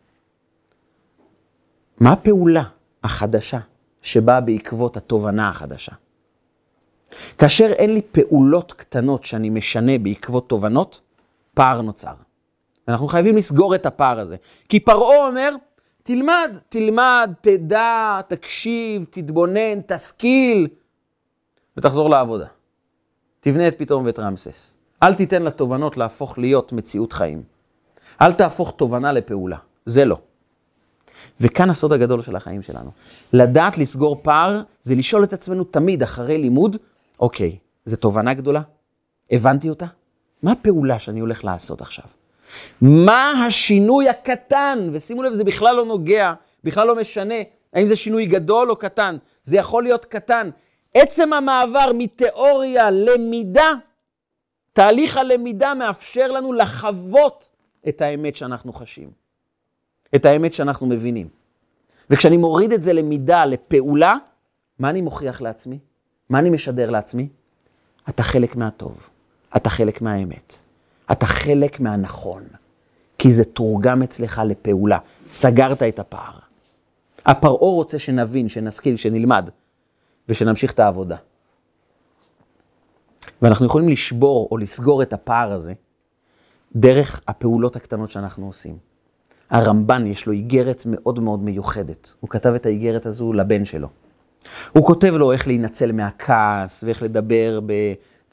מה 2.01 2.12
הפעולה 2.12 2.62
החדשה 3.05 3.59
שבאה 4.03 4.40
בעקבות 4.40 4.97
התובנה 4.97 5.49
החדשה? 5.49 5.92
כאשר 7.38 7.72
אין 7.72 7.95
לי 7.95 8.03
פעולות 8.12 8.72
קטנות 8.72 9.24
שאני 9.24 9.51
משנה 9.51 9.99
בעקבות 9.99 10.49
תובנות, 10.49 11.01
פער 11.55 11.80
נוצר. 11.80 12.14
אנחנו 12.88 13.07
חייבים 13.07 13.36
לסגור 13.36 13.74
את 13.74 13.86
הפער 13.86 14.20
הזה. 14.20 14.36
כי 14.68 14.80
פרעה 14.80 15.26
אומר, 15.26 15.55
תלמד, 16.07 16.57
תלמד, 16.69 17.33
תדע, 17.41 18.21
תקשיב, 18.29 19.05
תתבונן, 19.11 19.81
תשכיל, 19.87 20.69
ותחזור 21.77 22.11
לעבודה. 22.11 22.47
תבנה 23.41 23.69
את 23.69 23.79
פתאום 23.79 24.07
ואת 24.07 24.19
רמסס. 24.19 24.71
אל 25.03 25.15
תיתן 25.15 25.43
לתובנות 25.43 25.97
להפוך 25.97 26.39
להיות 26.39 26.73
מציאות 26.73 27.13
חיים. 27.13 27.43
אל 28.23 28.33
תהפוך 28.33 28.75
תובנה 28.77 29.13
לפעולה, 29.13 29.57
זה 29.87 30.05
לא. 30.05 30.19
וכאן 31.41 31.71
הסוד 31.71 31.93
הגדול 31.93 32.23
של 32.23 32.37
החיים 32.37 32.63
שלנו. 32.63 32.91
לדעת 33.33 33.79
לסגור 33.79 34.21
פער 34.23 34.63
זה 34.83 34.95
לשאול 34.95 35.25
את 35.25 35.33
עצמנו 35.33 35.65
תמיד 35.65 36.03
אחרי 36.03 36.39
לימוד, 36.39 36.77
אוקיי, 37.21 37.59
זו 37.85 37.97
תובנה 37.97 38.35
גדולה? 38.35 38.63
הבנתי 39.31 39.69
אותה? 39.69 39.87
מה 40.43 40.53
הפעולה 40.53 40.99
שאני 40.99 41.21
הולך 41.21 41.45
לעשות 41.45 41.81
עכשיו? 41.81 42.05
מה 42.81 43.45
השינוי 43.47 44.09
הקטן? 44.09 44.89
ושימו 44.93 45.23
לב, 45.23 45.33
זה 45.33 45.45
בכלל 45.45 45.77
לא 45.77 45.85
נוגע, 45.85 46.33
בכלל 46.65 46.87
לא 46.87 46.97
משנה 46.97 47.35
האם 47.73 47.87
זה 47.87 47.97
שינוי 47.97 48.27
גדול 48.27 48.71
או 48.71 48.77
קטן. 48.77 49.17
זה 49.45 49.57
יכול 49.57 49.83
להיות 49.83 50.05
קטן. 50.05 50.51
עצם 50.95 51.33
המעבר 51.33 51.91
מתיאוריה 51.95 52.91
למידה, 52.91 53.73
תהליך 54.73 55.17
הלמידה 55.17 55.75
מאפשר 55.75 56.33
לנו 56.33 56.53
לחוות 56.53 57.49
את 57.89 58.01
האמת 58.01 58.37
שאנחנו 58.37 58.73
חשים, 58.73 59.11
את 60.15 60.25
האמת 60.25 60.55
שאנחנו 60.55 60.87
מבינים. 60.87 61.29
וכשאני 62.11 62.37
מוריד 62.37 62.73
את 62.73 62.83
זה 62.83 62.93
למידה, 62.93 63.45
לפעולה, 63.45 64.17
מה 64.79 64.91
אני 64.91 65.01
מוכיח 65.01 65.41
לעצמי? 65.41 65.79
מה 66.29 66.39
אני 66.39 66.51
משדר 66.51 66.91
לעצמי? 66.91 67.29
אתה 68.09 68.23
חלק 68.23 68.57
מהטוב, 68.57 69.09
אתה 69.57 69.71
חלק 69.71 70.03
מהאמת, 70.03 70.55
אתה 71.13 71.27
חלק 71.27 71.81
מהנכון, 71.81 72.43
כי 73.19 73.33
זה 73.33 73.45
תורגם 73.45 74.03
אצלך 74.03 74.43
לפעולה, 74.47 74.99
סגרת 75.27 75.83
את 75.83 75.99
הפער. 75.99 76.39
הפרעה 77.27 77.71
רוצה 77.71 77.99
שנבין, 77.99 78.49
שנשכיל, 78.49 78.97
שנלמד, 78.97 79.51
ושנמשיך 80.29 80.73
את 80.73 80.79
העבודה. 80.79 81.17
ואנחנו 83.43 83.67
יכולים 83.67 83.89
לשבור 83.89 84.49
או 84.51 84.59
לסגור 84.59 85.03
את 85.03 85.13
הפער 85.13 85.53
הזה 85.53 85.73
דרך 86.77 87.21
הפעולות 87.29 87.77
הקטנות 87.77 88.11
שאנחנו 88.11 88.47
עושים. 88.47 88.77
הרמב"ן 89.51 90.07
יש 90.07 90.27
לו 90.27 90.33
איגרת 90.33 90.83
מאוד 90.87 91.21
מאוד 91.21 91.43
מיוחדת. 91.43 92.13
הוא 92.21 92.31
כתב 92.31 92.53
את 92.55 92.67
האיגרת 92.67 93.07
הזו 93.07 93.33
לבן 93.33 93.65
שלו. 93.65 93.89
הוא 94.73 94.87
כותב 94.87 95.15
לו 95.15 95.33
איך 95.33 95.47
להינצל 95.47 95.93
מהכעס 95.93 96.85
ואיך 96.85 97.03
לדבר 97.03 97.61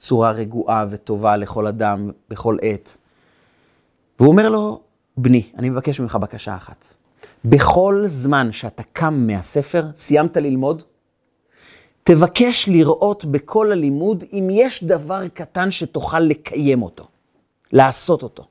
בצורה 0.02 0.32
רגועה 0.32 0.86
וטובה 0.90 1.38
לכל 1.38 1.68
אדם 1.68 2.12
בכל 2.30 2.58
עת. 2.62 2.98
והוא 4.20 4.32
אומר 4.32 4.50
לו, 4.50 4.82
בני, 5.18 5.52
אני 5.58 5.70
מבקש 5.70 6.00
ממך 6.00 6.16
בקשה 6.16 6.56
אחת. 6.56 6.86
בכל 7.46 8.04
זמן 8.06 8.52
שאתה 8.52 8.84
קם 8.84 9.28
מהספר, 9.28 9.86
סיימת 9.96 10.38
ללמוד, 10.38 10.84
תבקש 12.04 12.70
לראות 12.70 13.26
בכל 13.26 13.72
הלימוד 13.72 14.24
אם 14.34 14.48
יש 14.52 14.84
דבר 14.84 15.28
קטן 15.28 15.72
שתוכל 15.72 16.20
לקיים 16.20 16.82
אותו, 16.82 17.08
לעשות 17.72 18.24
אותו. 18.24 18.44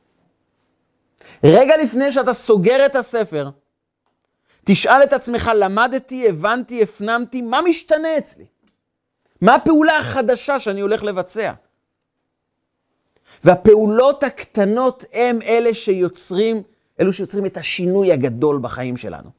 רגע 1.45 1.77
לפני 1.83 2.13
שאתה 2.13 2.33
סוגר 2.33 2.87
את 2.87 2.97
הספר, 2.97 3.51
תשאל 4.65 5.03
את 5.03 5.13
עצמך, 5.13 5.51
למדתי, 5.55 6.29
הבנתי, 6.29 6.83
הפנמתי, 6.83 7.43
מה 7.43 7.61
משתנה 7.63 8.19
אצלי? 8.19 8.45
מה 9.41 9.55
הפעולה 9.55 9.99
החדשה 9.99 10.59
שאני 10.59 10.81
הולך 10.81 11.03
לבצע? 11.03 11.53
והפעולות 13.45 14.23
הקטנות 14.25 15.05
הם 15.13 15.43
אלה 15.43 15.75
שיוצרים, 15.75 16.63
אלו 17.01 17.13
שיוצרים 17.13 17.47
את 17.47 17.57
השינוי 17.57 18.13
הגדול 18.13 18.59
בחיים 18.63 18.97
שלנו. 18.97 19.31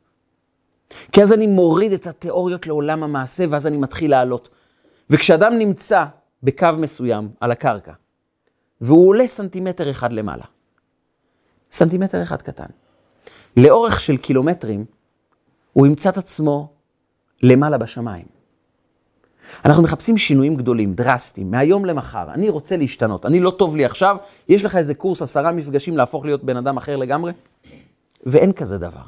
כי 1.11 1.23
אז 1.23 1.33
אני 1.33 1.47
מוריד 1.47 1.91
את 1.91 2.07
התיאוריות 2.07 2.67
לעולם 2.67 3.03
המעשה, 3.03 3.45
ואז 3.49 3.67
אני 3.67 3.77
מתחיל 3.77 4.11
לעלות. 4.11 4.49
וכשאדם 5.09 5.53
נמצא 5.57 6.05
בקו 6.43 6.67
מסוים 6.77 7.29
על 7.39 7.51
הקרקע, 7.51 7.93
והוא 8.81 9.07
עולה 9.07 9.27
סנטימטר 9.27 9.89
אחד 9.89 10.11
למעלה, 10.11 10.45
סנטימטר 11.71 12.23
אחד 12.23 12.41
קטן, 12.41 12.65
לאורך 13.57 13.99
של 13.99 14.17
קילומטרים, 14.17 14.85
הוא 15.73 15.87
ימצא 15.87 16.09
את 16.09 16.17
עצמו 16.17 16.73
למעלה 17.43 17.77
בשמיים. 17.77 18.40
אנחנו 19.65 19.83
מחפשים 19.83 20.17
שינויים 20.17 20.55
גדולים, 20.55 20.93
דרסטיים, 20.93 21.51
מהיום 21.51 21.85
למחר. 21.85 22.31
אני 22.33 22.49
רוצה 22.49 22.77
להשתנות, 22.77 23.25
אני 23.25 23.39
לא 23.39 23.51
טוב 23.51 23.75
לי 23.75 23.85
עכשיו, 23.85 24.17
יש 24.49 24.65
לך 24.65 24.75
איזה 24.75 24.93
קורס, 24.93 25.21
עשרה 25.21 25.51
מפגשים 25.51 25.97
להפוך 25.97 26.25
להיות 26.25 26.43
בן 26.43 26.57
אדם 26.57 26.77
אחר 26.77 26.95
לגמרי? 26.95 27.31
ואין 28.25 28.53
כזה 28.53 28.77
דבר. 28.77 29.03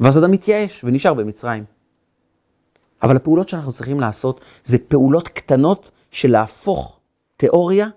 ואז 0.00 0.18
אדם 0.18 0.30
מתייאש 0.30 0.84
ונשאר 0.84 1.14
במצרים. 1.14 1.64
אבל 3.02 3.16
הפעולות 3.16 3.48
שאנחנו 3.48 3.72
צריכים 3.72 4.00
לעשות 4.00 4.40
זה 4.64 4.78
פעולות 4.88 5.28
קטנות 5.28 5.90
של 6.10 6.30
להפוך 6.30 7.00
תיאוריה 7.36 7.88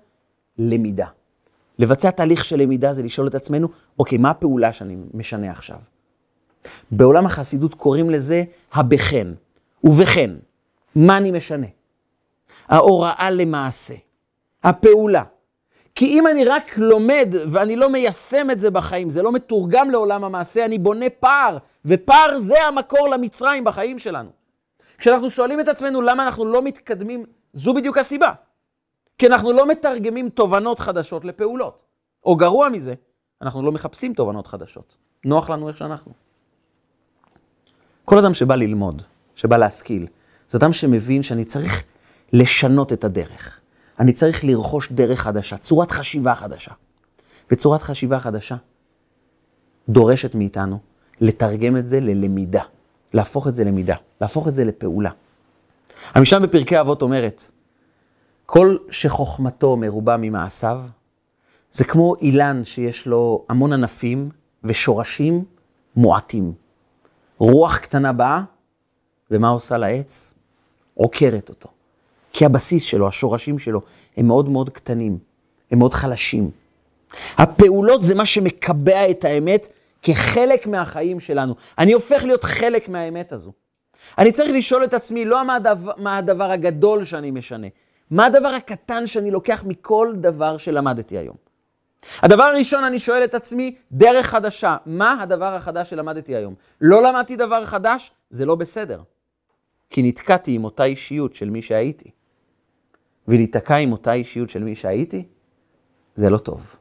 למידה. 0.58 1.08
לבצע 1.80 2.12
תהליך 2.12 2.46
של 2.46 2.60
למידה 2.60 2.94
זה 2.94 3.04
לשאול 3.04 3.28
את 3.28 3.36
עצמנו, 3.36 3.68
אוקיי, 4.00 4.18
מה 4.18 4.30
הפעולה 4.30 4.74
שאני 4.74 4.98
משנה 5.14 5.52
עכשיו? 5.52 5.78
בעולם 6.92 7.26
החסידות 7.26 7.74
קוראים 7.74 8.10
לזה 8.10 8.44
הבכן. 8.74 9.28
ובכן, 9.84 10.32
מה 10.96 11.18
אני 11.18 11.32
משנה? 11.32 11.68
ההוראה 12.68 13.32
למעשה, 13.32 13.96
הפעולה. 14.64 15.24
כי 15.96 16.06
אם 16.06 16.28
אני 16.28 16.46
רק 16.46 16.78
לומד 16.78 17.36
ואני 17.52 17.76
לא 17.76 17.90
מיישם 17.90 18.52
את 18.52 18.60
זה 18.60 18.72
בחיים, 18.72 19.10
זה 19.10 19.22
לא 19.22 19.32
מתורגם 19.32 19.92
לעולם 19.92 20.24
המעשה, 20.24 20.66
אני 20.66 20.78
בונה 20.78 21.06
פער, 21.20 21.58
ופער 21.86 22.40
זה 22.40 22.66
המקור 22.66 23.10
למצרים 23.10 23.64
בחיים 23.64 24.00
שלנו. 24.00 24.30
כשאנחנו 24.98 25.30
שואלים 25.30 25.60
את 25.60 25.68
עצמנו 25.68 26.02
למה 26.02 26.26
אנחנו 26.26 26.46
לא 26.46 26.62
מתקדמים, 26.62 27.24
זו 27.54 27.74
בדיוק 27.74 27.98
הסיבה. 27.98 28.32
כי 29.18 29.28
אנחנו 29.28 29.54
לא 29.54 29.68
מתרגמים 29.68 30.30
תובנות 30.30 30.80
חדשות 30.80 31.26
לפעולות. 31.26 31.80
או 32.26 32.36
גרוע 32.36 32.70
מזה, 32.70 32.94
אנחנו 33.42 33.64
לא 33.64 33.72
מחפשים 33.72 34.14
תובנות 34.14 34.48
חדשות. 34.48 34.96
נוח 35.26 35.50
לנו 35.50 35.68
איך 35.68 35.78
שאנחנו. 35.78 36.12
כל 38.06 38.18
אדם 38.18 38.34
שבא 38.34 38.56
ללמוד, 38.56 39.02
שבא 39.36 39.58
להשכיל, 39.58 40.08
זה 40.50 40.58
אדם 40.58 40.74
שמבין 40.74 41.24
שאני 41.24 41.46
צריך 41.46 41.84
לשנות 42.34 42.94
את 42.94 43.04
הדרך. 43.04 43.60
אני 44.00 44.14
צריך 44.14 44.44
לרכוש 44.44 44.92
דרך 44.92 45.20
חדשה, 45.20 45.58
צורת 45.58 45.92
חשיבה 45.92 46.36
חדשה. 46.36 46.72
וצורת 47.52 47.82
חשיבה 47.82 48.20
חדשה 48.20 48.56
דורשת 49.90 50.36
מאיתנו 50.36 50.80
לתרגם 51.22 51.78
את 51.78 51.86
זה 51.86 52.00
ללמידה, 52.00 52.64
להפוך 53.14 53.48
את 53.48 53.56
זה 53.56 53.64
למידה, 53.64 53.96
להפוך 54.22 54.48
את 54.48 54.56
זה 54.56 54.66
לפעולה. 54.66 55.12
המשנה 56.14 56.40
בפרקי 56.40 56.80
אבות 56.82 57.02
אומרת, 57.02 57.52
כל 58.46 58.78
שחוכמתו 58.90 59.78
מרובה 59.78 60.18
ממעשיו, 60.18 60.82
זה 61.72 61.84
כמו 61.84 62.16
אילן 62.22 62.66
שיש 62.66 63.08
לו 63.08 63.46
המון 63.50 63.74
ענפים 63.74 64.30
ושורשים 64.64 65.46
מועטים. 65.96 66.54
רוח 67.38 67.78
קטנה 67.78 68.14
באה, 68.14 68.42
ומה 69.32 69.50
עושה 69.50 69.78
לעץ? 69.78 70.35
עוקרת 70.96 71.50
אותו. 71.50 71.70
כי 72.34 72.46
הבסיס 72.46 72.84
שלו, 72.84 73.08
השורשים 73.08 73.60
שלו, 73.60 73.82
הם 74.18 74.28
מאוד 74.28 74.50
מאוד 74.50 74.70
קטנים, 74.70 75.18
הם 75.72 75.80
מאוד 75.80 75.94
חלשים. 75.94 76.52
הפעולות 77.38 78.04
זה 78.04 78.16
מה 78.16 78.26
שמקבע 78.26 79.10
את 79.10 79.26
האמת 79.26 79.68
כחלק 80.02 80.68
מהחיים 80.68 81.20
שלנו. 81.20 81.56
אני 81.78 81.94
הופך 81.94 82.24
להיות 82.24 82.44
חלק 82.44 82.90
מהאמת 82.90 83.32
הזו. 83.32 83.52
אני 84.18 84.32
צריך 84.32 84.50
לשאול 84.54 84.84
את 84.84 84.94
עצמי, 84.94 85.26
לא 85.26 85.46
מה 85.46 85.56
הדבר, 85.56 85.92
מה 85.98 86.18
הדבר 86.18 86.52
הגדול 86.52 87.04
שאני 87.04 87.32
משנה, 87.32 87.68
מה 88.12 88.26
הדבר 88.26 88.48
הקטן 88.48 89.08
שאני 89.08 89.32
לוקח 89.32 89.64
מכל 89.68 90.14
דבר 90.16 90.58
שלמדתי 90.58 91.18
היום. 91.18 91.36
הדבר 92.22 92.44
הראשון, 92.44 92.84
אני 92.84 93.00
שואל 93.00 93.24
את 93.24 93.34
עצמי, 93.34 93.76
דרך 93.92 94.26
חדשה, 94.26 94.78
מה 94.86 95.22
הדבר 95.22 95.54
החדש 95.54 95.90
שלמדתי 95.90 96.36
היום? 96.36 96.54
לא 96.82 97.04
למדתי 97.04 97.36
דבר 97.36 97.66
חדש, 97.66 98.12
זה 98.30 98.46
לא 98.46 98.56
בסדר. 98.56 99.02
כי 99.90 100.04
נתקעתי 100.04 100.52
עם 100.52 100.64
אותה 100.64 100.84
אישיות 100.84 101.36
של 101.36 101.50
מי 101.50 101.62
שהייתי. 101.62 102.12
ולהיתקע 103.28 103.76
עם 103.76 103.92
אותה 103.92 104.14
אישיות 104.14 104.50
של 104.50 104.64
מי 104.64 104.76
שהייתי, 104.76 105.26
זה 106.16 106.30
לא 106.30 106.38
טוב. 106.38 106.76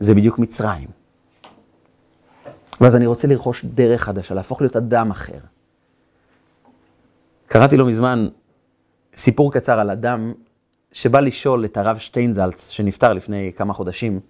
זה 0.00 0.14
בדיוק 0.14 0.38
מצרים. 0.38 0.88
ואז 2.80 2.96
אני 2.96 3.06
רוצה 3.06 3.28
לרכוש 3.28 3.64
דרך 3.64 4.02
חדשה, 4.02 4.34
להפוך 4.34 4.60
להיות 4.60 4.76
אדם 4.76 5.10
אחר. 5.10 5.38
קראתי 7.46 7.76
לא 7.76 7.86
מזמן 7.86 8.28
סיפור 9.16 9.52
קצר 9.52 9.80
על 9.80 9.90
אדם 9.90 10.32
שבא 10.92 11.20
לשאול 11.20 11.64
את 11.64 11.76
הרב 11.76 11.98
שטיינזלץ, 11.98 12.70
שנפטר 12.70 13.12
לפני 13.12 13.52
כמה 13.56 13.72
חודשים, 13.72 14.20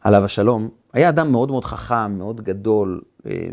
עליו 0.00 0.24
השלום, 0.24 0.68
היה 0.92 1.08
אדם 1.08 1.32
מאוד 1.32 1.50
מאוד 1.50 1.64
חכם, 1.64 2.18
מאוד 2.18 2.40
גדול, 2.40 3.00
אה, 3.26 3.48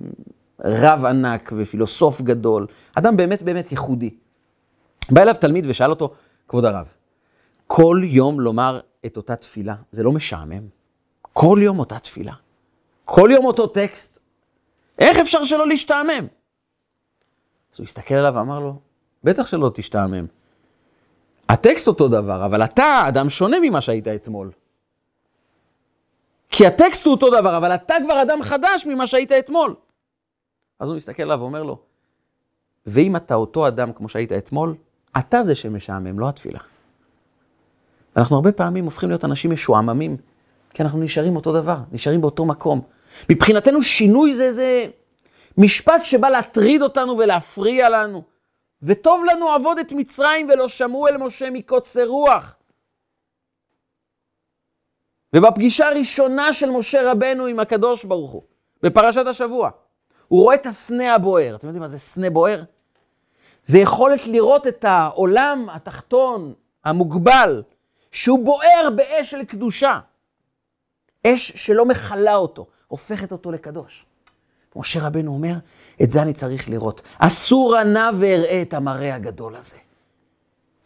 רב 0.60 1.06
ענק 1.06 1.52
ופילוסוף 1.58 2.22
גדול, 2.22 2.68
אדם 2.96 3.18
באמת 3.18 3.42
באמת 3.42 3.72
ייחודי. 3.72 4.10
בא 5.12 5.22
אליו 5.22 5.36
תלמיד 5.42 5.66
ושאל 5.68 5.90
אותו, 5.90 6.14
כבוד 6.48 6.66
הרב, 6.66 6.88
כל 7.68 8.02
יום 8.04 8.40
לומר 8.40 8.80
את 9.06 9.18
אותה 9.18 9.36
תפילה, 9.36 9.76
זה 9.92 10.04
לא 10.04 10.12
משעמם? 10.12 10.68
כל 11.22 11.60
יום 11.62 11.80
אותה 11.80 12.00
תפילה, 12.00 12.34
כל 13.06 13.30
יום 13.34 13.46
אותו 13.46 13.68
טקסט, 13.68 14.20
איך 15.00 15.18
אפשר 15.18 15.44
שלא 15.44 15.68
להשתעמם? 15.68 16.28
אז 17.74 17.80
הוא 17.80 17.84
הסתכל 17.84 18.16
עליו 18.16 18.34
ואמר 18.36 18.60
לו, 18.60 18.80
בטח 19.24 19.48
שלא 19.48 19.72
תשתעמם. 19.74 20.26
הטקסט 21.50 21.88
אותו 21.88 22.08
דבר, 22.08 22.46
אבל 22.46 22.64
אתה 22.64 23.06
אדם 23.08 23.30
שונה 23.30 23.58
ממה 23.62 23.82
שהיית 23.82 24.08
אתמול. 24.08 24.52
כי 26.50 26.68
הטקסט 26.68 27.06
הוא 27.06 27.14
אותו 27.14 27.30
דבר, 27.30 27.58
אבל 27.58 27.76
אתה 27.76 27.96
כבר 28.06 28.22
אדם 28.22 28.42
חדש 28.42 28.86
ממה 28.86 29.08
שהיית 29.08 29.32
אתמול. 29.32 29.76
אז 30.84 30.90
הוא 30.90 30.98
מסתכל 30.98 31.24
עליו 31.24 31.40
ואומר 31.40 31.64
לו, 31.64 31.80
ואם 32.86 33.16
אתה 33.16 33.36
אותו 33.36 33.68
אדם 33.68 33.94
כמו 33.94 34.10
שהיית 34.10 34.32
אתמול, 34.32 34.76
אתה 35.18 35.44
זה 35.44 35.56
שמשעמם, 35.56 36.20
לא 36.20 36.30
התפילה. 36.30 36.60
אנחנו 38.18 38.36
הרבה 38.36 38.52
פעמים 38.52 38.86
הופכים 38.86 39.10
להיות 39.10 39.26
אנשים 39.26 39.52
משועממים, 39.52 40.18
כי 40.74 40.84
אנחנו 40.84 41.00
נשארים 41.00 41.36
אותו 41.36 41.54
דבר, 41.54 41.78
נשארים 41.92 42.22
באותו 42.22 42.46
מקום. 42.46 42.82
מבחינתנו 43.30 43.82
שינוי 43.82 44.36
זה 44.36 44.44
איזה 44.44 44.86
משפט 45.58 46.04
שבא 46.04 46.30
להטריד 46.30 46.82
אותנו 46.82 47.18
ולהפריע 47.18 47.90
לנו. 47.90 48.24
וטוב 48.82 49.24
לנו 49.26 49.50
עבוד 49.50 49.80
את 49.80 49.92
מצרים 49.92 50.50
ולא 50.50 50.68
שמעו 50.68 51.08
אל 51.08 51.18
משה 51.18 51.50
מקוצר 51.50 52.08
רוח. 52.08 52.56
ובפגישה 55.36 55.88
הראשונה 55.88 56.54
של 56.54 56.70
משה 56.70 57.12
רבנו 57.12 57.46
עם 57.46 57.60
הקדוש 57.60 58.06
ברוך 58.06 58.32
הוא, 58.32 58.44
בפרשת 58.84 59.28
השבוע, 59.28 59.70
הוא 60.34 60.44
רואה 60.44 60.56
את 60.56 60.66
הסנה 60.66 61.16
הבוער. 61.16 61.56
אתם 61.56 61.68
יודעים 61.68 61.82
מה 61.82 61.88
זה 61.88 62.00
סנה 62.00 62.30
בוער? 62.30 62.64
זה 63.66 63.78
יכולת 63.78 64.28
לראות 64.28 64.68
את 64.68 64.86
העולם 64.86 65.68
התחתון, 65.72 66.54
המוגבל, 66.86 67.64
שהוא 68.12 68.46
בוער 68.46 68.90
באש 68.96 69.32
של 69.32 69.44
קדושה. 69.44 70.00
אש 71.28 71.52
שלא 71.56 71.86
מכלה 71.86 72.36
אותו, 72.36 72.66
הופכת 72.88 73.32
אותו 73.32 73.52
לקדוש. 73.52 74.06
משה 74.76 75.08
רבנו 75.08 75.34
אומר, 75.34 75.54
את 76.04 76.12
זה 76.12 76.22
אני 76.22 76.34
צריך 76.34 76.70
לראות. 76.70 77.02
אסור 77.18 77.76
הנע 77.76 78.10
ואראה 78.20 78.62
את 78.62 78.74
המראה 78.74 79.16
הגדול 79.16 79.56
הזה. 79.56 79.78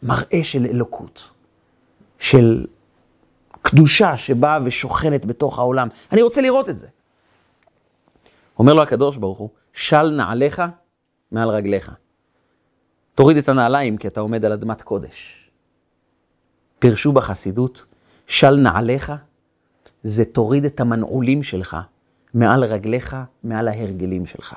מראה 0.02 0.40
של 0.42 0.66
אלוקות, 0.66 1.22
של 2.18 2.66
קדושה 3.62 4.16
שבאה 4.16 4.58
ושוכנת 4.64 5.26
בתוך 5.26 5.58
העולם. 5.58 5.88
אני 6.12 6.22
רוצה 6.22 6.40
לראות 6.40 6.68
את 6.68 6.78
זה. 6.78 6.86
אומר 8.58 8.74
לו 8.74 8.82
הקדוש 8.82 9.16
ברוך 9.16 9.38
הוא, 9.38 9.48
של 9.72 10.10
נעליך 10.10 10.62
מעל 11.32 11.48
רגליך. 11.48 11.92
תוריד 13.14 13.36
את 13.36 13.48
הנעליים 13.48 13.96
כי 13.96 14.08
אתה 14.08 14.20
עומד 14.20 14.44
על 14.44 14.52
אדמת 14.52 14.82
קודש. 14.82 15.50
פירשו 16.78 17.12
בחסידות, 17.12 17.84
של 18.26 18.56
נעליך 18.56 19.12
זה 20.02 20.24
תוריד 20.24 20.64
את 20.64 20.80
המנעולים 20.80 21.42
שלך 21.42 21.76
מעל 22.34 22.64
רגליך, 22.64 23.16
מעל 23.44 23.68
ההרגלים 23.68 24.26
שלך. 24.26 24.54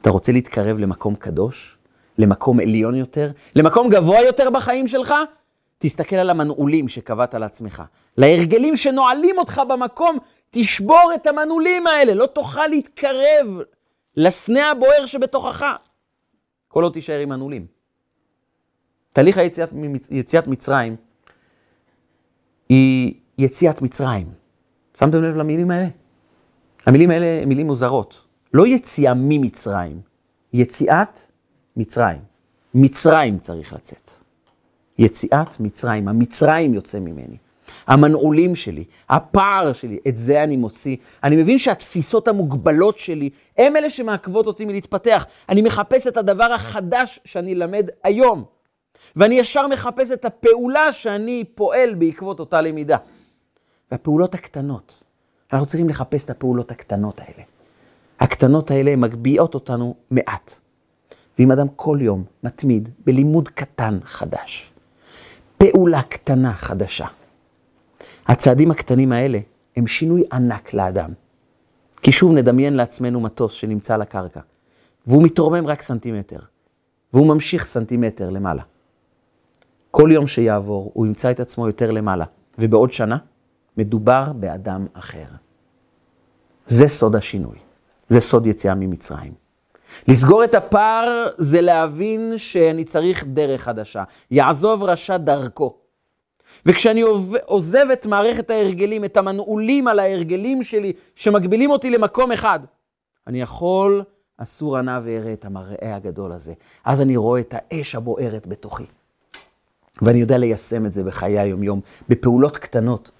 אתה 0.00 0.10
רוצה 0.10 0.32
להתקרב 0.32 0.78
למקום 0.78 1.14
קדוש, 1.14 1.76
למקום 2.18 2.60
עליון 2.60 2.94
יותר, 2.94 3.30
למקום 3.54 3.88
גבוה 3.88 4.22
יותר 4.22 4.50
בחיים 4.50 4.88
שלך? 4.88 5.14
תסתכל 5.78 6.16
על 6.16 6.30
המנעולים 6.30 6.88
שקבעת 6.88 7.34
לעצמך. 7.34 7.82
להרגלים 8.16 8.76
שנועלים 8.76 9.38
אותך 9.38 9.62
במקום, 9.68 10.18
תשבור 10.50 11.12
את 11.14 11.26
המנעולים 11.26 11.86
האלה, 11.86 12.14
לא 12.14 12.26
תוכל 12.26 12.66
להתקרב 12.66 13.46
לסנה 14.16 14.70
הבוער 14.70 15.06
שבתוכך. 15.06 15.64
כל 16.68 16.84
עוד 16.84 16.92
תישאר 16.92 17.18
עם 17.18 17.28
מנעולים. 17.28 17.66
תהליך 19.12 19.38
היציאת 19.38 19.70
יציאת 20.10 20.46
מצרים 20.46 20.96
היא 22.68 23.14
יציאת 23.38 23.82
מצרים. 23.82 24.26
שמתם 24.98 25.22
לב 25.22 25.36
למילים 25.36 25.70
האלה? 25.70 25.88
המילים 26.86 27.10
האלה 27.10 27.42
הן 27.42 27.48
מילים 27.48 27.66
מוזרות. 27.66 28.26
לא 28.54 28.66
יציאה 28.66 29.14
ממצרים, 29.14 30.00
יציאת 30.52 31.20
מצרים. 31.76 32.18
מצרים 32.74 33.38
צריך 33.38 33.72
לצאת. 33.72 34.10
יציאת 34.98 35.60
מצרים, 35.60 36.08
המצרים 36.08 36.74
יוצא 36.74 36.98
ממני. 37.00 37.36
המנעולים 37.86 38.56
שלי, 38.56 38.84
הפער 39.08 39.72
שלי, 39.72 39.98
את 40.08 40.16
זה 40.16 40.42
אני 40.42 40.56
מוציא. 40.56 40.96
אני 41.24 41.36
מבין 41.36 41.58
שהתפיסות 41.58 42.28
המוגבלות 42.28 42.98
שלי, 42.98 43.30
הם 43.58 43.76
אלה 43.76 43.90
שמעכבות 43.90 44.46
אותי 44.46 44.64
מלהתפתח. 44.64 45.26
אני 45.48 45.62
מחפש 45.62 46.06
את 46.06 46.16
הדבר 46.16 46.52
החדש 46.52 47.20
שאני 47.24 47.54
למד 47.54 47.88
היום. 48.04 48.44
ואני 49.16 49.34
ישר 49.34 49.66
מחפש 49.66 50.12
את 50.12 50.24
הפעולה 50.24 50.92
שאני 50.92 51.44
פועל 51.54 51.94
בעקבות 51.94 52.40
אותה 52.40 52.60
למידה. 52.60 52.96
והפעולות 53.90 54.34
הקטנות, 54.34 55.02
אנחנו 55.52 55.66
צריכים 55.66 55.88
לחפש 55.88 56.24
את 56.24 56.30
הפעולות 56.30 56.70
הקטנות 56.70 57.20
האלה. 57.20 57.42
הקטנות 58.20 58.70
האלה 58.70 58.96
מגביהות 58.96 59.54
אותנו 59.54 59.94
מעט. 60.10 60.54
ואם 61.38 61.52
אדם 61.52 61.66
כל 61.76 61.98
יום 62.00 62.24
מתמיד 62.42 62.88
בלימוד 63.06 63.48
קטן 63.48 63.98
חדש, 64.04 64.70
פעולה 65.58 66.02
קטנה 66.02 66.54
חדשה, 66.54 67.06
הצעדים 68.30 68.70
הקטנים 68.70 69.12
האלה 69.12 69.38
הם 69.76 69.86
שינוי 69.86 70.24
ענק 70.32 70.74
לאדם. 70.74 71.10
כי 72.02 72.12
שוב 72.12 72.32
נדמיין 72.32 72.74
לעצמנו 72.74 73.20
מטוס 73.20 73.52
שנמצא 73.52 73.94
על 73.94 74.02
הקרקע, 74.02 74.40
והוא 75.06 75.22
מתרומם 75.22 75.66
רק 75.66 75.82
סנטימטר, 75.82 76.38
והוא 77.12 77.26
ממשיך 77.26 77.66
סנטימטר 77.66 78.30
למעלה. 78.30 78.62
כל 79.90 80.10
יום 80.12 80.26
שיעבור 80.26 80.90
הוא 80.94 81.06
ימצא 81.06 81.30
את 81.30 81.40
עצמו 81.40 81.66
יותר 81.66 81.90
למעלה, 81.90 82.24
ובעוד 82.58 82.92
שנה 82.92 83.16
מדובר 83.76 84.32
באדם 84.32 84.86
אחר. 84.92 85.26
זה 86.66 86.88
סוד 86.88 87.16
השינוי, 87.16 87.56
זה 88.08 88.20
סוד 88.20 88.46
יציאה 88.46 88.74
ממצרים. 88.74 89.32
לסגור 90.08 90.44
את 90.44 90.54
הפער 90.54 91.28
זה 91.38 91.60
להבין 91.60 92.32
שאני 92.36 92.84
צריך 92.84 93.24
דרך 93.24 93.62
חדשה. 93.62 94.04
יעזוב 94.30 94.82
רשע 94.82 95.16
דרכו. 95.16 95.79
וכשאני 96.66 97.02
עוזב 97.44 97.86
את 97.92 98.06
מערכת 98.06 98.50
ההרגלים, 98.50 99.04
את 99.04 99.16
המנעולים 99.16 99.88
על 99.88 99.98
ההרגלים 99.98 100.62
שלי, 100.62 100.92
שמגבילים 101.14 101.70
אותי 101.70 101.90
למקום 101.90 102.32
אחד, 102.32 102.60
אני 103.26 103.40
יכול, 103.40 104.02
אסור 104.36 104.76
ענה 104.76 105.00
ואראה 105.04 105.32
את 105.32 105.44
המראה 105.44 105.96
הגדול 105.96 106.32
הזה. 106.32 106.52
אז 106.84 107.00
אני 107.00 107.16
רואה 107.16 107.40
את 107.40 107.54
האש 107.56 107.94
הבוערת 107.94 108.46
בתוכי. 108.46 108.84
ואני 110.02 110.18
יודע 110.18 110.38
ליישם 110.38 110.86
את 110.86 110.92
זה 110.92 111.04
בחיי 111.04 111.38
היום-יום, 111.38 111.80
בפעולות 112.08 112.56
קטנות 112.56 113.10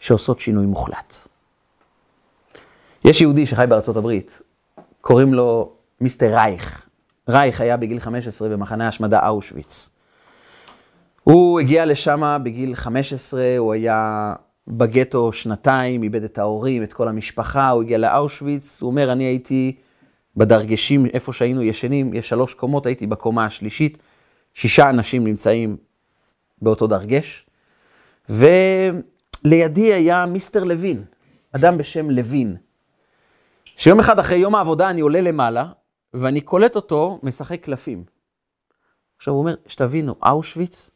שעושות 0.00 0.40
שינוי 0.40 0.66
מוחלט. 0.66 1.14
יש 3.04 3.20
יהודי 3.20 3.46
שחי 3.46 3.64
בארצות 3.68 3.96
הברית, 3.96 4.42
קוראים 5.00 5.34
לו 5.34 5.72
מיסטר 6.00 6.34
רייך. 6.34 6.86
רייך 7.28 7.60
היה 7.60 7.76
בגיל 7.76 8.00
15 8.00 8.48
במחנה 8.48 8.88
השמדה 8.88 9.28
אושוויץ. 9.28 9.88
הוא 11.24 11.60
הגיע 11.60 11.86
לשם 11.86 12.38
בגיל 12.44 12.74
15, 12.74 13.42
הוא 13.58 13.72
היה 13.72 14.32
בגטו 14.68 15.32
שנתיים, 15.32 16.02
איבד 16.02 16.24
את 16.24 16.38
ההורים, 16.38 16.82
את 16.82 16.92
כל 16.92 17.08
המשפחה, 17.08 17.70
הוא 17.70 17.82
הגיע 17.82 17.98
לאושוויץ, 17.98 18.82
הוא 18.82 18.90
אומר, 18.90 19.12
אני 19.12 19.24
הייתי 19.24 19.76
בדרגשים, 20.36 21.06
איפה 21.06 21.32
שהיינו 21.32 21.62
ישנים, 21.62 22.14
יש 22.14 22.28
שלוש 22.28 22.54
קומות, 22.54 22.86
הייתי 22.86 23.06
בקומה 23.06 23.44
השלישית, 23.44 23.98
שישה 24.54 24.90
אנשים 24.90 25.24
נמצאים 25.24 25.76
באותו 26.62 26.86
דרגש, 26.86 27.46
ולידי 28.28 29.92
היה 29.92 30.26
מיסטר 30.26 30.64
לוין, 30.64 31.04
אדם 31.52 31.78
בשם 31.78 32.10
לוין, 32.10 32.56
שיום 33.76 34.00
אחד 34.00 34.18
אחרי 34.18 34.36
יום 34.36 34.54
העבודה 34.54 34.90
אני 34.90 35.00
עולה 35.00 35.20
למעלה, 35.20 35.66
ואני 36.14 36.40
קולט 36.40 36.76
אותו 36.76 37.20
משחק 37.22 37.60
קלפים. 37.62 38.04
עכשיו 39.16 39.34
הוא 39.34 39.40
אומר, 39.40 39.54
שתבינו, 39.66 40.14
אושוויץ, 40.22 40.90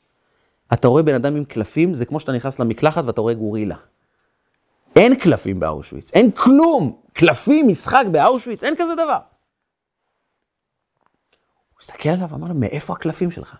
אתה 0.72 0.88
רואה 0.88 1.02
בן 1.02 1.14
אדם 1.14 1.36
עם 1.36 1.44
קלפים, 1.44 1.94
זה 1.94 2.04
כמו 2.04 2.20
שאתה 2.20 2.32
נכנס 2.32 2.58
למקלחת 2.58 3.04
ואתה 3.04 3.20
רואה 3.20 3.34
גורילה. 3.34 3.76
אין 4.96 5.14
קלפים 5.14 5.60
באושוויץ, 5.60 6.14
אין 6.14 6.30
כלום. 6.30 6.96
קלפים, 7.12 7.68
משחק 7.68 8.04
באושוויץ, 8.12 8.64
אין 8.64 8.74
כזה 8.78 8.94
דבר. 8.94 9.18
הוא 11.78 11.80
הסתכל 11.80 12.08
עליו 12.08 12.28
ואמר 12.30 12.48
לו, 12.48 12.54
מאיפה 12.54 12.92
הקלפים 12.92 13.30
שלך? 13.30 13.56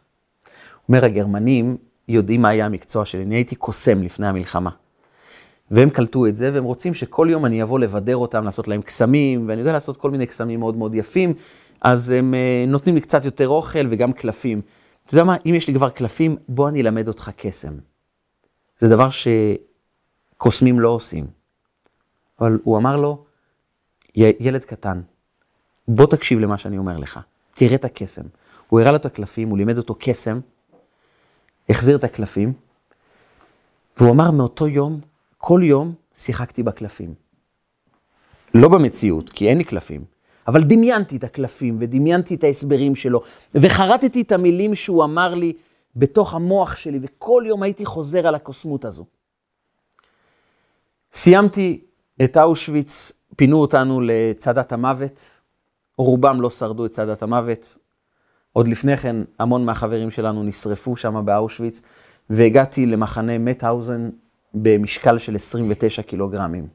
אומר, 0.88 1.04
הגרמנים 1.04 1.76
יודעים 2.08 2.42
מה 2.42 2.48
היה 2.48 2.66
המקצוע 2.66 3.04
שלי, 3.04 3.22
אני 3.22 3.34
הייתי 3.34 3.54
קוסם 3.54 4.02
לפני 4.02 4.26
המלחמה. 4.26 4.70
והם 5.70 5.90
קלטו 5.90 6.26
את 6.26 6.36
זה, 6.36 6.50
והם 6.54 6.64
רוצים 6.64 6.94
שכל 6.94 7.28
יום 7.30 7.46
אני 7.46 7.62
אבוא 7.62 7.78
לבדר 7.78 8.16
אותם, 8.16 8.44
לעשות 8.44 8.68
להם 8.68 8.82
קסמים, 8.82 9.48
ואני 9.48 9.60
יודע 9.60 9.72
לעשות 9.72 9.96
כל 9.96 10.10
מיני 10.10 10.26
קסמים 10.26 10.60
מאוד 10.60 10.76
מאוד 10.76 10.94
יפים, 10.94 11.34
אז 11.80 12.10
הם 12.10 12.34
uh, 12.34 12.70
נותנים 12.70 12.94
לי 12.94 13.00
קצת 13.00 13.24
יותר 13.24 13.48
אוכל 13.48 13.86
וגם 13.90 14.12
קלפים. 14.12 14.60
אתה 15.08 15.14
יודע 15.14 15.24
מה, 15.24 15.36
אם 15.46 15.54
יש 15.54 15.68
לי 15.68 15.74
כבר 15.74 15.90
קלפים, 15.90 16.36
בוא 16.48 16.68
אני 16.68 16.80
אלמד 16.80 17.08
אותך 17.08 17.30
קסם. 17.36 17.78
זה 18.78 18.88
דבר 18.88 19.08
שקוסמים 19.10 20.80
לא 20.80 20.88
עושים. 20.88 21.26
אבל 22.40 22.58
הוא 22.64 22.78
אמר 22.78 22.96
לו, 22.96 23.24
ילד 24.14 24.64
קטן, 24.64 25.00
בוא 25.88 26.06
תקשיב 26.06 26.38
למה 26.38 26.58
שאני 26.58 26.78
אומר 26.78 26.98
לך, 26.98 27.20
תראה 27.54 27.74
את 27.74 27.84
הקסם. 27.84 28.22
הוא 28.68 28.80
הראה 28.80 28.90
לו 28.90 28.96
את 28.96 29.06
הקלפים, 29.06 29.48
הוא 29.48 29.58
לימד 29.58 29.78
אותו 29.78 29.96
קסם, 29.98 30.40
החזיר 31.68 31.96
את 31.96 32.04
הקלפים, 32.04 32.52
והוא 33.96 34.10
אמר 34.10 34.30
מאותו 34.30 34.68
יום, 34.68 35.00
כל 35.38 35.60
יום 35.64 35.94
שיחקתי 36.14 36.62
בקלפים. 36.62 37.14
לא 38.54 38.68
במציאות, 38.68 39.30
כי 39.30 39.48
אין 39.48 39.58
לי 39.58 39.64
קלפים, 39.64 40.04
אבל 40.48 40.62
דמיינתי 40.62 41.16
את 41.16 41.24
הקלפים 41.24 41.76
ודמיינתי 41.80 42.34
את 42.34 42.44
ההסברים 42.44 42.96
שלו, 42.96 43.22
וחרטתי 43.54 44.20
את 44.20 44.32
המילים 44.32 44.74
שהוא 44.74 45.04
אמר 45.04 45.34
לי 45.34 45.52
בתוך 45.96 46.34
המוח 46.34 46.76
שלי, 46.76 46.98
וכל 47.02 47.44
יום 47.46 47.62
הייתי 47.62 47.84
חוזר 47.84 48.26
על 48.26 48.34
הקוסמות 48.34 48.84
הזו. 48.84 49.04
סיימתי 51.12 51.84
את 52.24 52.36
אושוויץ, 52.36 53.12
פינו 53.36 53.60
אותנו 53.60 54.00
לצדת 54.00 54.72
המוות, 54.72 55.40
רובם 55.98 56.40
לא 56.40 56.50
שרדו 56.50 56.86
את 56.86 56.90
צדת 56.90 57.22
המוות. 57.22 57.76
עוד 58.52 58.68
לפני 58.68 58.96
כן, 58.96 59.16
המון 59.38 59.64
מהחברים 59.64 60.10
שלנו 60.10 60.42
נשרפו 60.42 60.96
שם 60.96 61.22
באושוויץ, 61.24 61.82
והגעתי 62.30 62.86
למחנה 62.86 63.38
מטהאוזן 63.38 64.10
במשקל 64.54 65.18
של 65.18 65.34
29 65.34 66.02
קילוגרמים. 66.02 66.68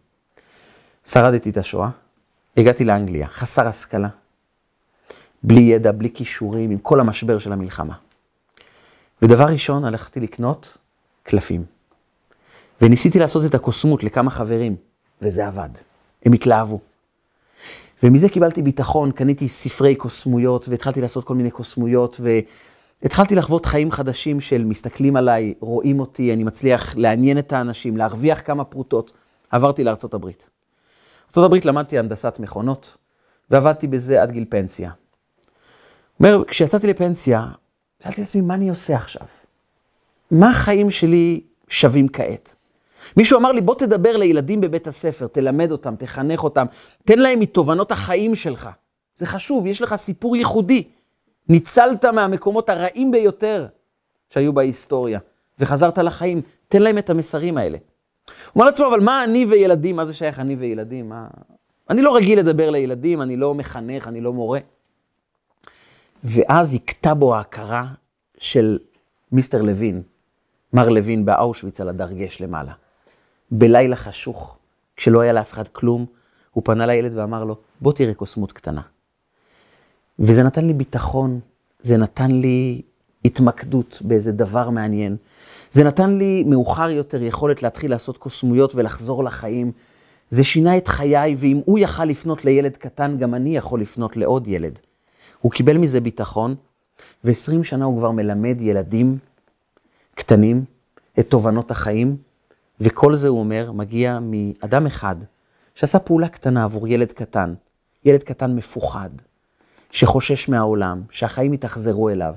שרדתי 1.05 1.49
את 1.49 1.57
השואה, 1.57 1.89
הגעתי 2.57 2.83
לאנגליה, 2.83 3.27
חסר 3.27 3.67
השכלה, 3.67 4.09
בלי 5.43 5.61
ידע, 5.61 5.91
בלי 5.91 6.09
כישורים, 6.13 6.71
עם 6.71 6.77
כל 6.77 6.99
המשבר 6.99 7.39
של 7.39 7.53
המלחמה. 7.53 7.93
ודבר 9.21 9.45
ראשון, 9.45 9.85
הלכתי 9.85 10.19
לקנות 10.19 10.77
קלפים. 11.23 11.65
וניסיתי 12.81 13.19
לעשות 13.19 13.45
את 13.45 13.55
הקוסמות 13.55 14.03
לכמה 14.03 14.31
חברים, 14.31 14.75
וזה 15.21 15.47
עבד. 15.47 15.69
הם 16.25 16.33
התלהבו. 16.33 16.79
ומזה 18.03 18.29
קיבלתי 18.29 18.61
ביטחון, 18.61 19.11
קניתי 19.11 19.47
ספרי 19.47 19.95
קוסמויות, 19.95 20.67
והתחלתי 20.67 21.01
לעשות 21.01 21.23
כל 21.23 21.35
מיני 21.35 21.51
קוסמויות, 21.51 22.19
והתחלתי 23.01 23.35
לחוות 23.35 23.65
חיים 23.65 23.91
חדשים 23.91 24.41
של 24.41 24.63
מסתכלים 24.63 25.15
עליי, 25.15 25.53
רואים 25.59 25.99
אותי, 25.99 26.33
אני 26.33 26.43
מצליח 26.43 26.95
לעניין 26.97 27.39
את 27.39 27.53
האנשים, 27.53 27.97
להרוויח 27.97 28.41
כמה 28.45 28.63
פרוטות. 28.63 29.13
עברתי 29.51 29.83
לארצות 29.83 30.13
הברית. 30.13 30.49
בארצות 31.41 31.65
למדתי 31.65 31.99
הנדסת 31.99 32.39
מכונות, 32.39 32.97
ועבדתי 33.49 33.87
בזה 33.87 34.21
עד 34.21 34.31
גיל 34.31 34.45
פנסיה. 34.49 34.91
אומר, 36.19 36.43
כשיצאתי 36.47 36.87
לפנסיה, 36.87 37.47
שאלתי 38.03 38.21
את 38.21 38.27
עצמי, 38.27 38.41
מה 38.41 38.53
אני 38.53 38.69
עושה 38.69 38.95
עכשיו? 38.95 39.27
מה 40.31 40.49
החיים 40.49 40.91
שלי 40.91 41.41
שווים 41.67 42.07
כעת? 42.07 42.55
מישהו 43.17 43.39
אמר 43.39 43.51
לי, 43.51 43.61
בוא 43.61 43.75
תדבר 43.75 44.17
לילדים 44.17 44.61
בבית 44.61 44.87
הספר, 44.87 45.27
תלמד 45.27 45.71
אותם, 45.71 45.95
תחנך 45.95 46.43
אותם, 46.43 46.65
תן 47.05 47.19
להם 47.19 47.39
מתובנות 47.39 47.91
החיים 47.91 48.35
שלך. 48.35 48.69
זה 49.15 49.25
חשוב, 49.25 49.67
יש 49.67 49.81
לך 49.81 49.95
סיפור 49.95 50.35
ייחודי. 50.35 50.83
ניצלת 51.49 52.05
מהמקומות 52.05 52.69
הרעים 52.69 53.11
ביותר 53.11 53.67
שהיו 54.29 54.53
בהיסטוריה, 54.53 55.19
וחזרת 55.59 55.97
לחיים, 55.97 56.41
תן 56.67 56.81
להם 56.81 56.97
את 56.97 57.09
המסרים 57.09 57.57
האלה. 57.57 57.77
הוא 58.27 58.33
אומר 58.55 58.65
לעצמו, 58.65 58.87
אבל 58.87 58.99
מה 58.99 59.23
אני 59.23 59.45
וילדים, 59.45 59.95
מה 59.95 60.05
זה 60.05 60.13
שייך 60.13 60.39
אני 60.39 60.55
וילדים? 60.55 61.09
מה... 61.09 61.27
אני 61.89 62.01
לא 62.01 62.15
רגיל 62.15 62.39
לדבר 62.39 62.69
לילדים, 62.69 63.21
אני 63.21 63.37
לא 63.37 63.53
מחנך, 63.53 64.07
אני 64.07 64.21
לא 64.21 64.33
מורה. 64.33 64.59
ואז 66.23 66.73
הכתה 66.75 67.13
בו 67.13 67.35
ההכרה 67.35 67.87
של 68.37 68.79
מיסטר 69.31 69.61
לוין, 69.61 70.01
מר 70.73 70.89
לוין 70.89 71.25
באושוויץ 71.25 71.81
על 71.81 71.89
הדרגש 71.89 72.41
למעלה. 72.41 72.73
בלילה 73.51 73.95
חשוך, 73.95 74.57
כשלא 74.97 75.21
היה 75.21 75.33
לאף 75.33 75.53
אחד 75.53 75.67
כלום, 75.67 76.05
הוא 76.51 76.63
פנה 76.65 76.85
לילד 76.85 77.17
ואמר 77.17 77.43
לו, 77.43 77.55
בוא 77.81 77.93
תראה 77.93 78.13
קוסמות 78.13 78.51
קטנה. 78.51 78.81
וזה 80.19 80.43
נתן 80.43 80.65
לי 80.65 80.73
ביטחון, 80.73 81.39
זה 81.81 81.97
נתן 81.97 82.31
לי 82.31 82.81
התמקדות 83.25 83.97
באיזה 84.01 84.31
דבר 84.31 84.69
מעניין. 84.69 85.17
זה 85.73 85.83
נתן 85.83 86.17
לי 86.17 86.43
מאוחר 86.43 86.89
יותר 86.89 87.23
יכולת 87.23 87.63
להתחיל 87.63 87.91
לעשות 87.91 88.17
קוסמויות 88.17 88.75
ולחזור 88.75 89.23
לחיים. 89.23 89.71
זה 90.29 90.43
שינה 90.43 90.77
את 90.77 90.87
חיי, 90.87 91.35
ואם 91.37 91.61
הוא 91.65 91.79
יכל 91.79 92.05
לפנות 92.05 92.45
לילד 92.45 92.77
קטן, 92.77 93.17
גם 93.17 93.33
אני 93.33 93.57
יכול 93.57 93.81
לפנות 93.81 94.17
לעוד 94.17 94.47
ילד. 94.47 94.79
הוא 95.41 95.51
קיבל 95.51 95.77
מזה 95.77 95.99
ביטחון, 95.99 96.55
ו-20 97.23 97.63
שנה 97.63 97.85
הוא 97.85 97.97
כבר 97.97 98.11
מלמד 98.11 98.61
ילדים 98.61 99.17
קטנים 100.15 100.65
את 101.19 101.29
תובנות 101.29 101.71
החיים, 101.71 102.17
וכל 102.81 103.15
זה, 103.15 103.27
הוא 103.27 103.39
אומר, 103.39 103.71
מגיע 103.71 104.19
מאדם 104.21 104.85
אחד 104.85 105.15
שעשה 105.75 105.99
פעולה 105.99 106.29
קטנה 106.29 106.63
עבור 106.63 106.87
ילד 106.87 107.11
קטן, 107.11 107.53
ילד 108.05 108.23
קטן 108.23 108.55
מפוחד, 108.55 109.09
שחושש 109.91 110.49
מהעולם, 110.49 111.01
שהחיים 111.11 111.53
יתאכזרו 111.53 112.09
אליו, 112.09 112.35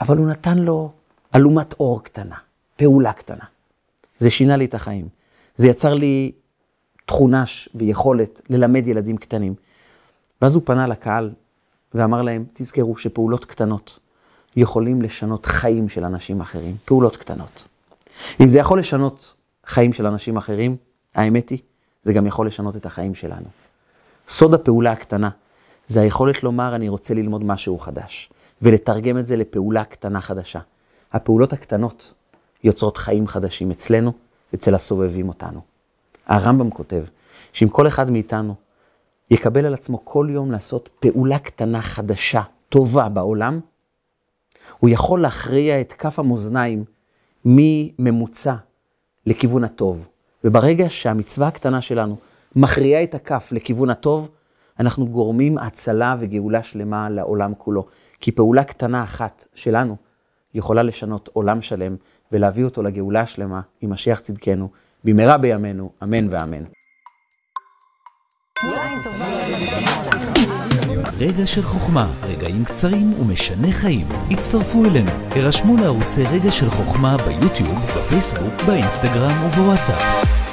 אבל 0.00 0.16
הוא 0.16 0.26
נתן 0.26 0.58
לו 0.58 0.92
אלומת 1.36 1.72
אור 1.80 2.04
קטנה, 2.04 2.36
פעולה 2.76 3.12
קטנה. 3.12 3.44
זה 4.18 4.30
שינה 4.30 4.56
לי 4.56 4.64
את 4.64 4.74
החיים. 4.74 5.08
זה 5.56 5.68
יצר 5.68 5.94
לי 5.94 6.32
תכונה 7.06 7.44
ויכולת 7.74 8.40
ללמד 8.50 8.86
ילדים 8.88 9.16
קטנים. 9.16 9.54
ואז 10.42 10.54
הוא 10.54 10.62
פנה 10.66 10.86
לקהל 10.86 11.30
ואמר 11.94 12.22
להם, 12.22 12.44
תזכרו 12.52 12.96
שפעולות 12.96 13.44
קטנות 13.44 13.98
יכולים 14.56 15.02
לשנות 15.02 15.46
חיים 15.46 15.88
של 15.88 16.04
אנשים 16.04 16.40
אחרים, 16.40 16.76
פעולות 16.84 17.16
קטנות. 17.16 17.68
אם 18.40 18.48
זה 18.48 18.58
יכול 18.58 18.78
לשנות 18.78 19.34
חיים 19.66 19.92
של 19.92 20.06
אנשים 20.06 20.36
אחרים, 20.36 20.76
האמת 21.14 21.48
היא, 21.48 21.58
זה 22.04 22.12
גם 22.12 22.26
יכול 22.26 22.46
לשנות 22.46 22.76
את 22.76 22.86
החיים 22.86 23.14
שלנו. 23.14 23.46
סוד 24.28 24.54
הפעולה 24.54 24.92
הקטנה 24.92 25.30
זה 25.86 26.00
היכולת 26.00 26.42
לומר, 26.42 26.74
אני 26.74 26.88
רוצה 26.88 27.14
ללמוד 27.14 27.44
משהו 27.44 27.78
חדש, 27.78 28.30
ולתרגם 28.62 29.18
את 29.18 29.26
זה 29.26 29.36
לפעולה 29.36 29.84
קטנה 29.84 30.20
חדשה. 30.20 30.60
הפעולות 31.14 31.52
הקטנות 31.52 32.14
יוצרות 32.64 32.96
חיים 32.96 33.26
חדשים 33.26 33.70
אצלנו, 33.70 34.12
אצל 34.54 34.74
הסובבים 34.74 35.28
אותנו. 35.28 35.60
הרמב"ם 36.26 36.70
כותב 36.70 37.04
שאם 37.52 37.68
כל 37.68 37.88
אחד 37.88 38.10
מאיתנו 38.10 38.54
יקבל 39.30 39.66
על 39.66 39.74
עצמו 39.74 40.04
כל 40.04 40.28
יום 40.30 40.52
לעשות 40.52 40.88
פעולה 41.00 41.38
קטנה 41.38 41.82
חדשה, 41.82 42.42
טובה 42.68 43.08
בעולם, 43.08 43.60
הוא 44.78 44.90
יכול 44.90 45.22
להכריע 45.22 45.80
את 45.80 45.92
כף 45.92 46.18
המאזניים 46.18 46.84
מממוצע 47.44 48.54
לכיוון 49.26 49.64
הטוב. 49.64 50.08
וברגע 50.44 50.88
שהמצווה 50.88 51.48
הקטנה 51.48 51.80
שלנו 51.80 52.16
מכריעה 52.56 53.02
את 53.02 53.14
הכף 53.14 53.48
לכיוון 53.52 53.90
הטוב, 53.90 54.28
אנחנו 54.80 55.06
גורמים 55.06 55.58
הצלה 55.58 56.16
וגאולה 56.20 56.62
שלמה 56.62 57.10
לעולם 57.10 57.52
כולו. 57.58 57.86
כי 58.20 58.32
פעולה 58.32 58.64
קטנה 58.64 59.04
אחת 59.04 59.44
שלנו 59.54 59.96
יכולה 60.54 60.82
לשנות 60.82 61.28
עולם 61.32 61.62
שלם 61.62 61.96
ולהביא 62.32 62.64
אותו 62.64 62.82
לגאולה 62.82 63.20
השלמה 63.20 63.60
עם 63.80 63.92
משיח 63.92 64.20
צדקנו, 64.20 64.68
במהרה 65.04 65.38
בימינו, 65.38 65.90
אמן 66.02 66.28
ואמן. 66.30 66.64
רגע 71.18 71.46
של 71.46 71.62
חוכמה, 71.62 72.06
רגעים 72.28 72.64
קצרים 72.64 73.12
ומשנה 73.20 73.72
חיים. 73.72 74.06
הצטרפו 74.30 74.84
אלינו, 74.84 75.10
הרשמו 75.30 75.76
לערוצי 75.76 76.22
רגע 76.22 76.50
של 76.50 76.70
חוכמה 76.70 77.16
ביוטיוב, 77.16 77.78
בפייסבוק, 77.96 78.62
באינסטגרם 78.66 79.46
ובוואטסאפ. 79.46 80.43